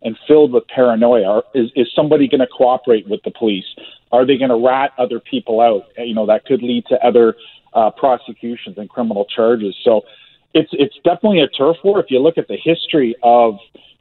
and 0.03 0.15
filled 0.27 0.53
with 0.53 0.67
paranoia. 0.67 1.41
Is, 1.55 1.71
is 1.75 1.88
somebody 1.95 2.27
going 2.27 2.39
to 2.39 2.47
cooperate 2.47 3.07
with 3.09 3.21
the 3.23 3.31
police? 3.31 3.65
Are 4.12 4.25
they 4.25 4.38
going 4.38 4.49
to 4.49 4.63
rat 4.63 4.91
other 4.97 5.19
people 5.19 5.59
out? 5.59 5.88
You 5.97 6.13
know, 6.13 6.27
that 6.27 6.45
could 6.45 6.62
lead 6.62 6.85
to 6.89 7.03
other 7.03 7.35
uh, 7.73 7.89
prosecutions 7.91 8.77
and 8.77 8.89
criminal 8.89 9.25
charges. 9.25 9.75
So 9.83 10.01
it's 10.53 10.69
it's 10.73 10.95
definitely 11.03 11.41
a 11.41 11.47
turf 11.47 11.77
war. 11.83 11.99
If 11.99 12.07
you 12.09 12.19
look 12.19 12.38
at 12.38 12.47
the 12.47 12.57
history 12.57 13.15
of 13.21 13.55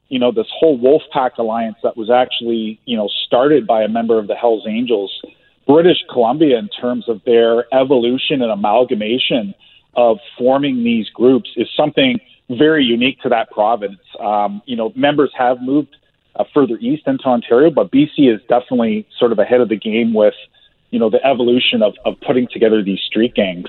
you 0.08 0.18
know, 0.18 0.32
this 0.32 0.46
whole 0.58 0.78
Wolfpack 0.78 1.38
alliance 1.38 1.76
that 1.82 1.96
was 1.96 2.10
actually, 2.10 2.80
you 2.86 2.96
know, 2.96 3.08
started 3.26 3.66
by 3.66 3.82
a 3.82 3.88
member 3.88 4.18
of 4.18 4.26
the 4.26 4.34
Hells 4.34 4.64
Angels, 4.66 5.12
British 5.66 5.98
Columbia, 6.10 6.58
in 6.58 6.68
terms 6.68 7.08
of 7.08 7.20
their 7.26 7.72
evolution 7.74 8.40
and 8.40 8.50
amalgamation 8.50 9.54
of 9.94 10.18
forming 10.38 10.82
these 10.82 11.08
groups, 11.10 11.50
is 11.56 11.68
something 11.76 12.18
very 12.50 12.84
unique 12.84 13.20
to 13.20 13.28
that 13.28 13.50
province. 13.50 14.00
Um, 14.18 14.62
you 14.64 14.76
know, 14.76 14.92
members 14.96 15.30
have 15.36 15.60
moved 15.60 15.94
uh, 16.36 16.44
further 16.54 16.78
east 16.78 17.02
into 17.06 17.24
Ontario, 17.24 17.70
but 17.70 17.90
BC 17.90 18.34
is 18.34 18.40
definitely 18.48 19.06
sort 19.18 19.32
of 19.32 19.38
ahead 19.38 19.60
of 19.60 19.68
the 19.68 19.76
game 19.76 20.14
with, 20.14 20.34
you 20.90 20.98
know, 20.98 21.10
the 21.10 21.22
evolution 21.24 21.82
of, 21.82 21.94
of 22.06 22.14
putting 22.26 22.48
together 22.50 22.82
these 22.82 23.00
street 23.06 23.34
gangs. 23.34 23.68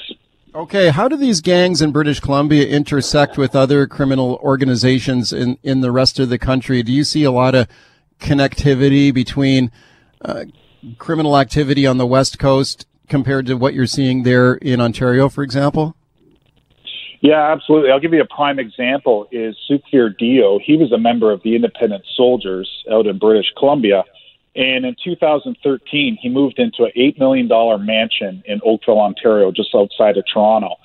Okay, 0.55 0.89
how 0.89 1.07
do 1.07 1.15
these 1.15 1.41
gangs 1.41 1.79
in 1.79 1.91
British 1.91 2.19
Columbia 2.19 2.67
intersect 2.67 3.37
with 3.37 3.55
other 3.55 3.85
criminal 3.85 4.39
organizations 4.41 5.31
in, 5.31 5.59
in 5.61 5.81
the 5.81 5.91
rest 5.91 6.17
of 6.19 6.29
the 6.29 6.39
country? 6.39 6.81
Do 6.81 6.91
you 6.91 7.03
see 7.03 7.23
a 7.23 7.31
lot 7.31 7.53
of 7.53 7.67
connectivity 8.19 9.13
between 9.13 9.71
uh, 10.25 10.45
criminal 10.97 11.37
activity 11.37 11.85
on 11.85 11.97
the 11.97 12.07
West 12.07 12.39
Coast 12.39 12.87
compared 13.07 13.45
to 13.45 13.55
what 13.55 13.75
you're 13.75 13.85
seeing 13.85 14.23
there 14.23 14.55
in 14.55 14.81
Ontario, 14.81 15.29
for 15.29 15.43
example? 15.43 15.95
Yeah, 17.21 17.51
absolutely. 17.51 17.91
I'll 17.91 17.99
give 17.99 18.13
you 18.13 18.21
a 18.21 18.35
prime 18.35 18.57
example 18.57 19.27
is 19.31 19.55
Sukhvir 19.69 20.15
Deol. 20.19 20.61
He 20.63 20.77
was 20.77 20.91
a 20.91 20.97
member 20.97 21.31
of 21.31 21.43
the 21.43 21.55
Independent 21.55 22.05
Soldiers 22.15 22.67
out 22.91 23.05
in 23.05 23.19
British 23.19 23.51
Columbia. 23.57 24.03
And 24.55 24.85
in 24.85 24.95
2013, 25.03 26.17
he 26.19 26.29
moved 26.29 26.59
into 26.59 26.83
an 26.83 26.91
$8 26.97 27.19
million 27.19 27.47
mansion 27.85 28.43
in 28.45 28.59
Oakville, 28.65 28.99
Ontario, 28.99 29.51
just 29.51 29.69
outside 29.75 30.17
of 30.17 30.25
Toronto. 30.31 30.75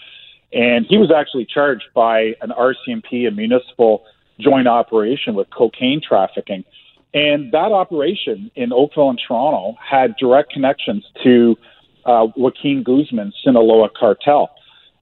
And 0.52 0.86
he 0.86 0.98
was 0.98 1.10
actually 1.10 1.46
charged 1.46 1.86
by 1.94 2.34
an 2.40 2.50
RCMP, 2.50 3.26
a 3.26 3.30
municipal 3.30 4.04
joint 4.38 4.68
operation 4.68 5.34
with 5.34 5.48
cocaine 5.50 6.00
trafficking. 6.06 6.64
And 7.12 7.52
that 7.52 7.72
operation 7.72 8.50
in 8.54 8.72
Oakville 8.72 9.10
and 9.10 9.20
Toronto 9.26 9.76
had 9.80 10.16
direct 10.16 10.52
connections 10.52 11.04
to 11.22 11.56
uh, 12.04 12.26
Joaquin 12.36 12.82
Guzman's 12.84 13.34
Sinaloa 13.42 13.88
cartel. 13.88 14.50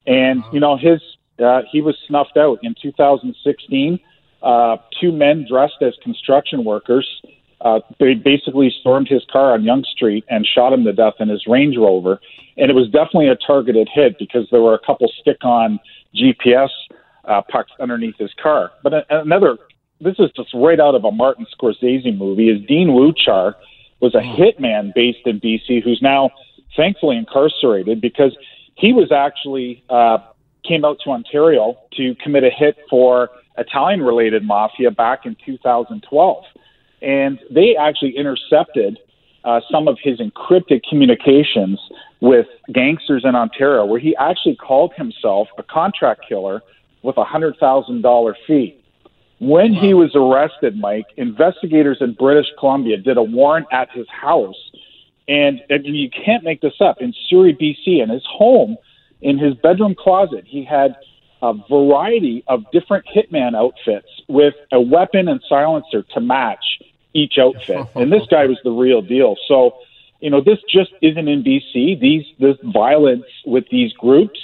And, 0.06 0.44
you 0.52 0.60
know, 0.60 0.76
his 0.76 1.00
uh, 1.42 1.62
he 1.70 1.80
was 1.80 1.96
snuffed 2.06 2.36
out 2.36 2.58
in 2.62 2.74
2016. 2.80 3.98
Uh, 4.42 4.76
two 5.00 5.12
men 5.12 5.46
dressed 5.48 5.80
as 5.80 5.94
construction 6.02 6.64
workers 6.64 7.08
uh, 7.62 7.80
they 8.00 8.14
basically 8.14 8.74
stormed 8.80 9.08
his 9.08 9.24
car 9.32 9.52
on 9.52 9.62
Yonge 9.62 9.86
Street 9.86 10.24
and 10.28 10.46
shot 10.46 10.72
him 10.72 10.84
to 10.84 10.92
death 10.92 11.14
in 11.20 11.28
his 11.28 11.46
Range 11.46 11.76
Rover. 11.76 12.20
And 12.56 12.70
it 12.70 12.74
was 12.74 12.86
definitely 12.86 13.28
a 13.28 13.36
targeted 13.36 13.88
hit 13.92 14.18
because 14.18 14.48
there 14.50 14.60
were 14.60 14.74
a 14.74 14.80
couple 14.84 15.10
stick-on 15.20 15.78
GPS 16.14 16.68
uh, 17.24 17.40
pucks 17.48 17.70
underneath 17.80 18.16
his 18.18 18.30
car. 18.42 18.72
But 18.82 18.94
a- 18.94 19.20
another, 19.20 19.58
this 20.00 20.16
is 20.18 20.30
just 20.36 20.50
right 20.54 20.80
out 20.80 20.94
of 20.94 21.04
a 21.04 21.12
Martin 21.12 21.46
Scorsese 21.56 22.16
movie, 22.16 22.48
is 22.48 22.66
Dean 22.66 22.88
Wiwchar 22.88 23.54
was 24.00 24.14
a 24.16 24.18
hitman 24.18 24.92
based 24.94 25.24
in 25.24 25.40
BC 25.40 25.84
who's 25.84 26.00
now 26.02 26.30
thankfully 26.76 27.16
incarcerated 27.16 28.00
because 28.00 28.36
he 28.74 28.92
was 28.92 29.12
actually 29.12 29.84
uh, 29.88 30.18
came 30.66 30.84
out 30.84 30.98
to 31.04 31.10
Ontario 31.10 31.78
to 31.92 32.16
commit 32.16 32.42
a 32.42 32.50
hit 32.50 32.76
for 32.90 33.30
Italian 33.56 34.02
related 34.02 34.42
mafia 34.42 34.90
back 34.90 35.26
in 35.26 35.36
2012 35.46 36.44
and 37.02 37.38
they 37.50 37.76
actually 37.78 38.16
intercepted 38.16 38.98
uh, 39.44 39.60
some 39.70 39.88
of 39.88 39.98
his 40.02 40.20
encrypted 40.20 40.82
communications 40.88 41.80
with 42.20 42.46
gangsters 42.72 43.24
in 43.24 43.34
Ontario, 43.34 43.84
where 43.84 43.98
he 43.98 44.14
actually 44.16 44.54
called 44.54 44.92
himself 44.96 45.48
a 45.58 45.62
contract 45.64 46.22
killer 46.28 46.62
with 47.02 47.16
a 47.16 47.24
hundred 47.24 47.56
thousand 47.58 48.02
dollar 48.02 48.36
fee. 48.46 48.78
When 49.40 49.74
he 49.74 49.92
was 49.92 50.12
arrested, 50.14 50.78
Mike, 50.78 51.06
investigators 51.16 51.98
in 52.00 52.14
British 52.14 52.46
Columbia 52.60 52.96
did 52.96 53.16
a 53.16 53.22
warrant 53.24 53.66
at 53.72 53.88
his 53.90 54.06
house, 54.08 54.70
and, 55.26 55.60
and 55.68 55.84
you 55.84 56.08
can't 56.10 56.44
make 56.44 56.60
this 56.60 56.80
up. 56.80 56.98
In 57.00 57.12
Surrey, 57.28 57.52
BC, 57.52 58.00
in 58.00 58.08
his 58.08 58.22
home, 58.30 58.76
in 59.20 59.38
his 59.38 59.54
bedroom 59.54 59.96
closet, 59.98 60.44
he 60.46 60.64
had 60.64 60.94
a 61.42 61.54
variety 61.68 62.44
of 62.46 62.62
different 62.72 63.04
hitman 63.12 63.56
outfits 63.56 64.06
with 64.28 64.54
a 64.70 64.80
weapon 64.80 65.26
and 65.26 65.42
silencer 65.48 66.04
to 66.14 66.20
match 66.20 66.64
each 67.14 67.34
outfit. 67.38 67.86
and 67.94 68.12
this 68.12 68.26
guy 68.30 68.46
was 68.46 68.58
the 68.64 68.70
real 68.70 69.02
deal. 69.02 69.36
So, 69.48 69.74
you 70.20 70.30
know, 70.30 70.40
this 70.40 70.58
just 70.68 70.90
isn't 71.00 71.28
in 71.28 71.42
BC. 71.42 72.00
These 72.00 72.24
this 72.38 72.56
violence 72.62 73.24
with 73.44 73.64
these 73.70 73.92
groups. 73.94 74.38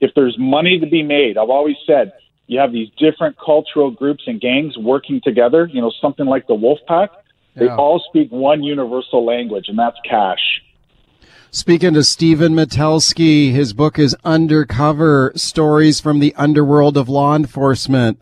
If 0.00 0.12
there's 0.14 0.36
money 0.38 0.78
to 0.78 0.86
be 0.86 1.02
made, 1.02 1.36
I've 1.38 1.50
always 1.50 1.76
said 1.86 2.12
you 2.46 2.58
have 2.60 2.72
these 2.72 2.88
different 2.98 3.36
cultural 3.38 3.90
groups 3.90 4.24
and 4.26 4.40
gangs 4.40 4.78
working 4.78 5.20
together. 5.22 5.68
You 5.72 5.80
know, 5.80 5.92
something 6.00 6.26
like 6.26 6.46
the 6.46 6.54
Wolf 6.54 6.78
Pack. 6.86 7.10
They 7.56 7.66
Yeah. 7.66 7.76
all 7.76 7.98
speak 8.08 8.30
one 8.30 8.62
universal 8.62 9.24
language, 9.24 9.68
and 9.68 9.78
that's 9.78 9.98
cash. 10.08 10.62
Speaking 11.50 11.94
to 11.94 12.04
Stephen 12.04 12.54
Metelsky, 12.54 13.52
his 13.52 13.72
book 13.72 13.98
is 13.98 14.14
Undercover 14.24 15.32
Stories 15.34 15.98
from 15.98 16.20
the 16.20 16.34
Underworld 16.36 16.96
of 16.96 17.08
Law 17.08 17.34
Enforcement, 17.34 18.18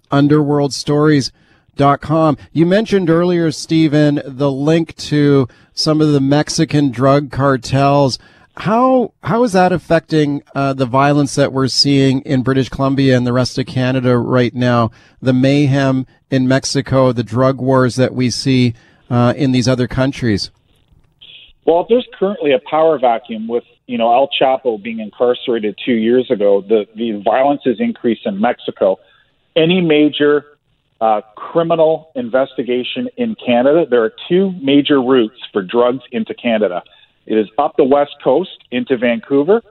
underworldstories.com. 1.76 2.36
You 2.52 2.66
mentioned 2.66 3.10
earlier, 3.10 3.50
Stephen, 3.50 4.20
the 4.24 4.50
link 4.50 4.96
to 4.96 5.48
some 5.74 6.00
of 6.00 6.12
the 6.12 6.20
Mexican 6.20 6.90
drug 6.90 7.30
cartels. 7.30 8.18
How 8.58 9.12
how 9.22 9.44
is 9.44 9.52
that 9.52 9.72
affecting 9.72 10.42
uh, 10.54 10.72
the 10.72 10.86
violence 10.86 11.34
that 11.34 11.52
we're 11.52 11.68
seeing 11.68 12.22
in 12.22 12.42
British 12.42 12.70
Columbia 12.70 13.16
and 13.16 13.26
the 13.26 13.32
rest 13.32 13.58
of 13.58 13.66
Canada 13.66 14.16
right 14.16 14.54
now? 14.54 14.90
The 15.20 15.34
mayhem 15.34 16.06
in 16.30 16.48
Mexico, 16.48 17.12
the 17.12 17.22
drug 17.22 17.60
wars 17.60 17.96
that 17.96 18.14
we 18.14 18.30
see 18.30 18.74
uh, 19.10 19.34
in 19.36 19.52
these 19.52 19.68
other 19.68 19.86
countries. 19.86 20.50
Well, 21.66 21.84
there's 21.88 22.06
currently 22.18 22.52
a 22.52 22.60
power 22.70 22.98
vacuum 22.98 23.46
with 23.46 23.64
you 23.86 23.98
know 23.98 24.10
El 24.10 24.30
Chapo 24.40 24.82
being 24.82 25.00
incarcerated 25.00 25.78
two 25.84 25.92
years 25.92 26.30
ago, 26.30 26.62
the 26.66 26.86
the 26.94 27.20
violence 27.22 27.60
has 27.66 27.76
increased 27.78 28.24
in 28.24 28.40
Mexico. 28.40 28.98
Any 29.54 29.82
major 29.82 30.55
uh, 31.00 31.20
criminal 31.36 32.10
investigation 32.14 33.08
in 33.16 33.34
Canada, 33.34 33.86
there 33.88 34.02
are 34.02 34.12
two 34.28 34.52
major 34.62 35.00
routes 35.00 35.38
for 35.52 35.62
drugs 35.62 36.02
into 36.12 36.34
Canada. 36.34 36.82
It 37.26 37.36
is 37.36 37.48
up 37.58 37.76
the 37.76 37.84
west 37.84 38.14
coast 38.22 38.58
into 38.70 38.96
Vancouver, 38.96 39.62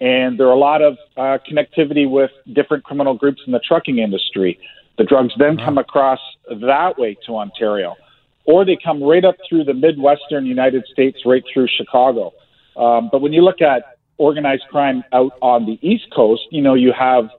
and 0.00 0.38
there 0.38 0.46
are 0.46 0.54
a 0.54 0.58
lot 0.58 0.80
of 0.82 0.96
uh, 1.16 1.38
connectivity 1.48 2.08
with 2.08 2.30
different 2.52 2.84
criminal 2.84 3.14
groups 3.14 3.42
in 3.46 3.52
the 3.52 3.60
trucking 3.60 3.98
industry. 3.98 4.58
The 4.96 5.04
drugs 5.04 5.32
then 5.38 5.56
come 5.56 5.78
across 5.78 6.20
that 6.48 6.98
way 6.98 7.16
to 7.26 7.36
Ontario 7.36 7.96
or 8.44 8.64
they 8.64 8.76
come 8.82 9.02
right 9.02 9.24
up 9.24 9.36
through 9.48 9.64
the 9.64 9.74
Midwestern 9.74 10.46
United 10.46 10.84
States, 10.92 11.18
right 11.24 11.44
through 11.52 11.68
Chicago. 11.68 12.32
Um, 12.76 13.08
but 13.12 13.20
when 13.20 13.32
you 13.32 13.42
look 13.42 13.60
at 13.60 13.98
organized 14.18 14.64
crime 14.70 15.04
out 15.12 15.32
on 15.40 15.66
the 15.66 15.78
East 15.86 16.06
Coast, 16.14 16.42
you 16.50 16.62
know, 16.62 16.74
you 16.74 16.92
have 16.92 17.30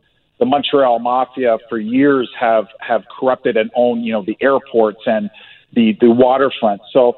the 0.42 0.46
Montreal 0.48 0.98
Mafia 0.98 1.60
for 1.70 1.78
years 1.78 2.30
have 2.38 2.66
have 2.80 3.04
corrupted 3.18 3.56
and 3.58 3.70
owned, 3.76 4.04
you 4.04 4.12
know, 4.12 4.26
the 4.26 4.36
airports 4.42 5.02
and 5.06 5.30
the 5.72 5.96
the 6.02 6.10
waterfront. 6.10 6.82
So, 6.92 7.16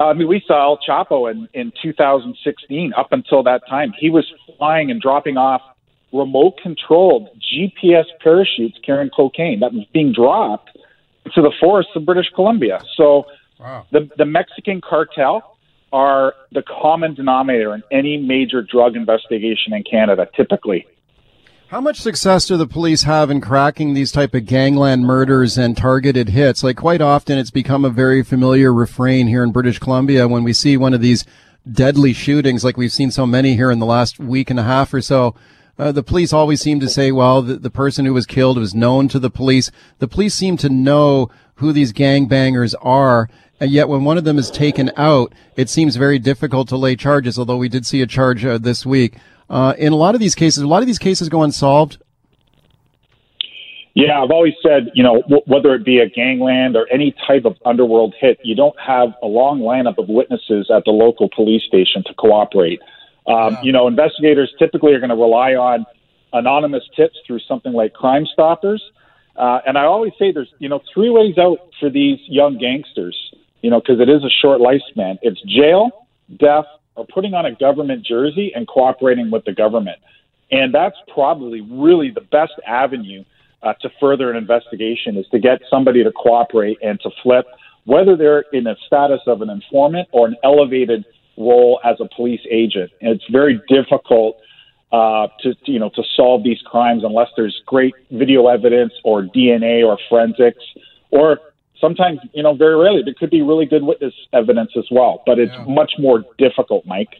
I 0.00 0.12
mean, 0.12 0.26
we 0.26 0.42
saw 0.44 0.72
El 0.72 0.78
Chapo 0.86 1.30
in 1.30 1.48
in 1.54 1.72
2016. 1.80 2.92
Up 2.94 3.12
until 3.12 3.44
that 3.44 3.62
time, 3.70 3.94
he 3.96 4.10
was 4.10 4.26
flying 4.58 4.90
and 4.90 5.00
dropping 5.00 5.36
off 5.36 5.62
remote 6.12 6.58
controlled 6.60 7.28
GPS 7.40 8.06
parachutes 8.20 8.76
carrying 8.84 9.10
cocaine 9.10 9.60
that 9.60 9.72
was 9.72 9.86
being 9.92 10.12
dropped 10.12 10.76
to 11.32 11.42
the 11.42 11.52
forests 11.60 11.92
of 11.94 12.04
British 12.04 12.28
Columbia. 12.34 12.80
So 12.96 13.26
the 13.92 14.10
the 14.18 14.24
Mexican 14.24 14.80
cartel 14.80 15.56
are 15.92 16.34
the 16.50 16.62
common 16.62 17.14
denominator 17.14 17.72
in 17.72 17.84
any 17.92 18.16
major 18.16 18.62
drug 18.62 18.96
investigation 18.96 19.72
in 19.72 19.84
Canada, 19.84 20.28
typically. 20.34 20.88
How 21.68 21.80
much 21.80 22.02
success 22.02 22.46
do 22.46 22.58
the 22.58 22.66
police 22.66 23.04
have 23.04 23.30
in 23.30 23.40
cracking 23.40 23.94
these 23.94 24.12
type 24.12 24.34
of 24.34 24.44
gangland 24.44 25.06
murders 25.06 25.56
and 25.56 25.74
targeted 25.74 26.28
hits? 26.28 26.62
Like 26.62 26.76
quite 26.76 27.00
often 27.00 27.38
it's 27.38 27.50
become 27.50 27.86
a 27.86 27.90
very 27.90 28.22
familiar 28.22 28.72
refrain 28.72 29.28
here 29.28 29.42
in 29.42 29.50
British 29.50 29.78
Columbia 29.78 30.28
when 30.28 30.44
we 30.44 30.52
see 30.52 30.76
one 30.76 30.92
of 30.92 31.00
these 31.00 31.24
deadly 31.70 32.12
shootings 32.12 32.64
like 32.64 32.76
we've 32.76 32.92
seen 32.92 33.10
so 33.10 33.26
many 33.26 33.56
here 33.56 33.70
in 33.70 33.78
the 33.78 33.86
last 33.86 34.18
week 34.18 34.50
and 34.50 34.60
a 34.60 34.64
half 34.64 34.92
or 34.92 35.00
so. 35.00 35.34
Uh, 35.78 35.90
the 35.90 36.02
police 36.02 36.34
always 36.34 36.60
seem 36.60 36.80
to 36.80 36.88
say, 36.88 37.10
well, 37.10 37.40
the, 37.40 37.56
the 37.56 37.70
person 37.70 38.04
who 38.04 38.12
was 38.12 38.26
killed 38.26 38.58
was 38.58 38.74
known 38.74 39.08
to 39.08 39.18
the 39.18 39.30
police. 39.30 39.70
The 40.00 40.06
police 40.06 40.34
seem 40.34 40.58
to 40.58 40.68
know 40.68 41.30
who 41.56 41.72
these 41.72 41.94
gangbangers 41.94 42.74
are. 42.82 43.30
And 43.58 43.70
yet 43.70 43.88
when 43.88 44.04
one 44.04 44.18
of 44.18 44.24
them 44.24 44.38
is 44.38 44.50
taken 44.50 44.92
out, 44.98 45.32
it 45.56 45.70
seems 45.70 45.96
very 45.96 46.18
difficult 46.18 46.68
to 46.68 46.76
lay 46.76 46.94
charges, 46.94 47.38
although 47.38 47.56
we 47.56 47.70
did 47.70 47.86
see 47.86 48.02
a 48.02 48.06
charge 48.06 48.44
uh, 48.44 48.58
this 48.58 48.84
week. 48.84 49.16
Uh, 49.54 49.72
in 49.78 49.92
a 49.92 49.96
lot 49.96 50.16
of 50.16 50.20
these 50.20 50.34
cases, 50.34 50.64
a 50.64 50.66
lot 50.66 50.82
of 50.82 50.86
these 50.86 50.98
cases 50.98 51.28
go 51.28 51.42
unsolved. 51.42 51.98
Yeah, 53.94 54.20
I've 54.20 54.32
always 54.32 54.54
said, 54.60 54.90
you 54.94 55.04
know, 55.04 55.22
w- 55.22 55.42
whether 55.46 55.72
it 55.76 55.84
be 55.84 55.98
a 56.00 56.08
gangland 56.08 56.74
or 56.74 56.88
any 56.92 57.14
type 57.28 57.44
of 57.44 57.56
underworld 57.64 58.16
hit, 58.20 58.40
you 58.42 58.56
don't 58.56 58.74
have 58.80 59.10
a 59.22 59.28
long 59.28 59.60
lineup 59.60 59.96
of 59.98 60.08
witnesses 60.08 60.72
at 60.74 60.82
the 60.84 60.90
local 60.90 61.28
police 61.32 61.62
station 61.62 62.02
to 62.08 62.14
cooperate. 62.14 62.80
Um, 63.28 63.56
You 63.62 63.70
know, 63.70 63.86
investigators 63.86 64.52
typically 64.58 64.92
are 64.92 64.98
going 64.98 65.10
to 65.10 65.22
rely 65.28 65.54
on 65.54 65.86
anonymous 66.32 66.82
tips 66.96 67.16
through 67.24 67.38
something 67.46 67.72
like 67.72 67.92
Crime 67.92 68.26
Stoppers. 68.26 68.82
Uh, 69.36 69.60
and 69.66 69.78
I 69.78 69.84
always 69.84 70.12
say 70.18 70.32
there's, 70.32 70.52
you 70.58 70.68
know, 70.68 70.80
three 70.92 71.10
ways 71.10 71.38
out 71.38 71.58
for 71.78 71.88
these 71.88 72.18
young 72.26 72.58
gangsters, 72.58 73.16
you 73.62 73.70
know, 73.70 73.78
because 73.78 74.00
it 74.00 74.08
is 74.08 74.24
a 74.24 74.30
short 74.42 74.60
lifespan. 74.60 75.18
It's 75.22 75.40
jail, 75.42 76.06
death, 76.36 76.66
or 76.96 77.06
putting 77.06 77.34
on 77.34 77.46
a 77.46 77.54
government 77.54 78.04
jersey 78.04 78.52
and 78.54 78.66
cooperating 78.68 79.30
with 79.30 79.44
the 79.44 79.52
government. 79.52 79.98
And 80.50 80.74
that's 80.74 80.96
probably 81.12 81.60
really 81.60 82.10
the 82.10 82.20
best 82.20 82.52
avenue 82.66 83.24
uh, 83.62 83.72
to 83.80 83.88
further 83.98 84.30
an 84.30 84.36
investigation 84.36 85.16
is 85.16 85.26
to 85.32 85.38
get 85.38 85.60
somebody 85.70 86.04
to 86.04 86.12
cooperate 86.12 86.78
and 86.82 87.00
to 87.00 87.10
flip, 87.22 87.46
whether 87.84 88.16
they're 88.16 88.44
in 88.52 88.66
a 88.66 88.76
status 88.86 89.20
of 89.26 89.42
an 89.42 89.50
informant 89.50 90.08
or 90.12 90.26
an 90.26 90.36
elevated 90.44 91.04
role 91.36 91.80
as 91.84 91.96
a 92.00 92.08
police 92.14 92.42
agent. 92.50 92.90
And 93.00 93.10
it's 93.10 93.24
very 93.30 93.60
difficult 93.68 94.36
uh, 94.92 95.26
to 95.40 95.54
you 95.64 95.80
know 95.80 95.90
to 95.96 96.02
solve 96.14 96.44
these 96.44 96.60
crimes 96.64 97.02
unless 97.04 97.28
there's 97.36 97.60
great 97.66 97.94
video 98.12 98.46
evidence 98.46 98.92
or 99.02 99.22
DNA 99.22 99.84
or 99.84 99.98
forensics, 100.08 100.62
or 101.10 101.40
sometimes 101.80 102.20
you 102.32 102.42
know 102.42 102.54
very 102.54 102.76
rarely 102.76 103.02
there 103.04 103.14
could 103.18 103.30
be 103.30 103.42
really 103.42 103.66
good 103.66 103.82
witness 103.82 104.14
evidence 104.32 104.72
as 104.76 104.86
well. 104.90 105.22
But 105.26 105.38
it's 105.38 105.54
much 105.66 105.92
more 105.98 106.24
difficult, 106.38 106.86
Mike. 106.86 107.16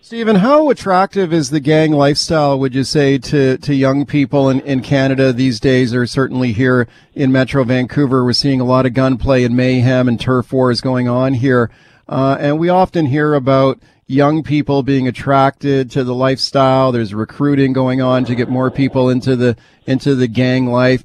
Stephen, 0.00 0.36
how 0.36 0.68
attractive 0.68 1.32
is 1.32 1.48
the 1.48 1.60
gang 1.60 1.90
lifestyle, 1.90 2.58
would 2.58 2.74
you 2.74 2.84
say, 2.84 3.16
to, 3.16 3.56
to 3.56 3.74
young 3.74 4.04
people 4.04 4.50
in, 4.50 4.60
in 4.60 4.82
Canada 4.82 5.32
these 5.32 5.58
days, 5.58 5.94
or 5.94 6.06
certainly 6.06 6.52
here 6.52 6.86
in 7.14 7.32
Metro 7.32 7.64
Vancouver? 7.64 8.22
We're 8.22 8.34
seeing 8.34 8.60
a 8.60 8.66
lot 8.66 8.84
of 8.84 8.92
gunplay 8.92 9.44
and 9.44 9.56
mayhem 9.56 10.06
and 10.06 10.20
turf 10.20 10.52
wars 10.52 10.82
going 10.82 11.08
on 11.08 11.32
here. 11.32 11.70
Uh, 12.06 12.36
and 12.38 12.58
we 12.58 12.68
often 12.68 13.06
hear 13.06 13.32
about 13.32 13.80
young 14.06 14.42
people 14.42 14.82
being 14.82 15.08
attracted 15.08 15.90
to 15.92 16.04
the 16.04 16.14
lifestyle. 16.14 16.92
There's 16.92 17.14
recruiting 17.14 17.72
going 17.72 18.02
on 18.02 18.26
to 18.26 18.34
get 18.34 18.50
more 18.50 18.70
people 18.70 19.08
into 19.08 19.36
the 19.36 19.56
into 19.86 20.14
the 20.14 20.28
gang 20.28 20.66
life. 20.66 21.02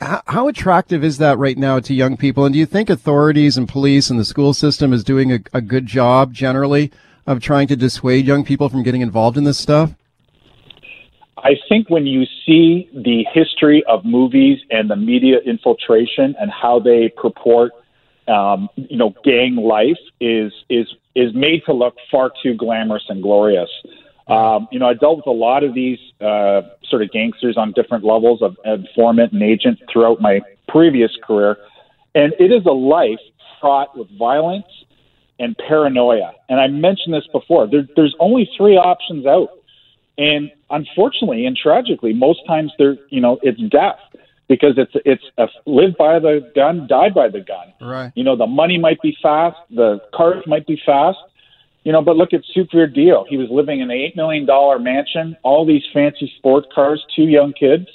How, 0.00 0.46
attractive 0.46 1.02
is 1.02 1.18
that 1.18 1.38
right 1.38 1.58
now 1.58 1.80
to 1.80 1.92
young 1.92 2.16
people? 2.16 2.44
And 2.44 2.52
do 2.52 2.58
you 2.58 2.66
think 2.66 2.88
authorities 2.88 3.56
and 3.56 3.68
police 3.68 4.10
and 4.10 4.18
the 4.18 4.24
school 4.24 4.54
system 4.54 4.92
is 4.92 5.02
doing 5.02 5.32
a, 5.32 5.40
a 5.52 5.60
good 5.60 5.86
job 5.86 6.32
generally 6.32 6.92
of 7.26 7.40
trying 7.40 7.66
to 7.68 7.76
dissuade 7.76 8.24
young 8.24 8.44
people 8.44 8.68
from 8.68 8.84
getting 8.84 9.00
involved 9.00 9.36
in 9.36 9.42
this 9.42 9.58
stuff? 9.58 9.92
I 11.36 11.56
think 11.68 11.90
when 11.90 12.06
you 12.06 12.24
see 12.46 12.88
the 12.92 13.24
history 13.32 13.82
of 13.88 14.04
movies 14.04 14.60
and 14.70 14.88
the 14.88 14.96
media 14.96 15.38
infiltration 15.44 16.34
and 16.40 16.50
how 16.50 16.78
they 16.78 17.08
purport, 17.16 17.72
um, 18.28 18.68
you 18.76 18.96
know, 18.96 19.14
gang 19.24 19.56
life 19.56 19.98
is 20.20 20.52
is 20.68 20.86
is 21.14 21.34
made 21.34 21.64
to 21.66 21.72
look 21.72 21.96
far 22.10 22.30
too 22.42 22.54
glamorous 22.54 23.04
and 23.08 23.22
glorious. 23.22 23.70
Um, 24.28 24.68
you 24.70 24.78
know, 24.78 24.86
I 24.86 24.94
dealt 24.94 25.16
with 25.16 25.26
a 25.26 25.30
lot 25.30 25.64
of 25.64 25.74
these 25.74 25.98
uh, 26.20 26.62
sort 26.88 27.02
of 27.02 27.10
gangsters 27.10 27.56
on 27.56 27.72
different 27.72 28.04
levels 28.04 28.42
of 28.42 28.56
informant 28.64 29.32
and 29.32 29.42
agent 29.42 29.80
throughout 29.90 30.20
my 30.20 30.40
previous 30.68 31.10
career, 31.24 31.56
and 32.14 32.34
it 32.38 32.52
is 32.52 32.66
a 32.66 32.72
life 32.72 33.20
fraught 33.60 33.96
with 33.96 34.08
violence 34.18 34.66
and 35.38 35.56
paranoia. 35.56 36.32
And 36.48 36.60
I 36.60 36.66
mentioned 36.66 37.14
this 37.14 37.26
before. 37.32 37.66
There, 37.66 37.86
there's 37.96 38.14
only 38.20 38.50
three 38.56 38.76
options 38.76 39.24
out, 39.24 39.50
and 40.18 40.50
unfortunately 40.70 41.46
and 41.46 41.56
tragically, 41.56 42.12
most 42.12 42.40
times 42.46 42.72
there, 42.78 42.96
you 43.08 43.20
know, 43.20 43.38
it's 43.42 43.60
death 43.70 43.98
because 44.48 44.74
it's 44.76 44.92
it's 45.04 45.24
a 45.38 45.46
live 45.64 45.96
by 45.96 46.18
the 46.18 46.50
gun, 46.54 46.86
die 46.86 47.10
by 47.10 47.28
the 47.28 47.40
gun. 47.40 47.72
Right. 47.80 48.12
You 48.14 48.24
know, 48.24 48.36
the 48.36 48.46
money 48.46 48.78
might 48.78 49.00
be 49.00 49.16
fast, 49.22 49.56
the 49.70 50.00
cars 50.14 50.42
might 50.46 50.66
be 50.66 50.80
fast, 50.84 51.18
you 51.88 51.92
know, 51.92 52.02
but 52.02 52.16
look 52.18 52.34
at 52.34 52.42
Sukhvir 52.54 52.94
Deol. 52.94 53.24
He 53.30 53.38
was 53.38 53.48
living 53.50 53.80
in 53.80 53.90
an 53.90 53.96
eight 53.96 54.14
million 54.14 54.44
dollar 54.44 54.78
mansion, 54.78 55.34
all 55.42 55.64
these 55.64 55.80
fancy 55.94 56.30
sport 56.36 56.66
cars, 56.70 57.02
two 57.16 57.22
young 57.22 57.54
kids, 57.54 57.86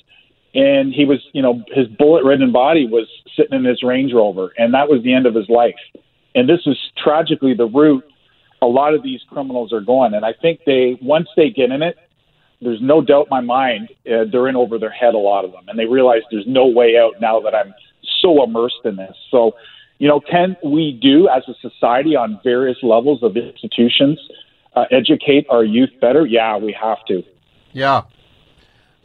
and 0.56 0.92
he 0.92 1.06
was, 1.06 1.20
you 1.32 1.44
know, 1.44 1.62
his 1.68 1.86
bullet 1.90 2.24
ridden 2.24 2.52
body 2.52 2.88
was 2.88 3.08
sitting 3.38 3.54
in 3.54 3.64
his 3.64 3.84
Range 3.84 4.12
Rover, 4.12 4.52
and 4.58 4.74
that 4.74 4.90
was 4.90 5.04
the 5.04 5.14
end 5.14 5.28
of 5.28 5.36
his 5.36 5.48
life. 5.48 5.76
And 6.34 6.50
this 6.50 6.62
is 6.66 6.76
tragically 7.04 7.54
the 7.54 7.68
route 7.68 8.04
a 8.64 8.66
lot 8.66 8.96
of 8.96 9.04
these 9.04 9.22
criminals 9.30 9.72
are 9.72 9.82
going. 9.82 10.16
And 10.16 10.26
I 10.26 10.34
think 10.42 10.62
they 10.66 10.98
once 11.00 11.28
they 11.38 11.52
get 11.52 11.70
in 11.70 11.84
it, 11.84 11.96
there's 12.62 12.82
no 12.82 13.00
doubt 13.00 13.28
in 13.28 13.30
my 13.30 13.42
mind 13.42 13.90
uh, 14.08 14.26
they're 14.32 14.48
in 14.48 14.56
over 14.56 14.80
their 14.80 14.90
head 14.90 15.14
a 15.14 15.20
lot 15.20 15.46
of 15.46 15.52
them, 15.52 15.66
and 15.68 15.78
they 15.78 15.86
realize 15.86 16.22
there's 16.32 16.48
no 16.48 16.66
way 16.66 16.98
out 16.98 17.22
now 17.22 17.40
that 17.42 17.54
I'm 17.54 17.76
so 18.24 18.44
immersed 18.44 18.86
in 18.86 18.96
this. 18.96 19.16
So 19.30 19.52
you 20.00 20.08
know, 20.08 20.20
can 20.20 20.58
we 20.64 21.00
do 21.02 21.30
as 21.30 21.44
a 21.48 21.54
society 21.62 22.16
on 22.16 22.40
various 22.44 22.78
levels 22.84 23.24
of 23.24 23.38
institutions 23.38 24.20
uh, 24.76 24.86
educate 24.92 25.46
our 25.50 25.64
youth 25.64 25.92
better? 26.02 26.26
Yeah, 26.26 26.58
we 26.58 26.76
have 26.80 27.06
to. 27.08 27.24
Yeah. 27.72 28.04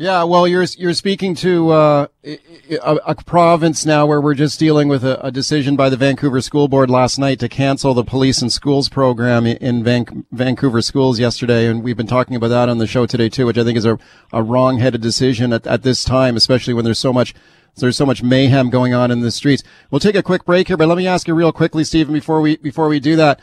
Yeah, 0.01 0.23
well, 0.23 0.47
you're 0.47 0.65
you're 0.77 0.95
speaking 0.95 1.35
to 1.37 1.71
uh, 1.71 2.07
a, 2.25 2.99
a, 3.05 3.15
province 3.17 3.85
now 3.85 4.07
where 4.07 4.21
we're 4.21 4.35
just 4.35 4.57
dealing 4.57 4.87
with 4.87 5.03
a, 5.03 5.27
a, 5.27 5.33
decision 5.33 5.75
by 5.75 5.89
the 5.89 5.97
Vancouver 5.97 6.41
School 6.41 6.69
Board 6.69 6.89
last 6.89 7.19
night 7.19 7.41
to 7.41 7.49
cancel 7.49 7.95
the 7.95 8.05
police 8.05 8.41
and 8.41 8.53
schools 8.53 8.89
program 8.89 9.45
in 9.45 9.83
Van- 9.83 10.25
Vancouver 10.31 10.83
schools 10.83 11.19
yesterday, 11.19 11.67
and 11.67 11.83
we've 11.83 11.97
been 11.97 12.07
talking 12.07 12.37
about 12.37 12.47
that 12.49 12.69
on 12.69 12.79
the 12.79 12.87
show 12.87 13.07
today 13.07 13.29
too, 13.29 13.47
which 13.47 13.59
I 13.59 13.65
think 13.65 13.77
is 13.77 13.85
a, 13.85 13.99
a 14.33 14.41
wrong-headed 14.41 15.01
decision 15.01 15.53
at, 15.53 15.67
at 15.67 15.83
this 15.83 16.05
time, 16.05 16.37
especially 16.37 16.75
when 16.75 16.85
there's 16.85 17.01
so 17.01 17.13
much 17.13 17.35
there's 17.81 17.97
so 17.97 18.07
much 18.07 18.23
mayhem 18.23 18.71
going 18.71 18.95
on 18.95 19.11
in 19.11 19.21
the 19.21 19.31
streets. 19.31 19.63
We'll 19.91 20.01
take 20.01 20.15
a 20.15 20.23
quick 20.23 20.45
break 20.45 20.69
here, 20.69 20.77
but 20.77 20.89
let 20.89 20.99
me 20.99 21.07
ask 21.07 21.29
you 21.29 21.35
real 21.35 21.53
quickly, 21.53 21.85
Stephen, 21.85 22.15
before 22.15 22.41
we 22.41 22.57
before 22.57 22.89
we 22.89 23.01
do 23.01 23.17
that. 23.17 23.41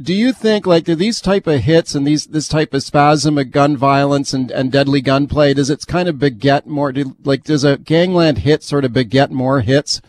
Do 0.00 0.12
you 0.12 0.32
think 0.32 0.66
like 0.66 0.84
do 0.84 0.96
these 0.96 1.20
type 1.20 1.46
of 1.46 1.60
hits 1.60 1.94
and 1.94 2.04
these 2.04 2.26
this 2.26 2.48
type 2.48 2.74
of 2.74 2.82
spasm 2.82 3.38
of 3.38 3.52
gun 3.52 3.76
violence 3.76 4.32
and, 4.32 4.50
and 4.50 4.72
deadly 4.72 5.00
gunplay 5.00 5.54
does 5.54 5.70
it 5.70 5.86
kind 5.86 6.08
of 6.08 6.18
beget 6.18 6.66
more? 6.66 6.90
Do, 6.90 7.16
like 7.22 7.44
does 7.44 7.62
a 7.62 7.78
gangland 7.78 8.38
hit 8.38 8.64
sort 8.64 8.84
of 8.84 8.92
beget 8.92 9.30
more 9.30 9.60
hits? 9.60 10.00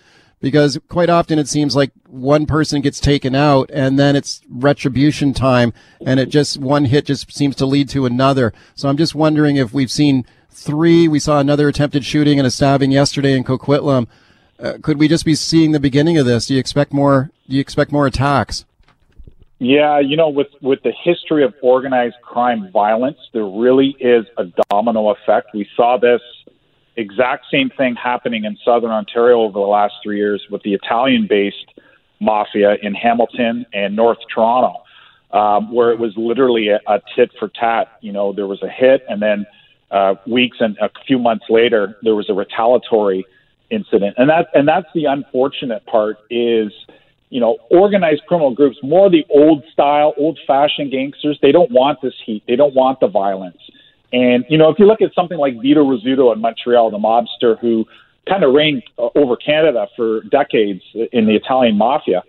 Because 0.42 0.80
quite 0.90 1.10
often 1.10 1.38
it 1.38 1.48
seems 1.48 1.76
like 1.76 1.92
one 2.08 2.46
person 2.46 2.82
gets 2.82 3.00
taken 3.00 3.36
out 3.36 3.70
and 3.72 4.00
then 4.00 4.16
it's 4.16 4.42
retribution 4.50 5.34
time 5.34 5.72
and 6.04 6.20
it 6.20 6.30
just 6.30 6.58
one 6.58 6.86
hit 6.86 7.06
just 7.06 7.32
seems 7.32 7.56
to 7.58 7.66
lead 7.66 7.88
to 7.90 8.06
another. 8.06 8.54
So 8.74 8.90
I'm 8.90 8.98
just 8.98 9.16
wondering 9.16 9.58
if 9.58 9.72
we've 9.74 9.92
seen 9.92 10.26
three. 10.56 11.08
We 11.08 11.20
saw 11.20 11.40
another 11.40 11.68
attempted 11.68 12.06
shooting 12.06 12.40
and 12.40 12.48
a 12.48 12.52
stabbing 12.52 12.92
yesterday 12.92 13.34
in 13.36 13.44
Coquitlam. 13.44 14.08
Uh, 14.60 14.74
could 14.82 14.98
we 14.98 15.08
just 15.08 15.26
be 15.26 15.36
seeing 15.36 15.74
the 15.74 15.80
beginning 15.80 16.18
of 16.18 16.26
this? 16.26 16.48
Do 16.48 16.54
you 16.54 16.60
expect 16.60 16.94
more? 16.94 17.30
Do 17.48 17.56
you 17.56 17.62
expect 17.62 17.92
more 17.92 18.08
attacks? 18.08 18.66
Yeah, 19.60 20.00
you 20.00 20.18
know, 20.18 20.30
with 20.30 20.48
with 20.62 20.82
the 20.84 20.94
history 21.04 21.44
of 21.44 21.54
organized 21.62 22.16
crime 22.22 22.72
violence, 22.72 23.18
there 23.34 23.46
really 23.46 23.96
is 24.00 24.26
a 24.38 24.46
domino 24.70 25.10
effect. 25.10 25.50
We 25.54 25.68
saw 25.76 25.98
this 25.98 26.22
exact 26.98 27.46
same 27.52 27.70
thing 27.78 27.96
happening 27.96 28.46
in 28.46 28.58
southern 28.64 28.92
Ontario 28.92 29.42
over 29.42 29.60
the 29.60 29.66
last 29.66 29.94
three 30.04 30.18
years 30.18 30.42
with 30.50 30.62
the 30.64 30.74
Italian-based 30.74 31.74
mafia 32.22 32.78
in 32.82 32.94
Hamilton 32.94 33.66
and 33.74 33.96
North 33.96 34.18
Toronto, 34.34 34.84
um, 35.32 35.74
where 35.74 35.92
it 35.92 36.00
was 36.00 36.14
literally 36.16 36.70
a, 36.70 36.80
a 36.88 37.02
tit 37.16 37.32
for 37.38 37.50
tat. 37.50 37.98
You 38.02 38.14
know, 38.14 38.32
there 38.34 38.48
was 38.48 38.62
a 38.64 38.70
hit, 38.70 39.04
and 39.10 39.22
then 39.22 39.46
uh, 39.92 40.16
weeks 40.28 40.58
and 40.60 40.78
a 40.80 40.90
few 41.08 41.20
months 41.20 41.46
later, 41.50 41.98
there 42.02 42.16
was 42.16 42.30
a 42.30 42.34
retaliatory 42.34 43.26
incident, 43.70 44.16
and 44.18 44.30
that 44.30 44.48
and 44.54 44.68
that's 44.68 44.88
the 44.94 45.06
unfortunate 45.06 45.86
part 45.86 46.18
is, 46.30 46.72
you 47.30 47.40
know, 47.40 47.58
organized 47.70 48.24
criminal 48.28 48.54
groups, 48.54 48.78
more 48.84 49.10
the 49.10 49.26
old 49.30 49.64
style, 49.72 50.14
old 50.18 50.40
fashioned 50.46 50.92
gangsters. 50.92 51.38
They 51.42 51.52
don't 51.52 51.72
want 51.72 52.02
this 52.02 52.14
heat. 52.26 52.44
They 52.48 52.56
don't 52.56 52.74
want 52.74 53.00
the 53.00 53.08
violence. 53.08 53.58
And 54.14 54.46
you 54.50 54.58
know, 54.58 54.70
if 54.70 54.80
you 54.80 54.86
look 54.86 55.02
at 55.02 55.14
something 55.14 55.38
like 55.38 55.60
Vito 55.62 55.84
Rizzuto 55.84 56.34
in 56.34 56.42
Montreal, 56.42 56.92
the 56.92 56.98
mobster 56.98 57.60
who 57.60 57.86
kind 58.28 58.44
of 58.44 58.54
reigned 58.54 58.84
uh, 58.98 59.10
over 59.16 59.36
Canada 59.36 59.88
for 59.96 60.22
decades 60.24 60.82
in 61.12 61.26
the 61.26 61.36
Italian 61.36 61.78
mafia. 61.78 62.24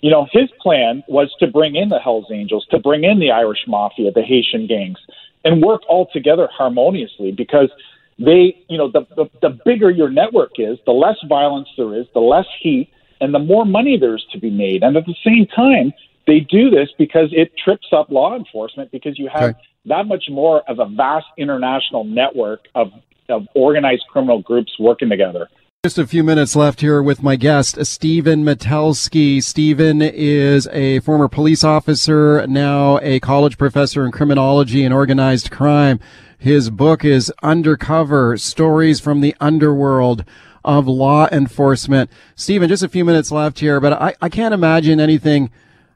You 0.00 0.10
know, 0.10 0.26
his 0.32 0.48
plan 0.60 1.02
was 1.08 1.34
to 1.40 1.46
bring 1.46 1.76
in 1.76 1.90
the 1.90 1.98
Hells 1.98 2.26
Angels, 2.32 2.66
to 2.70 2.78
bring 2.78 3.04
in 3.04 3.18
the 3.18 3.30
Irish 3.30 3.60
mafia, 3.66 4.10
the 4.12 4.22
Haitian 4.22 4.66
gangs, 4.66 4.98
and 5.44 5.62
work 5.62 5.82
all 5.88 6.08
together 6.12 6.48
harmoniously 6.52 7.32
because 7.32 7.70
they, 8.18 8.56
you 8.68 8.76
know, 8.76 8.90
the, 8.90 9.06
the, 9.16 9.30
the 9.40 9.58
bigger 9.64 9.90
your 9.90 10.10
network 10.10 10.52
is, 10.58 10.78
the 10.84 10.92
less 10.92 11.16
violence 11.28 11.68
there 11.76 11.94
is, 11.94 12.06
the 12.12 12.20
less 12.20 12.46
heat, 12.60 12.90
and 13.20 13.34
the 13.34 13.38
more 13.38 13.64
money 13.64 13.96
there's 13.98 14.24
to 14.32 14.38
be 14.38 14.50
made. 14.50 14.82
And 14.82 14.96
at 14.96 15.06
the 15.06 15.14
same 15.24 15.46
time, 15.46 15.92
they 16.26 16.40
do 16.40 16.70
this 16.70 16.88
because 16.98 17.30
it 17.32 17.52
trips 17.56 17.88
up 17.92 18.10
law 18.10 18.36
enforcement 18.36 18.90
because 18.92 19.18
you 19.18 19.28
have 19.32 19.56
that 19.86 20.06
much 20.06 20.24
more 20.30 20.62
of 20.68 20.78
a 20.78 20.86
vast 20.86 21.26
international 21.38 22.04
network 22.04 22.66
of, 22.74 22.92
of 23.28 23.46
organized 23.54 24.04
criminal 24.10 24.40
groups 24.42 24.72
working 24.78 25.08
together. 25.08 25.48
Just 25.82 25.96
a 25.96 26.06
few 26.06 26.22
minutes 26.22 26.54
left 26.54 26.82
here 26.82 27.02
with 27.02 27.22
my 27.22 27.36
guest, 27.36 27.86
Stephen 27.86 28.44
Metelsky. 28.44 29.42
Stephen 29.42 30.02
is 30.02 30.66
a 30.72 31.00
former 31.00 31.26
police 31.26 31.64
officer, 31.64 32.46
now 32.46 32.98
a 32.98 33.18
college 33.20 33.56
professor 33.56 34.04
in 34.04 34.12
criminology 34.12 34.84
and 34.84 34.92
organized 34.92 35.50
crime. 35.50 35.98
His 36.38 36.68
book 36.68 37.02
is 37.02 37.32
Undercover 37.42 38.36
Stories 38.36 39.00
from 39.00 39.22
the 39.22 39.34
Underworld 39.40 40.22
of 40.66 40.86
Law 40.86 41.28
Enforcement. 41.32 42.10
Stephen, 42.34 42.68
just 42.68 42.82
a 42.82 42.88
few 42.90 43.06
minutes 43.06 43.32
left 43.32 43.60
here, 43.60 43.80
but 43.80 43.94
I, 43.94 44.14
I 44.20 44.28
can't 44.28 44.52
imagine 44.52 45.00
anything, 45.00 45.50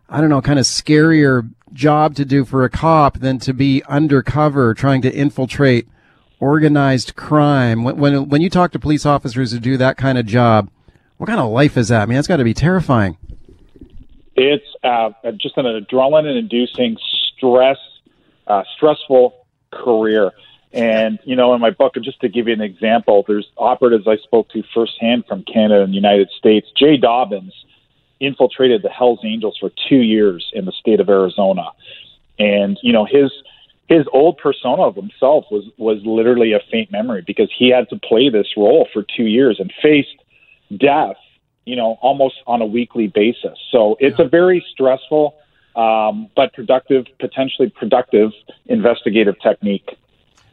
I 0.08 0.22
don't 0.22 0.30
know, 0.30 0.40
kind 0.40 0.58
of 0.58 0.64
scarier 0.64 1.50
job 1.74 2.14
to 2.14 2.24
do 2.24 2.46
for 2.46 2.64
a 2.64 2.70
cop 2.70 3.18
than 3.18 3.38
to 3.40 3.52
be 3.52 3.82
undercover 3.82 4.72
trying 4.72 5.02
to 5.02 5.14
infiltrate 5.14 5.86
organized 6.44 7.16
crime. 7.16 7.84
When, 7.84 7.96
when, 7.96 8.28
when 8.28 8.42
you 8.42 8.50
talk 8.50 8.72
to 8.72 8.78
police 8.78 9.06
officers 9.06 9.52
who 9.52 9.58
do 9.58 9.78
that 9.78 9.96
kind 9.96 10.18
of 10.18 10.26
job, 10.26 10.70
what 11.16 11.26
kind 11.26 11.40
of 11.40 11.50
life 11.50 11.78
is 11.78 11.88
that? 11.88 12.02
I 12.02 12.06
mean, 12.06 12.16
that's 12.16 12.28
got 12.28 12.36
to 12.36 12.44
be 12.44 12.54
terrifying. 12.54 13.16
It's 14.36 14.66
uh, 14.82 15.10
just 15.38 15.56
an 15.56 15.64
adrenaline-inducing, 15.64 16.98
stress, 17.36 17.78
uh, 18.46 18.64
stressful 18.76 19.46
career. 19.72 20.32
And 20.72 21.18
you 21.24 21.36
know, 21.36 21.54
in 21.54 21.60
my 21.60 21.70
book, 21.70 21.94
just 22.02 22.20
to 22.20 22.28
give 22.28 22.48
you 22.48 22.52
an 22.52 22.60
example, 22.60 23.24
there's 23.26 23.48
operatives 23.56 24.06
I 24.06 24.16
spoke 24.16 24.48
to 24.50 24.62
firsthand 24.74 25.24
from 25.26 25.44
Canada 25.44 25.82
and 25.82 25.92
the 25.92 25.96
United 25.96 26.30
States. 26.36 26.66
Jay 26.76 26.98
Dobyns 26.98 27.52
infiltrated 28.20 28.82
the 28.82 28.90
Hell's 28.90 29.20
Angels 29.24 29.56
for 29.58 29.70
two 29.88 30.02
years 30.02 30.50
in 30.52 30.64
the 30.64 30.72
state 30.72 30.98
of 30.98 31.08
Arizona, 31.08 31.66
and 32.40 32.76
you 32.82 32.92
know 32.92 33.04
his 33.04 33.30
his 33.88 34.06
old 34.12 34.38
persona 34.38 34.82
of 34.82 34.96
himself 34.96 35.44
was 35.50 35.64
was 35.76 35.98
literally 36.04 36.52
a 36.52 36.60
faint 36.70 36.90
memory 36.90 37.22
because 37.26 37.52
he 37.56 37.70
had 37.70 37.88
to 37.90 37.98
play 37.98 38.30
this 38.30 38.46
role 38.56 38.88
for 38.92 39.04
two 39.16 39.24
years 39.24 39.60
and 39.60 39.72
faced 39.82 40.16
death, 40.78 41.16
you 41.64 41.76
know, 41.76 41.98
almost 42.00 42.36
on 42.46 42.62
a 42.62 42.66
weekly 42.66 43.08
basis. 43.08 43.58
So 43.70 43.96
it's 44.00 44.18
yeah. 44.18 44.24
a 44.24 44.28
very 44.28 44.64
stressful, 44.72 45.34
um, 45.76 46.30
but 46.34 46.52
productive, 46.54 47.06
potentially 47.20 47.70
productive 47.70 48.30
investigative 48.66 49.34
technique. 49.40 49.88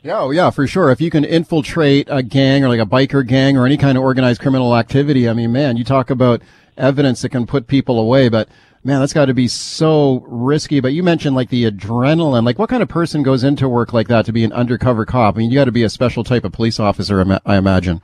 Yeah, 0.03 0.19
oh 0.19 0.31
yeah, 0.31 0.49
for 0.49 0.67
sure. 0.67 0.91
If 0.91 0.99
you 0.99 1.11
can 1.11 1.23
infiltrate 1.23 2.07
a 2.09 2.23
gang 2.23 2.63
or 2.63 2.69
like 2.69 2.79
a 2.79 2.85
biker 2.85 3.25
gang 3.25 3.55
or 3.55 3.65
any 3.65 3.77
kind 3.77 3.97
of 3.97 4.03
organized 4.03 4.41
criminal 4.41 4.75
activity, 4.75 5.29
I 5.29 5.33
mean, 5.33 5.51
man, 5.51 5.77
you 5.77 5.83
talk 5.83 6.09
about 6.09 6.41
evidence 6.77 7.21
that 7.21 7.29
can 7.29 7.45
put 7.45 7.67
people 7.67 7.99
away, 7.99 8.27
but 8.27 8.49
Man, 8.83 8.99
that's 8.99 9.13
got 9.13 9.25
to 9.25 9.33
be 9.35 9.47
so 9.47 10.25
risky. 10.27 10.79
But 10.79 10.93
you 10.93 11.03
mentioned 11.03 11.35
like 11.35 11.49
the 11.49 11.69
adrenaline. 11.69 12.43
Like, 12.43 12.57
what 12.57 12.69
kind 12.69 12.81
of 12.81 12.89
person 12.89 13.21
goes 13.21 13.43
into 13.43 13.69
work 13.69 13.93
like 13.93 14.07
that 14.07 14.25
to 14.25 14.31
be 14.31 14.43
an 14.43 14.51
undercover 14.53 15.05
cop? 15.05 15.35
I 15.35 15.39
mean, 15.39 15.51
you 15.51 15.55
got 15.55 15.65
to 15.65 15.71
be 15.71 15.83
a 15.83 15.89
special 15.89 16.23
type 16.23 16.43
of 16.43 16.51
police 16.51 16.79
officer, 16.79 17.39
I 17.45 17.57
imagine. 17.57 18.01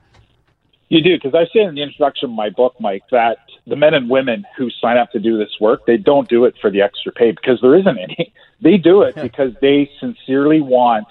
You 0.89 1.01
do, 1.01 1.17
because 1.17 1.33
I 1.33 1.51
say 1.51 1.63
in 1.63 1.75
the 1.75 1.81
introduction 1.81 2.29
of 2.29 2.35
my 2.35 2.49
book, 2.49 2.75
Mike, 2.79 3.03
that 3.11 3.39
the 3.65 3.75
men 3.75 3.93
and 3.93 4.09
women 4.09 4.45
who 4.55 4.69
sign 4.69 4.97
up 4.97 5.11
to 5.11 5.19
do 5.19 5.37
this 5.37 5.49
work, 5.59 5.85
they 5.85 5.97
don't 5.97 6.29
do 6.29 6.45
it 6.45 6.55
for 6.61 6.69
the 6.71 6.81
extra 6.81 7.11
pay 7.11 7.31
because 7.31 7.59
there 7.61 7.75
isn't 7.75 7.97
any. 7.97 8.33
They 8.59 8.77
do 8.77 9.03
it 9.03 9.13
because 9.21 9.53
they 9.61 9.87
sincerely 9.99 10.61
want 10.61 11.05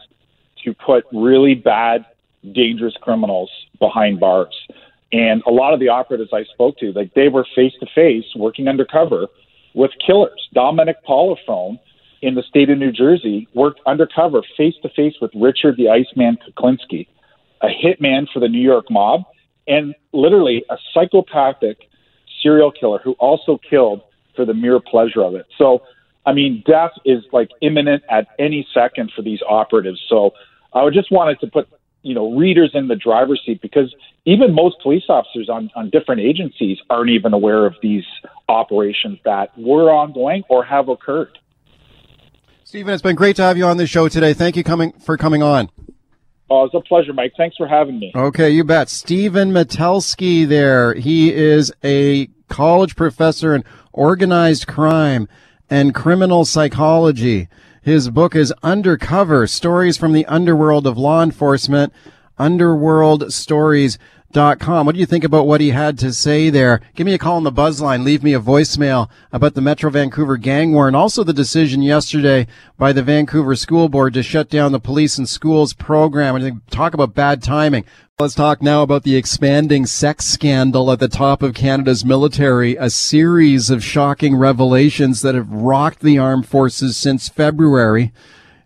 to 0.65 0.75
put 0.75 1.05
really 1.13 1.55
bad, 1.55 2.05
dangerous 2.51 2.95
criminals 3.01 3.53
behind 3.79 4.19
bars. 4.19 4.53
And 5.13 5.45
a 5.47 5.53
lot 5.53 5.73
of 5.73 5.79
the 5.79 5.91
operatives 5.91 6.31
I 6.33 6.43
spoke 6.43 6.77
to, 6.79 6.91
like 6.91 7.15
they 7.15 7.29
were 7.29 7.47
face 7.55 7.75
to 7.79 7.87
face 7.95 8.25
working 8.35 8.67
undercover 8.67 9.29
with 9.77 9.93
killers. 10.05 10.49
Dominic 10.53 10.97
Polifrone 11.09 11.79
in 12.23 12.35
the 12.35 12.43
state 12.43 12.71
of 12.71 12.79
New 12.79 12.91
Jersey 12.91 13.47
worked 13.55 13.81
undercover 13.87 14.43
face 14.57 14.75
to 14.83 14.89
face 14.89 15.15
with 15.21 15.31
Richard 15.37 15.77
the 15.77 15.91
Iceman 15.91 16.39
Kuklinski, 16.39 17.07
a 17.63 17.69
hitman 17.69 18.27
for 18.33 18.41
the 18.41 18.49
New 18.49 18.61
York 18.61 18.87
mob, 18.91 19.23
and 19.69 19.95
literally 20.13 20.65
a 20.71 20.77
psychopathic 20.93 21.89
serial 22.43 22.73
killer 22.73 22.99
who 23.05 23.13
also 23.21 23.61
killed 23.69 24.01
for 24.35 24.45
the 24.45 24.55
mere 24.55 24.81
pleasure 24.81 25.23
of 25.23 25.35
it. 25.35 25.47
So, 25.59 25.83
I 26.25 26.33
mean, 26.33 26.65
death 26.67 26.93
is 27.05 27.23
like 27.33 27.51
imminent 27.61 28.03
at 28.11 28.29
any 28.39 28.67
second 28.73 29.13
for 29.15 29.23
these 29.23 29.41
operatives. 29.49 30.03
So, 30.09 30.33
I 30.73 30.89
just 30.91 31.11
wanted 31.11 31.39
to 31.41 31.47
put 31.47 31.69
you 32.07 32.15
know 32.15 32.33
readers 32.37 32.71
in 32.73 32.87
the 32.87 32.95
driver's 32.95 33.43
seat 33.45 33.61
because 33.61 33.93
even 34.25 34.55
most 34.55 34.77
police 34.81 35.03
officers 35.09 35.49
on, 35.49 35.71
on 35.75 35.91
different 35.91 36.21
agencies 36.21 36.79
aren't 36.89 37.11
even 37.11 37.33
aware 37.33 37.67
of 37.67 37.75
these 37.83 38.05
operations 38.49 39.19
that 39.25 39.51
were 39.59 39.91
ongoing 39.91 40.45
or 40.49 40.65
have 40.65 40.89
occurred. 40.89 41.39
Stephen, 42.63 42.95
it's 42.95 43.03
been 43.03 43.17
great 43.17 43.37
to 43.37 43.43
have 43.43 43.57
you 43.57 43.65
on 43.65 43.77
the 43.77 43.87
show 43.87 44.09
today. 44.09 44.33
Thank 44.33 44.57
you 44.57 44.63
coming 44.63 44.93
for 44.93 45.17
coming 45.17 45.43
on. 45.43 45.69
Oh, 46.49 46.65
it's 46.65 46.75
a 46.75 46.81
pleasure, 46.81 47.13
Mike. 47.13 47.33
Thanks 47.37 47.57
for 47.57 47.67
having 47.67 47.99
me. 47.99 48.13
Okay, 48.15 48.51
you 48.51 48.63
bet. 48.63 48.89
Stephen 48.89 49.51
Metelsky 49.51 50.47
there. 50.47 50.95
He 50.95 51.33
is 51.33 51.73
a 51.83 52.29
college 52.49 52.95
professor 52.95 53.53
in 53.53 53.65
organized 53.93 54.69
crime 54.69 55.29
and 55.69 55.93
criminal 55.93 56.45
psychology. 56.45 57.49
His 57.87 58.11
book 58.11 58.35
is 58.35 58.53
Undercover 58.65 59.47
Stories 59.47 59.97
from 59.97 60.13
the 60.13 60.27
Underworld 60.27 60.89
of 60.89 60.99
Law 60.99 61.23
Enforcement, 61.23 61.93
underworldstories.com. 62.37 64.01
What 64.37 64.93
do 64.93 64.99
you 64.99 65.07
think 65.07 65.25
about 65.25 65.47
what 65.47 65.63
he 65.63 65.71
had 65.71 65.99
to 66.01 66.13
say 66.13 66.51
there? 66.51 66.83
Give 66.95 67.07
me 67.07 67.15
a 67.15 67.19
call 67.19 67.37
on 67.37 67.45
the 67.45 67.51
buzz 67.51 67.81
line. 67.81 68.05
Leave 68.05 68.23
me 68.23 68.35
a 68.35 68.41
voicemail 68.41 69.09
about 69.33 69.55
the 69.55 69.63
Metro 69.63 69.89
Vancouver 69.89 70.37
gang 70.37 70.73
war 70.75 70.87
and 70.87 70.95
also 70.95 71.25
the 71.25 71.33
decision 71.33 71.81
yesterday 71.81 72.47
by 72.77 72.93
the 72.93 73.03
Vancouver 73.03 73.57
School 73.57 73.89
Board 73.89 74.13
to 74.13 74.23
shut 74.23 74.51
down 74.51 74.73
the 74.73 74.79
police 74.79 75.17
and 75.17 75.27
schools 75.27 75.73
program. 75.73 76.37
And 76.37 76.61
talk 76.71 76.93
about 76.93 77.15
bad 77.15 77.43
timing. 77.43 77.87
Let's 78.19 78.35
talk 78.35 78.61
now 78.61 78.83
about 78.83 79.05
the 79.05 79.17
expanding 79.17 79.87
sex 79.87 80.27
scandal 80.27 80.93
at 80.93 80.99
the 80.99 81.09
top 81.09 81.43
of 81.43 81.55
Canada's 81.55 82.05
military, 82.05 82.77
a 82.77 82.91
series 82.91 83.71
of 83.71 83.83
shocking 83.83 84.37
revelations 84.37 85.23
that 85.23 85.35
have 85.35 85.51
rocked 85.51 86.01
the 86.01 86.19
armed 86.19 86.47
forces 86.47 86.97
since 86.97 87.31
February. 87.31 88.13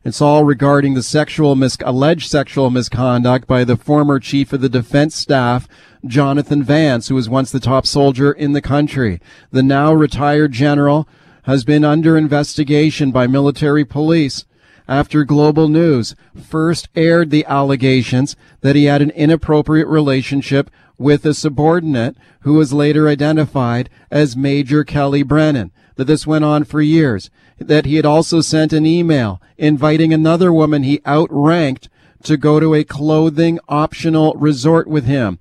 It's 0.02 0.22
all 0.22 0.44
regarding 0.44 0.94
the 0.94 1.02
sexual 1.02 1.54
mis- 1.54 1.76
alleged 1.84 2.30
sexual 2.30 2.70
misconduct 2.70 3.46
by 3.46 3.64
the 3.64 3.76
former 3.76 4.18
chief 4.18 4.50
of 4.54 4.62
the 4.62 4.68
defense 4.70 5.14
staff, 5.14 5.68
Jonathan 6.06 6.62
Vance, 6.62 7.08
who 7.08 7.16
was 7.16 7.28
once 7.28 7.52
the 7.52 7.60
top 7.60 7.86
soldier 7.86 8.32
in 8.32 8.52
the 8.52 8.62
country. 8.62 9.20
The 9.50 9.62
now 9.62 9.92
retired 9.92 10.52
general 10.52 11.06
has 11.42 11.64
been 11.64 11.84
under 11.84 12.16
investigation 12.16 13.10
by 13.10 13.26
military 13.26 13.84
police 13.84 14.46
after 14.88 15.22
Global 15.22 15.68
News 15.68 16.16
first 16.34 16.88
aired 16.96 17.28
the 17.28 17.44
allegations 17.44 18.36
that 18.62 18.76
he 18.76 18.86
had 18.86 19.02
an 19.02 19.10
inappropriate 19.10 19.86
relationship 19.86 20.70
with 20.96 21.26
a 21.26 21.34
subordinate 21.34 22.16
who 22.40 22.54
was 22.54 22.72
later 22.72 23.06
identified 23.06 23.90
as 24.10 24.34
Major 24.34 24.82
Kellie 24.82 25.22
Brennan. 25.22 25.72
That 26.00 26.06
this 26.06 26.26
went 26.26 26.46
on 26.46 26.64
for 26.64 26.80
years. 26.80 27.28
That 27.58 27.84
he 27.84 27.96
had 27.96 28.06
also 28.06 28.40
sent 28.40 28.72
an 28.72 28.86
email 28.86 29.38
inviting 29.58 30.14
another 30.14 30.50
woman 30.50 30.82
he 30.82 31.02
outranked 31.06 31.90
to 32.22 32.38
go 32.38 32.58
to 32.58 32.72
a 32.72 32.84
clothing 32.84 33.58
optional 33.68 34.32
resort 34.32 34.88
with 34.88 35.04
him. 35.04 35.40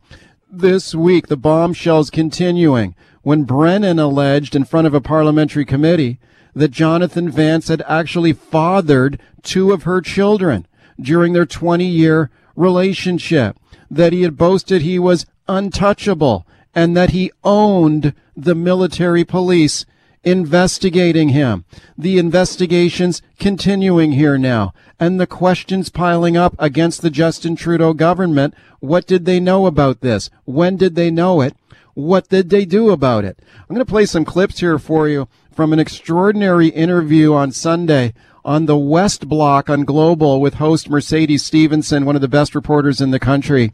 This 0.52 0.94
week, 0.94 1.28
the 1.28 1.38
bombshells 1.38 2.10
continuing 2.10 2.94
when 3.22 3.46
Brennan 3.46 4.00
alleged 4.00 4.54
in 4.54 4.66
front 4.66 4.86
of 4.86 4.94
a 4.94 5.00
parliamentary 5.00 5.64
committee 5.64 6.20
that 6.54 6.72
Jonathan 6.72 7.32
Vance 7.32 7.70
had 7.70 7.82
actually 7.88 8.34
fathered 8.34 9.18
two 9.42 9.72
of 9.72 9.84
her 9.84 10.02
children 10.02 10.68
during 11.00 11.32
their 11.32 11.46
20 11.46 11.86
year 11.86 12.32
relationship, 12.58 13.56
that 13.90 14.12
he 14.12 14.24
had 14.24 14.36
boasted 14.36 14.82
he 14.82 15.00
was 15.00 15.26
untouchable, 15.48 16.46
and 16.76 16.98
that 16.98 17.12
he 17.12 17.32
owned 17.46 18.14
the 18.36 18.56
military 18.56 19.24
police 19.24 19.86
investigating 20.30 21.30
him. 21.30 21.66
The 21.98 22.18
investigations 22.18 23.22
continuing 23.40 24.14
here 24.14 24.38
now, 24.38 24.74
and 25.00 25.20
the 25.20 25.28
questions 25.28 25.90
piling 25.90 26.38
up 26.38 26.56
against 26.60 27.02
the 27.02 27.10
Justin 27.10 27.56
Trudeau 27.56 27.94
government. 27.94 28.54
What 28.80 29.08
did 29.08 29.26
they 29.26 29.40
know 29.40 29.66
about 29.66 30.02
this? 30.02 30.30
When 30.46 30.78
did 30.78 30.96
they 30.96 31.12
know 31.12 31.42
it? 31.42 31.56
What 31.94 32.30
did 32.30 32.50
they 32.50 32.66
do 32.66 32.92
about 32.92 33.26
it? 33.26 33.38
I'm 33.42 33.76
going 33.76 33.86
to 33.86 33.92
play 33.92 34.06
some 34.06 34.26
clips 34.26 34.60
here 34.60 34.80
for 34.80 35.08
you 35.08 35.28
from 35.52 35.74
an 35.74 35.80
extraordinary 35.80 36.70
interview 36.70 37.34
on 37.34 37.52
Sunday 37.52 38.14
on 38.46 38.66
the 38.66 38.78
West 38.78 39.28
Block 39.28 39.70
on 39.70 39.84
Global 39.84 40.40
with 40.40 40.56
host 40.56 40.90
Mercedes 40.90 41.44
Stephenson, 41.44 42.06
one 42.06 42.16
of 42.16 42.22
the 42.22 42.28
best 42.28 42.56
reporters 42.56 43.02
in 43.02 43.12
the 43.12 43.20
country. 43.20 43.74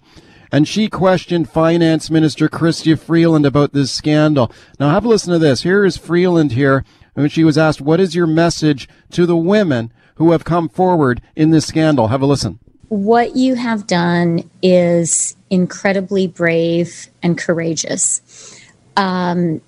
And 0.55 0.65
she 0.65 0.87
questioned 0.87 1.49
Finance 1.49 2.09
Minister 2.09 2.47
Chrystia 2.47 2.97
Freeland 2.97 3.45
about 3.45 3.73
this 3.73 3.91
scandal. 3.91 4.49
Now 4.79 4.89
have 4.91 5.03
a 5.03 5.07
listen 5.09 5.33
to 5.33 5.37
this. 5.37 5.63
Here 5.63 5.83
is 5.83 5.97
Freeland 5.97 6.53
here 6.53 6.85
when 7.13 7.27
she 7.27 7.43
was 7.43 7.57
asked, 7.57 7.81
what 7.81 7.99
is 7.99 8.15
your 8.15 8.25
message 8.25 8.87
to 9.11 9.25
the 9.25 9.35
women 9.35 9.91
who 10.15 10.31
have 10.31 10.45
come 10.45 10.69
forward 10.69 11.21
in 11.35 11.49
this 11.49 11.67
scandal? 11.67 12.07
Have 12.07 12.21
a 12.21 12.25
listen. 12.25 12.59
What 12.87 13.35
you 13.35 13.55
have 13.55 13.85
done 13.85 14.49
is 14.61 15.35
incredibly 15.49 16.25
brave 16.25 17.09
and 17.21 17.37
courageous. 17.37 18.57
Um, 18.95 19.59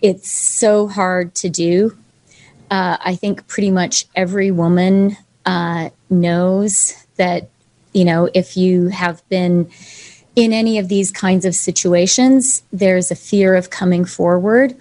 it's 0.00 0.30
so 0.30 0.88
hard 0.88 1.34
to 1.34 1.50
do. 1.50 1.98
Uh, 2.70 2.96
I 2.98 3.14
think 3.14 3.46
pretty 3.46 3.70
much 3.70 4.06
every 4.14 4.52
woman 4.52 5.18
uh, 5.44 5.90
knows 6.08 6.94
that, 7.16 7.50
you 7.98 8.04
know, 8.04 8.30
if 8.32 8.56
you 8.56 8.88
have 8.88 9.28
been 9.28 9.68
in 10.36 10.52
any 10.52 10.78
of 10.78 10.88
these 10.88 11.10
kinds 11.10 11.44
of 11.44 11.52
situations, 11.52 12.62
there's 12.72 13.10
a 13.10 13.16
fear 13.16 13.56
of 13.56 13.70
coming 13.70 14.04
forward. 14.04 14.76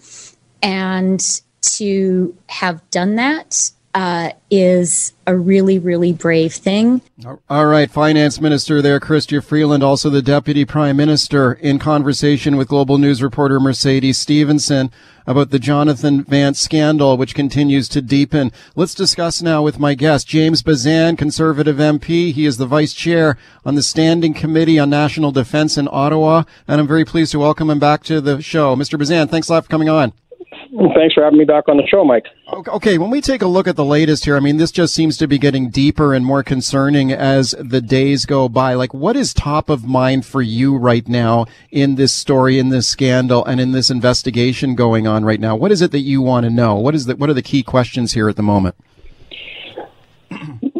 And 0.61 1.19
to 1.61 2.37
have 2.47 2.87
done 2.91 3.15
that 3.15 3.71
uh, 3.97 4.31
is 4.51 5.13
a 5.25 5.35
really, 5.35 5.79
really 5.79 6.13
brave 6.13 6.53
thing. 6.53 7.01
All 7.49 7.65
right, 7.65 7.89
Finance 7.89 8.39
Minister 8.39 8.79
there, 8.79 8.99
Chrystia 8.99 9.43
Freeland, 9.43 9.81
also 9.81 10.11
the 10.11 10.21
Deputy 10.21 10.65
Prime 10.65 10.95
Minister, 10.95 11.53
in 11.53 11.79
conversation 11.79 12.57
with 12.57 12.67
Global 12.67 12.99
News 12.99 13.23
reporter 13.23 13.59
Mercedes 13.59 14.19
Stephenson 14.19 14.91
about 15.25 15.49
the 15.49 15.57
Jonathan 15.57 16.23
Vance 16.23 16.59
scandal, 16.59 17.17
which 17.17 17.33
continues 17.33 17.89
to 17.89 18.03
deepen. 18.03 18.51
Let's 18.75 18.93
discuss 18.93 19.41
now 19.41 19.63
with 19.63 19.79
my 19.79 19.95
guest, 19.95 20.27
James 20.27 20.61
Bezan, 20.61 21.17
Conservative 21.17 21.77
MP. 21.77 22.31
He 22.31 22.45
is 22.45 22.57
the 22.57 22.67
Vice 22.67 22.93
Chair 22.93 23.35
on 23.65 23.73
the 23.73 23.81
Standing 23.81 24.35
Committee 24.35 24.77
on 24.77 24.91
National 24.91 25.31
Defense 25.31 25.75
in 25.75 25.89
Ottawa, 25.91 26.43
and 26.67 26.79
I'm 26.79 26.87
very 26.87 27.03
pleased 27.03 27.31
to 27.31 27.39
welcome 27.39 27.71
him 27.71 27.79
back 27.79 28.03
to 28.03 28.21
the 28.21 28.43
show. 28.43 28.75
Mr. 28.75 29.01
Bezan, 29.01 29.27
thanks 29.27 29.49
a 29.49 29.53
lot 29.53 29.63
for 29.63 29.71
coming 29.71 29.89
on. 29.89 30.13
Thanks 30.95 31.13
for 31.13 31.23
having 31.23 31.39
me 31.39 31.45
back 31.45 31.69
on 31.69 31.77
the 31.77 31.87
show, 31.87 32.03
Mike. 32.03 32.25
Okay, 32.51 32.97
when 32.97 33.09
we 33.09 33.21
take 33.21 33.41
a 33.41 33.47
look 33.47 33.67
at 33.67 33.75
the 33.75 33.85
latest 33.85 34.25
here, 34.25 34.35
I 34.35 34.41
mean, 34.41 34.57
this 34.57 34.71
just 34.71 34.93
seems 34.93 35.15
to 35.17 35.27
be 35.27 35.37
getting 35.37 35.69
deeper 35.69 36.13
and 36.13 36.25
more 36.25 36.43
concerning 36.43 37.11
as 37.11 37.55
the 37.57 37.79
days 37.79 38.25
go 38.25 38.49
by. 38.49 38.73
Like, 38.73 38.93
what 38.93 39.15
is 39.15 39.33
top 39.33 39.69
of 39.69 39.85
mind 39.85 40.25
for 40.25 40.41
you 40.41 40.75
right 40.75 41.07
now 41.07 41.45
in 41.71 41.95
this 41.95 42.11
story, 42.11 42.59
in 42.59 42.69
this 42.69 42.87
scandal, 42.87 43.45
and 43.45 43.61
in 43.61 43.71
this 43.71 43.89
investigation 43.89 44.75
going 44.75 45.07
on 45.07 45.23
right 45.23 45.39
now? 45.39 45.55
What 45.55 45.71
is 45.71 45.81
it 45.81 45.91
that 45.91 45.99
you 45.99 46.21
want 46.21 46.43
to 46.43 46.49
know? 46.49 46.75
What 46.75 46.95
is 46.95 47.05
the, 47.05 47.15
what 47.15 47.29
are 47.29 47.35
the 47.35 47.41
key 47.41 47.63
questions 47.63 48.13
here 48.13 48.27
at 48.27 48.35
the 48.35 48.43
moment? 48.43 48.75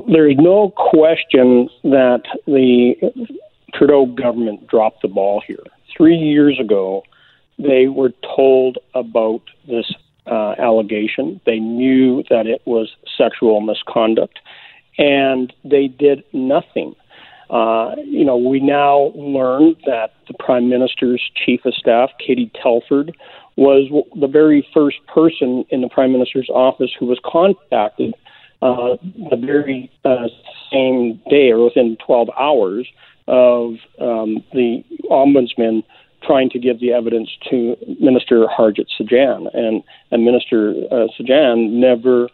There 0.09 0.29
is 0.29 0.37
no 0.39 0.69
question 0.69 1.69
that 1.83 2.21
the 2.45 2.93
Trudeau 3.73 4.05
government 4.05 4.65
dropped 4.67 5.01
the 5.01 5.09
ball 5.09 5.43
here. 5.45 5.63
Three 5.97 6.15
years 6.15 6.57
ago, 6.61 7.03
they 7.57 7.87
were 7.87 8.11
told 8.35 8.77
about 8.93 9.41
this 9.67 9.91
uh, 10.27 10.55
allegation. 10.59 11.39
They 11.45 11.59
knew 11.59 12.23
that 12.29 12.47
it 12.47 12.61
was 12.65 12.95
sexual 13.17 13.61
misconduct, 13.61 14.39
and 14.97 15.53
they 15.63 15.87
did 15.87 16.23
nothing. 16.33 16.95
Uh, 17.49 17.95
you 18.03 18.25
know, 18.25 18.37
we 18.37 18.59
now 18.59 19.13
learn 19.15 19.75
that 19.85 20.13
the 20.27 20.33
Prime 20.33 20.69
Minister's 20.69 21.23
Chief 21.45 21.61
of 21.65 21.73
Staff, 21.73 22.11
Katie 22.19 22.51
Telford, 22.61 23.15
was 23.55 23.89
the 24.19 24.27
very 24.27 24.67
first 24.73 24.97
person 25.07 25.65
in 25.69 25.81
the 25.81 25.89
Prime 25.89 26.11
Minister's 26.11 26.49
office 26.49 26.91
who 26.99 27.05
was 27.05 27.19
contacted 27.25 28.13
uh, 28.61 28.97
the 29.29 29.37
very 29.37 29.89
uh, 30.03 30.27
same 30.71 31.21
day 31.29 31.51
or 31.51 31.63
within 31.63 31.97
12 32.05 32.29
hours 32.37 32.87
of 33.27 33.75
um, 33.99 34.43
the 34.53 34.83
ombudsman 35.09 35.83
trying 36.23 36.49
to 36.49 36.59
give 36.59 36.79
the 36.79 36.91
evidence 36.91 37.29
to 37.49 37.75
Minister 37.99 38.45
Harjit 38.45 38.87
Sajjan. 38.99 39.53
And, 39.53 39.83
and 40.11 40.25
Minister 40.25 40.73
uh, 40.91 41.07
Sajjan 41.17 41.71
never 41.71 42.29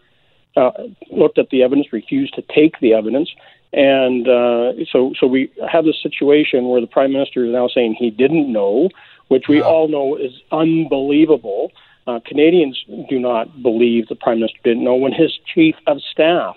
uh, 0.55 0.71
looked 1.11 1.37
at 1.37 1.49
the 1.49 1.63
evidence, 1.63 1.91
refused 1.91 2.33
to 2.35 2.43
take 2.53 2.79
the 2.79 2.93
evidence. 2.93 3.29
And 3.73 4.27
uh, 4.27 4.85
so, 4.91 5.13
so 5.19 5.25
we 5.25 5.51
have 5.69 5.83
this 5.83 6.01
situation 6.01 6.69
where 6.69 6.79
the 6.79 6.87
prime 6.87 7.11
minister 7.11 7.45
is 7.45 7.51
now 7.51 7.67
saying 7.67 7.95
he 7.97 8.11
didn't 8.11 8.51
know, 8.51 8.89
which 9.29 9.45
we 9.49 9.61
all 9.61 9.87
know 9.87 10.15
is 10.15 10.31
unbelievable. 10.51 11.71
Uh, 12.05 12.19
Canadians 12.25 12.83
do 13.09 13.19
not 13.19 13.63
believe 13.63 14.07
the 14.07 14.15
prime 14.15 14.39
minister 14.39 14.59
didn't 14.63 14.83
know 14.83 14.95
when 14.95 15.11
his 15.11 15.31
chief 15.53 15.75
of 15.87 16.01
staff 16.01 16.55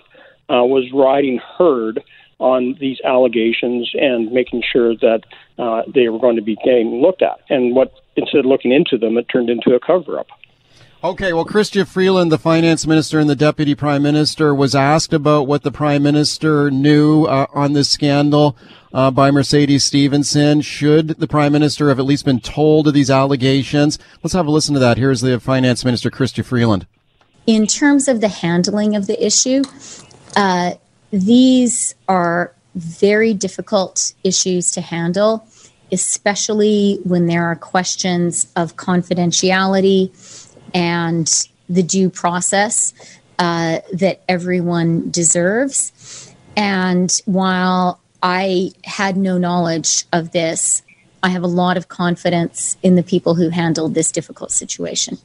uh, 0.49 0.63
was 0.63 0.91
riding 0.93 1.39
herd 1.57 2.03
on 2.39 2.75
these 2.79 2.99
allegations 3.03 3.89
and 3.93 4.31
making 4.31 4.63
sure 4.71 4.95
that 4.95 5.21
uh, 5.57 5.81
they 5.93 6.07
were 6.09 6.19
going 6.19 6.35
to 6.35 6.41
be 6.41 6.55
getting 6.63 7.01
looked 7.01 7.21
at. 7.21 7.39
And 7.49 7.75
what 7.75 7.93
instead 8.15 8.39
of 8.39 8.45
looking 8.45 8.71
into 8.71 8.97
them, 8.97 9.17
it 9.17 9.27
turned 9.31 9.49
into 9.49 9.73
a 9.73 9.79
cover 9.79 10.19
up. 10.19 10.27
Okay, 11.03 11.31
well, 11.31 11.45
Chrystia 11.45 11.87
Freeland, 11.87 12.31
the 12.31 12.39
finance 12.39 12.87
minister 12.87 13.19
and 13.19 13.29
the 13.29 13.35
deputy 13.35 13.75
prime 13.75 14.01
minister, 14.01 14.53
was 14.53 14.73
asked 14.73 15.13
about 15.13 15.45
what 15.45 15.61
the 15.61 15.71
prime 15.71 16.01
minister 16.01 16.71
knew 16.71 17.25
uh, 17.25 17.45
on 17.53 17.73
this 17.73 17.87
scandal 17.87 18.57
uh, 18.93 19.11
by 19.11 19.29
Mercedes 19.29 19.83
Stephenson. 19.83 20.61
Should 20.61 21.09
the 21.09 21.27
prime 21.27 21.51
minister 21.51 21.89
have 21.89 21.99
at 21.99 22.05
least 22.05 22.25
been 22.25 22.39
told 22.39 22.87
of 22.87 22.95
these 22.95 23.11
allegations? 23.11 23.99
Let's 24.23 24.33
have 24.33 24.47
a 24.47 24.51
listen 24.51 24.73
to 24.73 24.79
that. 24.79 24.97
Here's 24.97 25.21
the 25.21 25.39
finance 25.39 25.85
minister, 25.85 26.09
Chrystia 26.09 26.43
Freeland. 26.43 26.87
In 27.45 27.67
terms 27.67 28.07
of 28.07 28.19
the 28.19 28.27
handling 28.27 28.95
of 28.95 29.05
the 29.05 29.23
issue, 29.23 29.63
uh, 30.35 30.73
these 31.11 31.95
are 32.07 32.53
very 32.75 33.33
difficult 33.33 34.13
issues 34.23 34.71
to 34.71 34.81
handle, 34.81 35.47
especially 35.91 36.99
when 37.03 37.27
there 37.27 37.45
are 37.45 37.55
questions 37.55 38.51
of 38.55 38.75
confidentiality 38.75 40.11
and 40.73 41.47
the 41.69 41.83
due 41.83 42.09
process 42.09 42.93
uh, 43.39 43.79
that 43.93 44.21
everyone 44.27 45.09
deserves. 45.11 46.33
And 46.55 47.15
while 47.25 47.99
I 48.21 48.71
had 48.83 49.17
no 49.17 49.37
knowledge 49.37 50.05
of 50.11 50.31
this, 50.31 50.81
I 51.23 51.29
have 51.29 51.43
a 51.43 51.47
lot 51.47 51.77
of 51.77 51.87
confidence 51.87 52.77
in 52.83 52.95
the 52.95 53.03
people 53.03 53.35
who 53.35 53.49
handled 53.49 53.93
this 53.93 54.11
difficult 54.11 54.51
situation. 54.51 55.17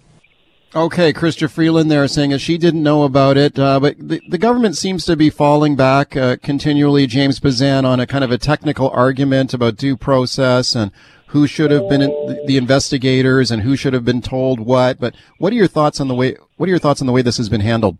Okay, 0.75 1.13
Chrystia 1.13 1.51
Freeland 1.51 1.91
there 1.91 2.09
saying 2.09 2.31
that 2.31 2.39
she 2.39 2.57
didn't 2.57 2.83
know 2.83 3.03
about 3.03 3.37
it, 3.37 3.59
uh, 3.59 3.79
but 3.79 3.95
the, 3.99 4.23
the 4.27 4.39
government 4.39 4.75
seems 4.75 5.05
to 5.05 5.17
be 5.17 5.29
falling 5.29 5.77
back 5.77 6.17
uh, 6.17 6.37
continually, 6.43 7.07
James 7.07 7.39
Bezan, 7.39 7.85
on 7.85 8.01
a 8.01 8.07
kind 8.07 8.25
of 8.25 8.31
a 8.31 8.39
technical 8.39 8.89
argument 8.89 9.53
about 9.53 9.77
due 9.77 9.99
process 9.99 10.75
and 10.75 10.91
who 11.27 11.47
should 11.47 11.71
have 11.71 11.91
been 11.91 12.01
the 12.47 12.57
investigators 12.57 13.51
and 13.51 13.63
who 13.63 13.77
should 13.77 13.93
have 13.93 14.07
been 14.07 14.23
told 14.23 14.61
what. 14.61 14.99
But 14.99 15.15
what 15.37 15.53
are 15.53 15.57
your 15.57 15.67
thoughts 15.67 16.01
on 16.01 16.09
the 16.09 16.15
way? 16.15 16.37
What 16.57 16.69
are 16.69 16.71
your 16.71 16.79
thoughts 16.79 17.03
on 17.03 17.07
the 17.07 17.13
way 17.13 17.21
this 17.21 17.37
has 17.37 17.51
been 17.51 17.61
handled? 17.61 17.99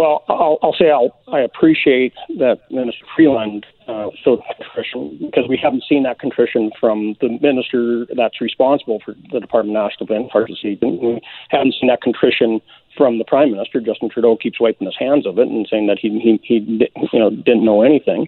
Well, 0.00 0.24
I'll, 0.30 0.58
I'll 0.62 0.72
say 0.72 0.90
I'll, 0.90 1.14
I 1.30 1.40
appreciate 1.40 2.14
that 2.38 2.60
Minister 2.70 3.04
Freeland 3.14 3.66
uh, 3.86 4.06
showed 4.24 4.40
contrition 4.56 5.18
because 5.20 5.44
we 5.46 5.58
haven't 5.62 5.84
seen 5.86 6.04
that 6.04 6.18
contrition 6.18 6.70
from 6.80 7.16
the 7.20 7.38
minister 7.42 8.06
that's 8.16 8.40
responsible 8.40 9.02
for 9.04 9.14
the 9.30 9.40
Department 9.40 9.76
of 9.76 9.84
National 9.84 10.06
Defense, 10.06 10.72
We 11.02 11.20
haven't 11.50 11.74
seen 11.78 11.88
that 11.88 12.00
contrition 12.00 12.62
from 12.96 13.18
the 13.18 13.26
Prime 13.26 13.50
Minister. 13.50 13.78
Justin 13.78 14.08
Trudeau 14.08 14.38
keeps 14.38 14.58
wiping 14.58 14.86
his 14.86 14.96
hands 14.98 15.26
of 15.26 15.38
it 15.38 15.48
and 15.48 15.68
saying 15.70 15.86
that 15.88 15.98
he 16.00 16.08
he, 16.18 16.40
he 16.44 16.88
you 17.12 17.18
know 17.18 17.28
didn't 17.28 17.66
know 17.66 17.82
anything. 17.82 18.26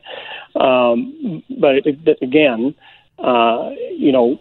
Um, 0.57 1.43
but 1.59 1.77
it, 1.77 1.87
it, 2.07 2.19
again, 2.21 2.75
uh, 3.19 3.71
you 3.97 4.13
know, 4.13 4.39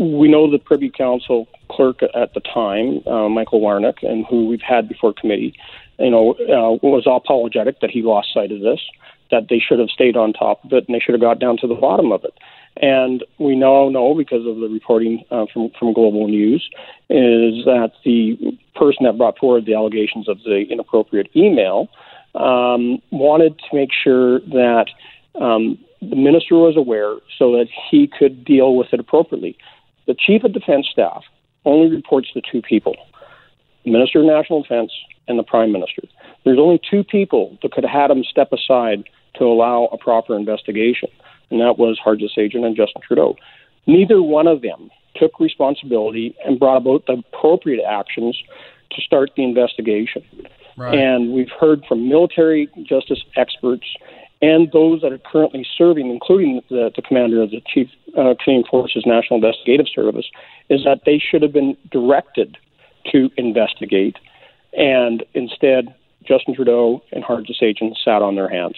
we 0.00 0.28
know 0.28 0.50
the 0.50 0.58
Privy 0.58 0.88
Council 0.88 1.46
clerk 1.70 2.00
at 2.02 2.32
the 2.32 2.40
time, 2.40 3.06
uh, 3.06 3.28
Michael 3.28 3.60
Wernick, 3.60 4.02
and 4.02 4.24
who 4.30 4.46
we've 4.46 4.62
had 4.66 4.88
before 4.88 5.12
committee 5.12 5.54
you 6.00 6.10
know, 6.10 6.32
uh, 6.32 6.78
was 6.82 7.04
apologetic 7.06 7.80
that 7.80 7.90
he 7.90 8.02
lost 8.02 8.32
sight 8.32 8.50
of 8.50 8.60
this, 8.60 8.80
that 9.30 9.46
they 9.48 9.58
should 9.58 9.78
have 9.78 9.90
stayed 9.90 10.16
on 10.16 10.32
top 10.32 10.64
of 10.64 10.72
it 10.72 10.86
and 10.86 10.94
they 10.94 11.00
should 11.00 11.14
have 11.14 11.20
got 11.20 11.38
down 11.38 11.56
to 11.58 11.66
the 11.66 11.74
bottom 11.74 12.12
of 12.12 12.24
it. 12.24 12.34
And 12.76 13.24
we 13.38 13.56
now 13.56 13.88
know 13.88 14.14
because 14.14 14.46
of 14.46 14.56
the 14.56 14.68
reporting 14.68 15.24
uh, 15.30 15.46
from 15.52 15.70
from 15.78 15.92
Global 15.92 16.28
News 16.28 16.68
is 17.08 17.64
that 17.64 17.92
the 18.04 18.56
person 18.74 19.04
that 19.04 19.18
brought 19.18 19.38
forward 19.38 19.66
the 19.66 19.74
allegations 19.74 20.28
of 20.28 20.38
the 20.44 20.64
inappropriate 20.70 21.28
email 21.34 21.88
um, 22.34 23.02
wanted 23.10 23.58
to 23.58 23.76
make 23.76 23.90
sure 23.92 24.40
that 24.40 24.86
um, 25.40 25.78
the 26.00 26.16
minister 26.16 26.54
was 26.54 26.76
aware 26.76 27.16
so 27.38 27.52
that 27.52 27.66
he 27.90 28.06
could 28.06 28.44
deal 28.44 28.76
with 28.76 28.88
it 28.92 29.00
appropriately. 29.00 29.58
The 30.06 30.14
chief 30.14 30.44
of 30.44 30.52
defense 30.52 30.86
staff 30.90 31.24
only 31.64 31.94
reports 31.94 32.32
to 32.32 32.40
two 32.40 32.62
people: 32.62 32.96
Minister 33.84 34.20
of 34.20 34.26
National 34.26 34.62
Defense 34.62 34.92
and 35.28 35.38
the 35.38 35.42
prime 35.42 35.72
minister. 35.72 36.02
There's 36.44 36.58
only 36.58 36.80
two 36.90 37.04
people 37.04 37.58
that 37.62 37.72
could 37.72 37.84
have 37.84 37.92
had 37.92 38.10
him 38.10 38.24
step 38.24 38.52
aside 38.52 39.04
to 39.36 39.44
allow 39.44 39.88
a 39.92 39.98
proper 39.98 40.36
investigation, 40.36 41.08
and 41.50 41.60
that 41.60 41.78
was 41.78 41.98
Harjit 42.04 42.30
Sajjan 42.36 42.64
and 42.64 42.76
Justin 42.76 43.02
Trudeau. 43.06 43.36
Neither 43.86 44.22
one 44.22 44.46
of 44.46 44.62
them 44.62 44.90
took 45.16 45.40
responsibility 45.40 46.34
and 46.44 46.58
brought 46.58 46.78
about 46.78 47.06
the 47.06 47.22
appropriate 47.34 47.84
actions 47.84 48.40
to 48.90 49.02
start 49.02 49.30
the 49.36 49.44
investigation. 49.44 50.24
Right. 50.76 50.98
And 50.98 51.32
we've 51.32 51.50
heard 51.60 51.84
from 51.86 52.08
military 52.08 52.68
justice 52.88 53.22
experts 53.36 53.86
and 54.42 54.72
those 54.72 55.02
that 55.02 55.12
are 55.12 55.18
currently 55.18 55.66
serving, 55.76 56.10
including 56.10 56.62
the, 56.70 56.90
the 56.94 57.02
commander 57.02 57.42
of 57.42 57.50
the 57.50 57.60
Chief 57.66 57.88
uh, 58.16 58.34
Canadian 58.42 58.64
Forces 58.70 59.04
National 59.04 59.36
Investigative 59.36 59.86
Service, 59.94 60.26
is 60.70 60.82
that 60.84 61.02
they 61.04 61.18
should 61.18 61.42
have 61.42 61.52
been 61.52 61.76
directed 61.90 62.56
to 63.12 63.30
investigate 63.36 64.16
and 64.72 65.24
instead, 65.34 65.94
Justin 66.24 66.54
Trudeau 66.54 67.02
and 67.12 67.24
Harjit 67.24 67.56
Sajjan 67.60 67.94
sat 68.04 68.22
on 68.22 68.34
their 68.36 68.48
hands. 68.48 68.76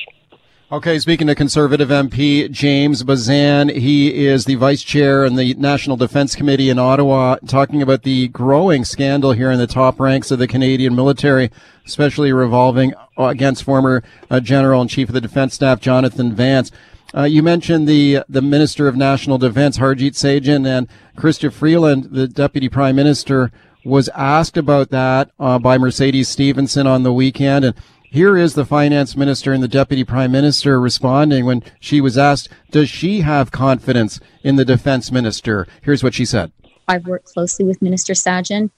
Okay, 0.70 0.98
speaking 0.98 1.26
to 1.26 1.34
Conservative 1.34 1.90
MP 1.90 2.50
James 2.50 3.02
Bezan, 3.02 3.76
he 3.76 4.24
is 4.26 4.46
the 4.46 4.54
vice 4.54 4.82
chair 4.82 5.22
in 5.22 5.36
the 5.36 5.52
National 5.54 5.98
Defense 5.98 6.34
Committee 6.34 6.70
in 6.70 6.78
Ottawa, 6.78 7.36
talking 7.46 7.82
about 7.82 8.04
the 8.04 8.28
growing 8.28 8.82
scandal 8.86 9.32
here 9.32 9.50
in 9.50 9.58
the 9.58 9.66
top 9.66 10.00
ranks 10.00 10.30
of 10.30 10.38
the 10.38 10.48
Canadian 10.48 10.94
military, 10.94 11.50
especially 11.84 12.32
revolving 12.32 12.94
against 13.18 13.64
former 13.64 14.02
uh, 14.30 14.40
General 14.40 14.80
and 14.80 14.88
Chief 14.88 15.10
of 15.10 15.14
the 15.14 15.20
Defense 15.20 15.52
Staff 15.52 15.78
Jonathan 15.80 16.34
Vance. 16.34 16.70
Uh, 17.14 17.24
you 17.24 17.42
mentioned 17.42 17.86
the 17.86 18.20
the 18.26 18.40
Minister 18.40 18.88
of 18.88 18.96
National 18.96 19.36
Defense 19.36 19.76
Harjit 19.76 20.12
Sajjan 20.12 20.66
and 20.66 20.88
Chrystia 21.18 21.52
Freeland, 21.52 22.08
the 22.12 22.26
Deputy 22.26 22.70
Prime 22.70 22.96
Minister, 22.96 23.52
was 23.84 24.08
asked 24.10 24.56
about 24.56 24.90
that 24.90 25.30
uh, 25.38 25.58
by 25.58 25.78
Mercedes 25.78 26.28
Stephenson 26.28 26.86
on 26.86 27.02
the 27.02 27.12
weekend. 27.12 27.64
And 27.64 27.74
here 28.02 28.36
is 28.36 28.54
the 28.54 28.64
finance 28.64 29.16
minister 29.16 29.52
and 29.52 29.62
the 29.62 29.68
deputy 29.68 30.04
prime 30.04 30.32
minister 30.32 30.80
responding 30.80 31.46
when 31.46 31.62
she 31.80 32.00
was 32.00 32.18
asked, 32.18 32.48
does 32.70 32.88
she 32.88 33.20
have 33.20 33.50
confidence 33.50 34.20
in 34.42 34.56
the 34.56 34.64
defense 34.64 35.10
minister? 35.10 35.66
Here's 35.82 36.04
what 36.04 36.14
she 36.14 36.24
said. 36.24 36.52
I've 36.88 37.06
worked 37.06 37.26
closely 37.26 37.64
with 37.64 37.80
Minister 37.80 38.12
Sajjan, 38.12 38.70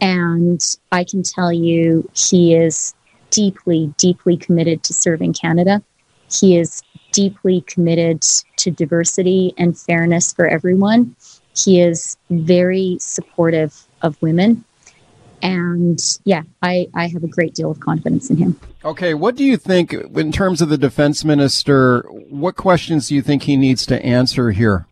and 0.00 0.60
I 0.90 1.04
can 1.04 1.22
tell 1.22 1.52
you 1.52 2.08
he 2.14 2.54
is 2.54 2.94
deeply, 3.30 3.92
deeply 3.96 4.36
committed 4.36 4.82
to 4.84 4.92
serving 4.92 5.34
Canada. 5.34 5.82
He 6.30 6.56
is 6.56 6.82
deeply 7.12 7.60
committed 7.62 8.22
to 8.56 8.70
diversity 8.70 9.54
and 9.56 9.78
fairness 9.78 10.32
for 10.32 10.46
everyone. 10.46 11.14
He 11.56 11.80
is 11.80 12.16
very 12.30 12.96
supportive 13.00 13.86
of 14.04 14.20
women. 14.22 14.64
And 15.42 15.98
yeah, 16.24 16.42
I, 16.62 16.86
I 16.94 17.08
have 17.08 17.24
a 17.24 17.28
great 17.28 17.54
deal 17.54 17.70
of 17.70 17.80
confidence 17.80 18.30
in 18.30 18.36
him. 18.36 18.60
Okay, 18.84 19.14
what 19.14 19.34
do 19.34 19.44
you 19.44 19.56
think 19.56 19.92
in 19.92 20.32
terms 20.32 20.62
of 20.62 20.68
the 20.68 20.78
defense 20.78 21.24
minister? 21.24 22.02
What 22.30 22.56
questions 22.56 23.08
do 23.08 23.14
you 23.14 23.22
think 23.22 23.42
he 23.42 23.56
needs 23.56 23.84
to 23.86 24.02
answer 24.04 24.52
here? 24.52 24.86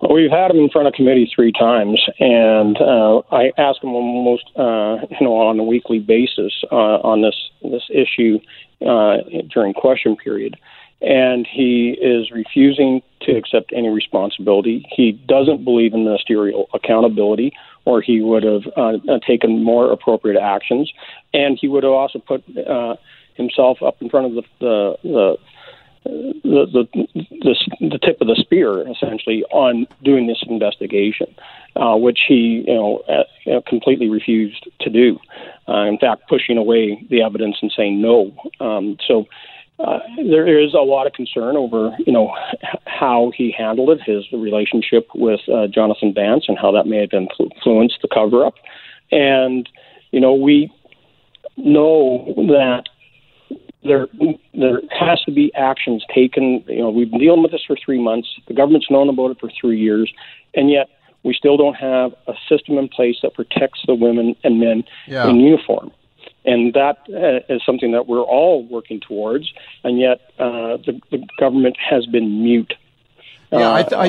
Well, 0.00 0.12
we've 0.12 0.30
had 0.30 0.50
him 0.50 0.58
in 0.58 0.70
front 0.70 0.86
of 0.86 0.94
committee 0.94 1.30
three 1.34 1.52
times, 1.52 2.00
and 2.20 2.76
uh, 2.76 3.22
I 3.32 3.52
ask 3.56 3.82
him 3.82 3.94
almost, 3.94 4.44
uh, 4.54 5.06
you 5.10 5.26
know, 5.26 5.36
on 5.36 5.58
a 5.58 5.64
weekly 5.64 5.98
basis 5.98 6.52
uh, 6.70 7.00
on 7.02 7.22
this 7.22 7.34
this 7.62 7.82
issue 7.90 8.38
uh, 8.86 9.16
during 9.52 9.72
question 9.72 10.14
period 10.16 10.56
and 11.00 11.46
he 11.46 11.90
is 12.00 12.30
refusing 12.30 13.02
to 13.22 13.32
accept 13.32 13.72
any 13.74 13.88
responsibility. 13.88 14.86
He 14.90 15.12
doesn't 15.12 15.64
believe 15.64 15.94
in 15.94 16.04
ministerial 16.04 16.68
accountability, 16.72 17.52
or 17.84 18.00
he 18.00 18.20
would 18.20 18.42
have 18.42 18.62
uh, 18.76 18.98
taken 19.26 19.62
more 19.62 19.92
appropriate 19.92 20.40
actions, 20.40 20.92
and 21.32 21.58
he 21.60 21.68
would 21.68 21.84
have 21.84 21.92
also 21.92 22.18
put 22.18 22.42
uh, 22.56 22.96
himself 23.34 23.82
up 23.82 24.00
in 24.00 24.08
front 24.08 24.26
of 24.26 24.34
the, 24.34 24.42
the, 24.60 24.96
the 25.02 25.36
the, 26.04 26.86
the 26.94 27.08
the 27.14 27.88
the 27.88 27.98
tip 27.98 28.20
of 28.20 28.26
the 28.26 28.36
spear 28.38 28.86
essentially 28.88 29.42
on 29.44 29.86
doing 30.02 30.26
this 30.26 30.42
investigation, 30.46 31.34
uh, 31.76 31.96
which 31.96 32.20
he 32.28 32.64
you 32.66 32.74
know, 32.74 33.02
uh, 33.08 33.60
completely 33.66 34.08
refused 34.08 34.68
to 34.80 34.90
do. 34.90 35.18
Uh, 35.66 35.84
in 35.84 35.98
fact, 35.98 36.28
pushing 36.28 36.58
away 36.58 37.02
the 37.08 37.22
evidence 37.22 37.56
and 37.62 37.72
saying 37.76 38.00
no. 38.00 38.36
Um, 38.60 38.98
so. 39.06 39.26
Uh, 39.78 39.98
there 40.28 40.46
is 40.46 40.72
a 40.72 40.78
lot 40.78 41.06
of 41.06 41.12
concern 41.12 41.56
over, 41.56 41.96
you 42.06 42.12
know, 42.12 42.32
how 42.86 43.32
he 43.36 43.52
handled 43.56 43.90
it, 43.90 44.00
his 44.00 44.24
relationship 44.32 45.08
with 45.14 45.40
uh, 45.52 45.66
Jonathan 45.66 46.14
Vance, 46.14 46.44
and 46.46 46.56
how 46.56 46.70
that 46.70 46.86
may 46.86 47.00
have 47.00 47.12
influenced 47.12 47.98
the 48.00 48.08
cover-up. 48.12 48.54
And 49.10 49.68
you 50.12 50.20
know, 50.20 50.32
we 50.32 50.72
know 51.56 52.24
that 52.36 52.84
there 53.82 54.06
there 54.54 54.80
has 54.90 55.20
to 55.24 55.32
be 55.32 55.52
actions 55.54 56.04
taken. 56.14 56.64
You 56.68 56.78
know, 56.82 56.90
we've 56.90 57.10
been 57.10 57.20
dealing 57.20 57.42
with 57.42 57.50
this 57.50 57.64
for 57.66 57.76
three 57.84 58.00
months. 58.00 58.28
The 58.46 58.54
government's 58.54 58.90
known 58.90 59.08
about 59.08 59.32
it 59.32 59.40
for 59.40 59.50
three 59.60 59.78
years, 59.78 60.12
and 60.54 60.70
yet 60.70 60.88
we 61.24 61.34
still 61.34 61.56
don't 61.56 61.74
have 61.74 62.12
a 62.28 62.34
system 62.48 62.78
in 62.78 62.88
place 62.88 63.16
that 63.22 63.34
protects 63.34 63.80
the 63.86 63.94
women 63.94 64.36
and 64.44 64.60
men 64.60 64.84
yeah. 65.08 65.28
in 65.28 65.40
uniform. 65.40 65.90
And 66.44 66.74
that 66.74 66.98
uh, 67.08 67.52
is 67.52 67.62
something 67.64 67.92
that 67.92 68.06
we're 68.06 68.20
all 68.22 68.66
working 68.66 69.00
towards, 69.00 69.50
and 69.82 69.98
yet 69.98 70.20
uh, 70.38 70.76
the, 70.84 71.00
the 71.10 71.26
government 71.38 71.76
has 71.78 72.06
been 72.06 72.42
mute. 72.42 72.74
Yeah, 73.50 73.72
I, 73.72 73.82
th- 73.82 73.92
I, 73.92 74.06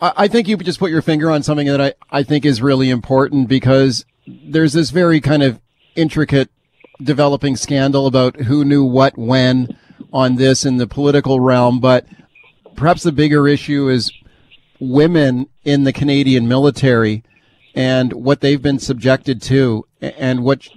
uh, 0.00 0.12
I 0.16 0.28
think 0.28 0.48
you 0.48 0.56
just 0.58 0.78
put 0.78 0.90
your 0.90 1.02
finger 1.02 1.30
on 1.30 1.42
something 1.42 1.66
that 1.66 1.80
I, 1.80 1.94
I 2.10 2.22
think 2.22 2.46
is 2.46 2.62
really 2.62 2.90
important 2.90 3.48
because 3.48 4.06
there's 4.26 4.72
this 4.72 4.90
very 4.90 5.20
kind 5.20 5.42
of 5.42 5.60
intricate 5.96 6.50
developing 7.02 7.56
scandal 7.56 8.06
about 8.06 8.36
who 8.42 8.64
knew 8.64 8.84
what 8.84 9.18
when 9.18 9.76
on 10.12 10.36
this 10.36 10.64
in 10.64 10.76
the 10.76 10.86
political 10.86 11.40
realm, 11.40 11.80
but 11.80 12.06
perhaps 12.76 13.02
the 13.02 13.12
bigger 13.12 13.46
issue 13.46 13.88
is 13.88 14.12
women 14.80 15.48
in 15.64 15.84
the 15.84 15.92
Canadian 15.92 16.48
military 16.48 17.24
and 17.74 18.12
what 18.12 18.40
they've 18.40 18.62
been 18.62 18.78
subjected 18.78 19.42
to 19.42 19.86
and 20.00 20.44
what 20.44 20.68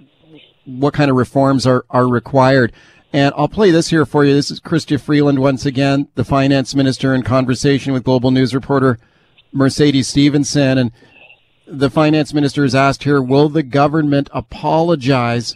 what 0.65 0.93
kind 0.93 1.09
of 1.09 1.17
reforms 1.17 1.65
are, 1.65 1.85
are 1.89 2.07
required. 2.07 2.71
And 3.13 3.33
I'll 3.35 3.49
play 3.49 3.71
this 3.71 3.89
here 3.89 4.05
for 4.05 4.23
you. 4.23 4.33
This 4.33 4.51
is 4.51 4.59
Chrystia 4.59 4.99
Freeland 4.99 5.39
once 5.39 5.65
again, 5.65 6.07
the 6.15 6.23
finance 6.23 6.73
minister 6.73 7.13
in 7.13 7.23
conversation 7.23 7.91
with 7.93 8.03
Global 8.03 8.31
News 8.31 8.55
reporter 8.55 8.99
Mercedes 9.51 10.07
Stephenson. 10.07 10.77
And 10.77 10.91
the 11.67 11.89
finance 11.89 12.33
minister 12.33 12.63
is 12.63 12.73
asked 12.73 13.03
here, 13.03 13.21
will 13.21 13.49
the 13.49 13.63
government 13.63 14.29
apologize 14.33 15.55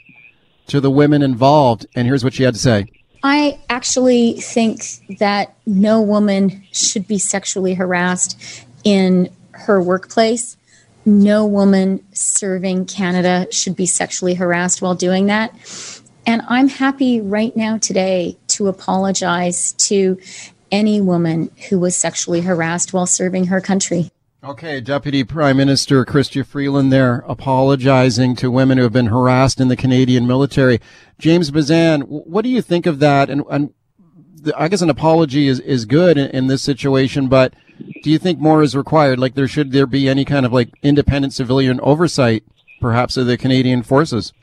to 0.67 0.81
the 0.81 0.91
women 0.91 1.21
involved? 1.21 1.85
And 1.95 2.07
here's 2.07 2.23
what 2.23 2.33
she 2.33 2.43
had 2.43 2.55
to 2.55 2.59
say. 2.59 2.87
I 3.23 3.59
actually 3.69 4.33
think 4.33 4.83
that 5.19 5.55
no 5.65 6.01
woman 6.01 6.63
should 6.71 7.07
be 7.07 7.17
sexually 7.17 7.73
harassed 7.73 8.65
in 8.83 9.29
her 9.51 9.81
workplace. 9.81 10.57
No 11.05 11.45
woman 11.45 12.03
serving 12.13 12.85
Canada 12.85 13.47
should 13.51 13.75
be 13.75 13.85
sexually 13.85 14.33
harassed 14.33 14.81
while 14.81 14.95
doing 14.95 15.27
that. 15.27 15.53
And 16.25 16.41
I'm 16.47 16.67
happy 16.67 17.21
right 17.21 17.55
now 17.55 17.77
today 17.77 18.37
to 18.47 18.67
apologize 18.67 19.73
to 19.73 20.19
any 20.71 20.99
woman 20.99 21.51
who 21.69 21.79
was 21.79 21.95
sexually 21.95 22.41
harassed 22.41 22.93
while 22.93 23.05
serving 23.05 23.45
her 23.45 23.61
country. 23.61 24.09
Okay, 24.43 24.79
Deputy 24.79 25.23
Prime 25.23 25.57
Minister 25.57 26.05
Chrystia 26.05 26.45
Freeland 26.45 26.91
there 26.91 27.23
apologizing 27.27 28.35
to 28.35 28.51
women 28.51 28.77
who 28.77 28.83
have 28.83 28.93
been 28.93 29.07
harassed 29.07 29.59
in 29.59 29.69
the 29.69 29.75
Canadian 29.75 30.27
military. 30.27 30.79
James 31.17 31.49
Bezan, 31.49 32.03
what 32.03 32.43
do 32.43 32.49
you 32.49 32.61
think 32.61 32.85
of 32.85 32.99
that? 32.99 33.29
And, 33.29 33.43
and 33.49 33.73
I 34.55 34.67
guess 34.67 34.83
an 34.83 34.89
apology 34.91 35.47
is, 35.47 35.59
is 35.61 35.85
good 35.85 36.17
in, 36.17 36.29
in 36.29 36.47
this 36.47 36.61
situation, 36.61 37.27
but 37.27 37.55
do 38.03 38.09
you 38.11 38.17
think 38.17 38.39
more 38.39 38.61
is 38.61 38.75
required? 38.75 39.19
Like 39.19 39.35
there 39.35 39.47
should 39.47 39.71
there 39.71 39.87
be 39.87 40.07
any 40.07 40.25
kind 40.25 40.45
of 40.45 40.53
like 40.53 40.69
independent 40.81 41.33
civilian 41.33 41.79
oversight, 41.81 42.43
perhaps, 42.79 43.17
of 43.17 43.27
the 43.27 43.37
Canadian 43.37 43.83
forces? 43.83 44.33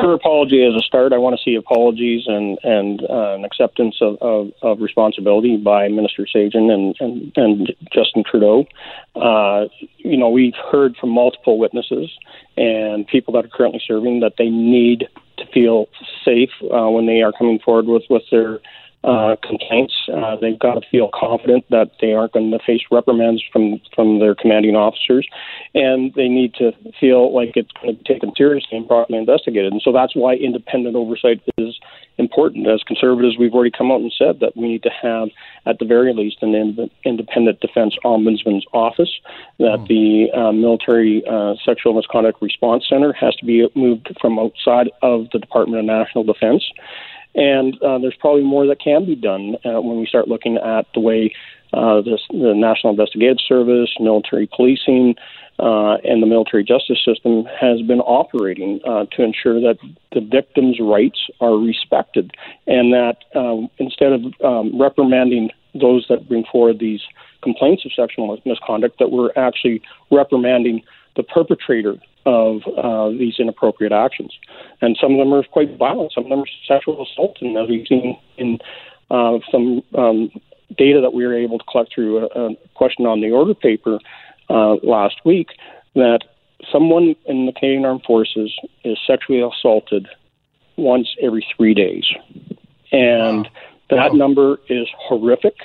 her 0.00 0.14
apology 0.14 0.64
is 0.64 0.74
a 0.74 0.80
start. 0.80 1.12
I 1.12 1.18
want 1.18 1.36
to 1.36 1.42
see 1.42 1.54
apologies 1.54 2.24
and 2.26 2.58
and 2.62 3.02
uh, 3.02 3.34
an 3.34 3.44
acceptance 3.44 3.96
of, 4.00 4.16
of, 4.20 4.52
of, 4.62 4.80
responsibility 4.80 5.56
by 5.56 5.88
Minister 5.88 6.26
Sajjan 6.26 6.70
and 6.70 6.96
and, 7.00 7.32
and 7.36 7.72
Justin 7.92 8.24
Trudeau. 8.28 8.66
Uh, 9.14 9.66
you 9.98 10.16
know, 10.16 10.30
we've 10.30 10.54
heard 10.70 10.96
from 10.96 11.10
multiple 11.10 11.58
witnesses 11.58 12.10
and 12.56 13.06
people 13.06 13.34
that 13.34 13.44
are 13.44 13.48
currently 13.48 13.82
serving 13.86 14.20
that 14.20 14.34
they 14.38 14.48
need 14.48 15.08
to 15.38 15.46
feel 15.52 15.86
safe 16.24 16.50
uh, 16.62 16.88
when 16.88 17.06
they 17.06 17.22
are 17.22 17.32
coming 17.32 17.58
forward 17.58 17.86
with 17.86 18.04
with 18.08 18.22
their 18.30 18.60
uh, 19.02 19.36
complaints. 19.42 19.94
Uh, 20.12 20.36
they've 20.36 20.58
got 20.58 20.74
to 20.74 20.82
feel 20.90 21.08
confident 21.14 21.64
that 21.70 21.90
they 22.00 22.12
aren't 22.12 22.32
going 22.32 22.50
to 22.50 22.58
face 22.66 22.82
reprimands 22.90 23.42
from 23.50 23.80
from 23.94 24.18
their 24.18 24.34
commanding 24.34 24.76
officers, 24.76 25.26
and 25.74 26.12
they 26.14 26.28
need 26.28 26.52
to 26.54 26.72
feel 27.00 27.34
like 27.34 27.52
it's 27.56 27.70
going 27.80 27.96
to 27.96 28.02
be 28.02 28.04
taken 28.04 28.32
seriously 28.36 28.76
and 28.76 28.86
properly 28.86 29.18
investigated. 29.18 29.72
And 29.72 29.80
so 29.82 29.92
that's 29.92 30.14
why 30.14 30.34
independent 30.34 30.96
oversight 30.96 31.40
is 31.56 31.78
important. 32.18 32.68
As 32.68 32.82
conservatives, 32.82 33.38
we've 33.38 33.54
already 33.54 33.70
come 33.70 33.90
out 33.90 34.02
and 34.02 34.12
said 34.16 34.40
that 34.40 34.54
we 34.54 34.68
need 34.68 34.82
to 34.82 34.90
have, 35.02 35.28
at 35.64 35.78
the 35.78 35.86
very 35.86 36.12
least, 36.12 36.42
an 36.42 36.54
in- 36.54 36.90
independent 37.04 37.60
defense 37.60 37.96
ombudsman's 38.04 38.66
office. 38.74 39.10
That 39.58 39.78
mm. 39.80 39.88
the 39.88 40.38
uh, 40.38 40.52
military 40.52 41.24
uh, 41.26 41.54
sexual 41.64 41.94
misconduct 41.94 42.42
response 42.42 42.84
center 42.86 43.14
has 43.14 43.34
to 43.36 43.46
be 43.46 43.66
moved 43.74 44.14
from 44.20 44.38
outside 44.38 44.90
of 45.00 45.28
the 45.32 45.38
Department 45.38 45.80
of 45.80 45.86
National 45.86 46.24
Defense 46.24 46.62
and 47.34 47.80
uh, 47.82 47.98
there's 47.98 48.16
probably 48.18 48.42
more 48.42 48.66
that 48.66 48.80
can 48.80 49.04
be 49.04 49.14
done 49.14 49.56
uh, 49.64 49.80
when 49.80 49.98
we 49.98 50.06
start 50.06 50.28
looking 50.28 50.56
at 50.56 50.86
the 50.94 51.00
way 51.00 51.32
uh, 51.72 52.00
this, 52.00 52.20
the 52.30 52.52
National 52.54 52.90
Investigative 52.90 53.38
Service, 53.46 53.90
military 54.00 54.48
policing, 54.54 55.14
uh, 55.60 55.96
and 56.04 56.22
the 56.22 56.26
military 56.26 56.64
justice 56.64 56.98
system 57.04 57.44
has 57.44 57.80
been 57.82 58.00
operating 58.00 58.80
uh, 58.86 59.04
to 59.12 59.22
ensure 59.22 59.60
that 59.60 59.78
the 60.12 60.20
victims' 60.20 60.78
rights 60.80 61.20
are 61.40 61.56
respected, 61.56 62.32
and 62.66 62.92
that 62.92 63.18
um, 63.34 63.68
instead 63.78 64.12
of 64.12 64.22
um, 64.42 64.80
reprimanding 64.80 65.50
those 65.74 66.06
that 66.08 66.28
bring 66.28 66.44
forward 66.50 66.78
these 66.80 67.02
complaints 67.42 67.84
of 67.84 67.92
sexual 67.92 68.36
misconduct, 68.44 68.98
that 68.98 69.12
we're 69.12 69.30
actually 69.36 69.80
reprimanding 70.10 70.82
the 71.16 71.22
perpetrator 71.22 71.96
of 72.30 72.62
uh, 72.86 73.08
these 73.10 73.36
inappropriate 73.38 73.92
actions. 73.92 74.32
And 74.80 74.96
some 75.00 75.12
of 75.12 75.18
them 75.18 75.32
are 75.34 75.42
quite 75.42 75.76
violent. 75.76 76.12
Some 76.12 76.24
of 76.24 76.30
them 76.30 76.40
are 76.40 76.52
sexual 76.66 77.02
assault. 77.02 77.38
And 77.40 77.56
as 77.58 77.68
we've 77.68 77.86
seen 77.88 78.16
in 78.36 78.58
uh, 79.10 79.38
some 79.50 79.82
um, 79.98 80.30
data 80.78 81.00
that 81.00 81.12
we 81.12 81.26
were 81.26 81.34
able 81.34 81.58
to 81.58 81.64
collect 81.70 81.92
through 81.92 82.12
a, 82.18 82.26
a 82.26 82.56
question 82.74 83.04
on 83.06 83.20
the 83.20 83.30
order 83.32 83.54
paper 83.54 83.98
uh, 84.48 84.74
last 84.96 85.16
week, 85.24 85.48
that 85.94 86.20
someone 86.72 87.16
in 87.26 87.46
the 87.46 87.52
Canadian 87.52 87.84
Armed 87.84 88.04
Forces 88.06 88.52
is 88.84 88.96
sexually 89.06 89.42
assaulted 89.42 90.06
once 90.76 91.08
every 91.20 91.44
three 91.56 91.74
days. 91.74 92.04
And 92.92 93.44
wow. 93.44 93.50
that 93.90 94.12
wow. 94.12 94.18
number 94.18 94.60
is 94.68 94.86
horrific. 95.08 95.56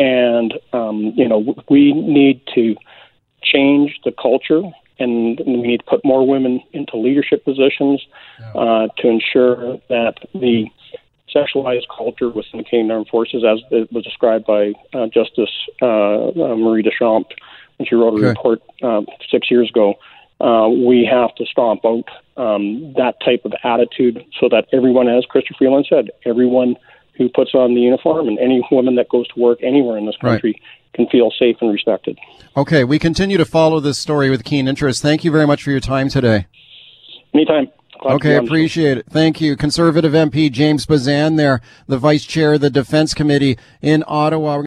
And, 0.00 0.54
um, 0.72 1.12
you 1.16 1.28
know, 1.28 1.54
we 1.68 1.92
need 1.92 2.40
to 2.54 2.76
change 3.42 4.00
the 4.04 4.12
culture 4.12 4.62
and 4.98 5.40
we 5.46 5.56
need 5.56 5.78
to 5.78 5.84
put 5.84 6.04
more 6.04 6.26
women 6.26 6.60
into 6.72 6.96
leadership 6.96 7.44
positions 7.44 8.04
uh, 8.54 8.88
to 8.98 9.08
ensure 9.08 9.78
that 9.88 10.14
the 10.34 10.66
sexualized 11.34 11.86
culture 11.94 12.28
within 12.28 12.58
the 12.58 12.64
Canadian 12.64 12.90
Armed 12.90 13.08
Forces, 13.08 13.44
as 13.44 13.60
it 13.70 13.92
was 13.92 14.04
described 14.04 14.46
by 14.46 14.72
uh, 14.94 15.06
Justice 15.06 15.50
uh, 15.82 16.28
uh 16.28 16.56
Marie 16.56 16.82
Deschamps 16.82 17.34
when 17.76 17.86
she 17.86 17.94
wrote 17.94 18.14
a 18.14 18.16
okay. 18.16 18.28
report 18.28 18.62
uh, 18.82 19.02
six 19.30 19.50
years 19.50 19.68
ago, 19.70 19.94
uh, 20.40 20.68
we 20.68 21.08
have 21.10 21.34
to 21.36 21.44
stomp 21.46 21.84
out 21.84 22.04
um, 22.36 22.92
that 22.96 23.14
type 23.24 23.44
of 23.44 23.52
attitude 23.64 24.24
so 24.40 24.48
that 24.48 24.66
everyone, 24.72 25.08
as 25.08 25.24
Chrystia 25.26 25.56
Freeland 25.56 25.86
said, 25.88 26.10
everyone 26.24 26.76
who 27.18 27.28
puts 27.28 27.54
on 27.54 27.74
the 27.74 27.80
uniform 27.80 28.28
and 28.28 28.38
any 28.38 28.66
woman 28.70 28.94
that 28.94 29.10
goes 29.10 29.28
to 29.28 29.40
work 29.40 29.58
anywhere 29.62 29.98
in 29.98 30.06
this 30.06 30.16
country 30.16 30.52
right 30.52 30.62
can 30.94 31.06
feel 31.08 31.30
safe 31.38 31.56
and 31.60 31.72
respected. 31.72 32.18
Okay, 32.56 32.84
we 32.84 32.98
continue 32.98 33.38
to 33.38 33.44
follow 33.44 33.80
this 33.80 33.98
story 33.98 34.30
with 34.30 34.44
keen 34.44 34.66
interest. 34.68 35.00
Thank 35.00 35.24
you 35.24 35.30
very 35.30 35.46
much 35.46 35.62
for 35.62 35.70
your 35.70 35.80
time 35.80 36.08
today. 36.08 36.46
Anytime. 37.32 37.70
Glad 38.00 38.14
okay, 38.14 38.36
appreciate 38.36 38.98
it. 38.98 39.06
Thank 39.06 39.40
you. 39.40 39.56
Conservative 39.56 40.12
MP 40.12 40.50
James 40.52 40.86
Bezan 40.86 41.36
there, 41.36 41.60
the 41.88 41.98
vice 41.98 42.24
chair 42.24 42.54
of 42.54 42.60
the 42.60 42.70
Defense 42.70 43.12
Committee 43.12 43.58
in 43.82 44.04
Ottawa. 44.06 44.62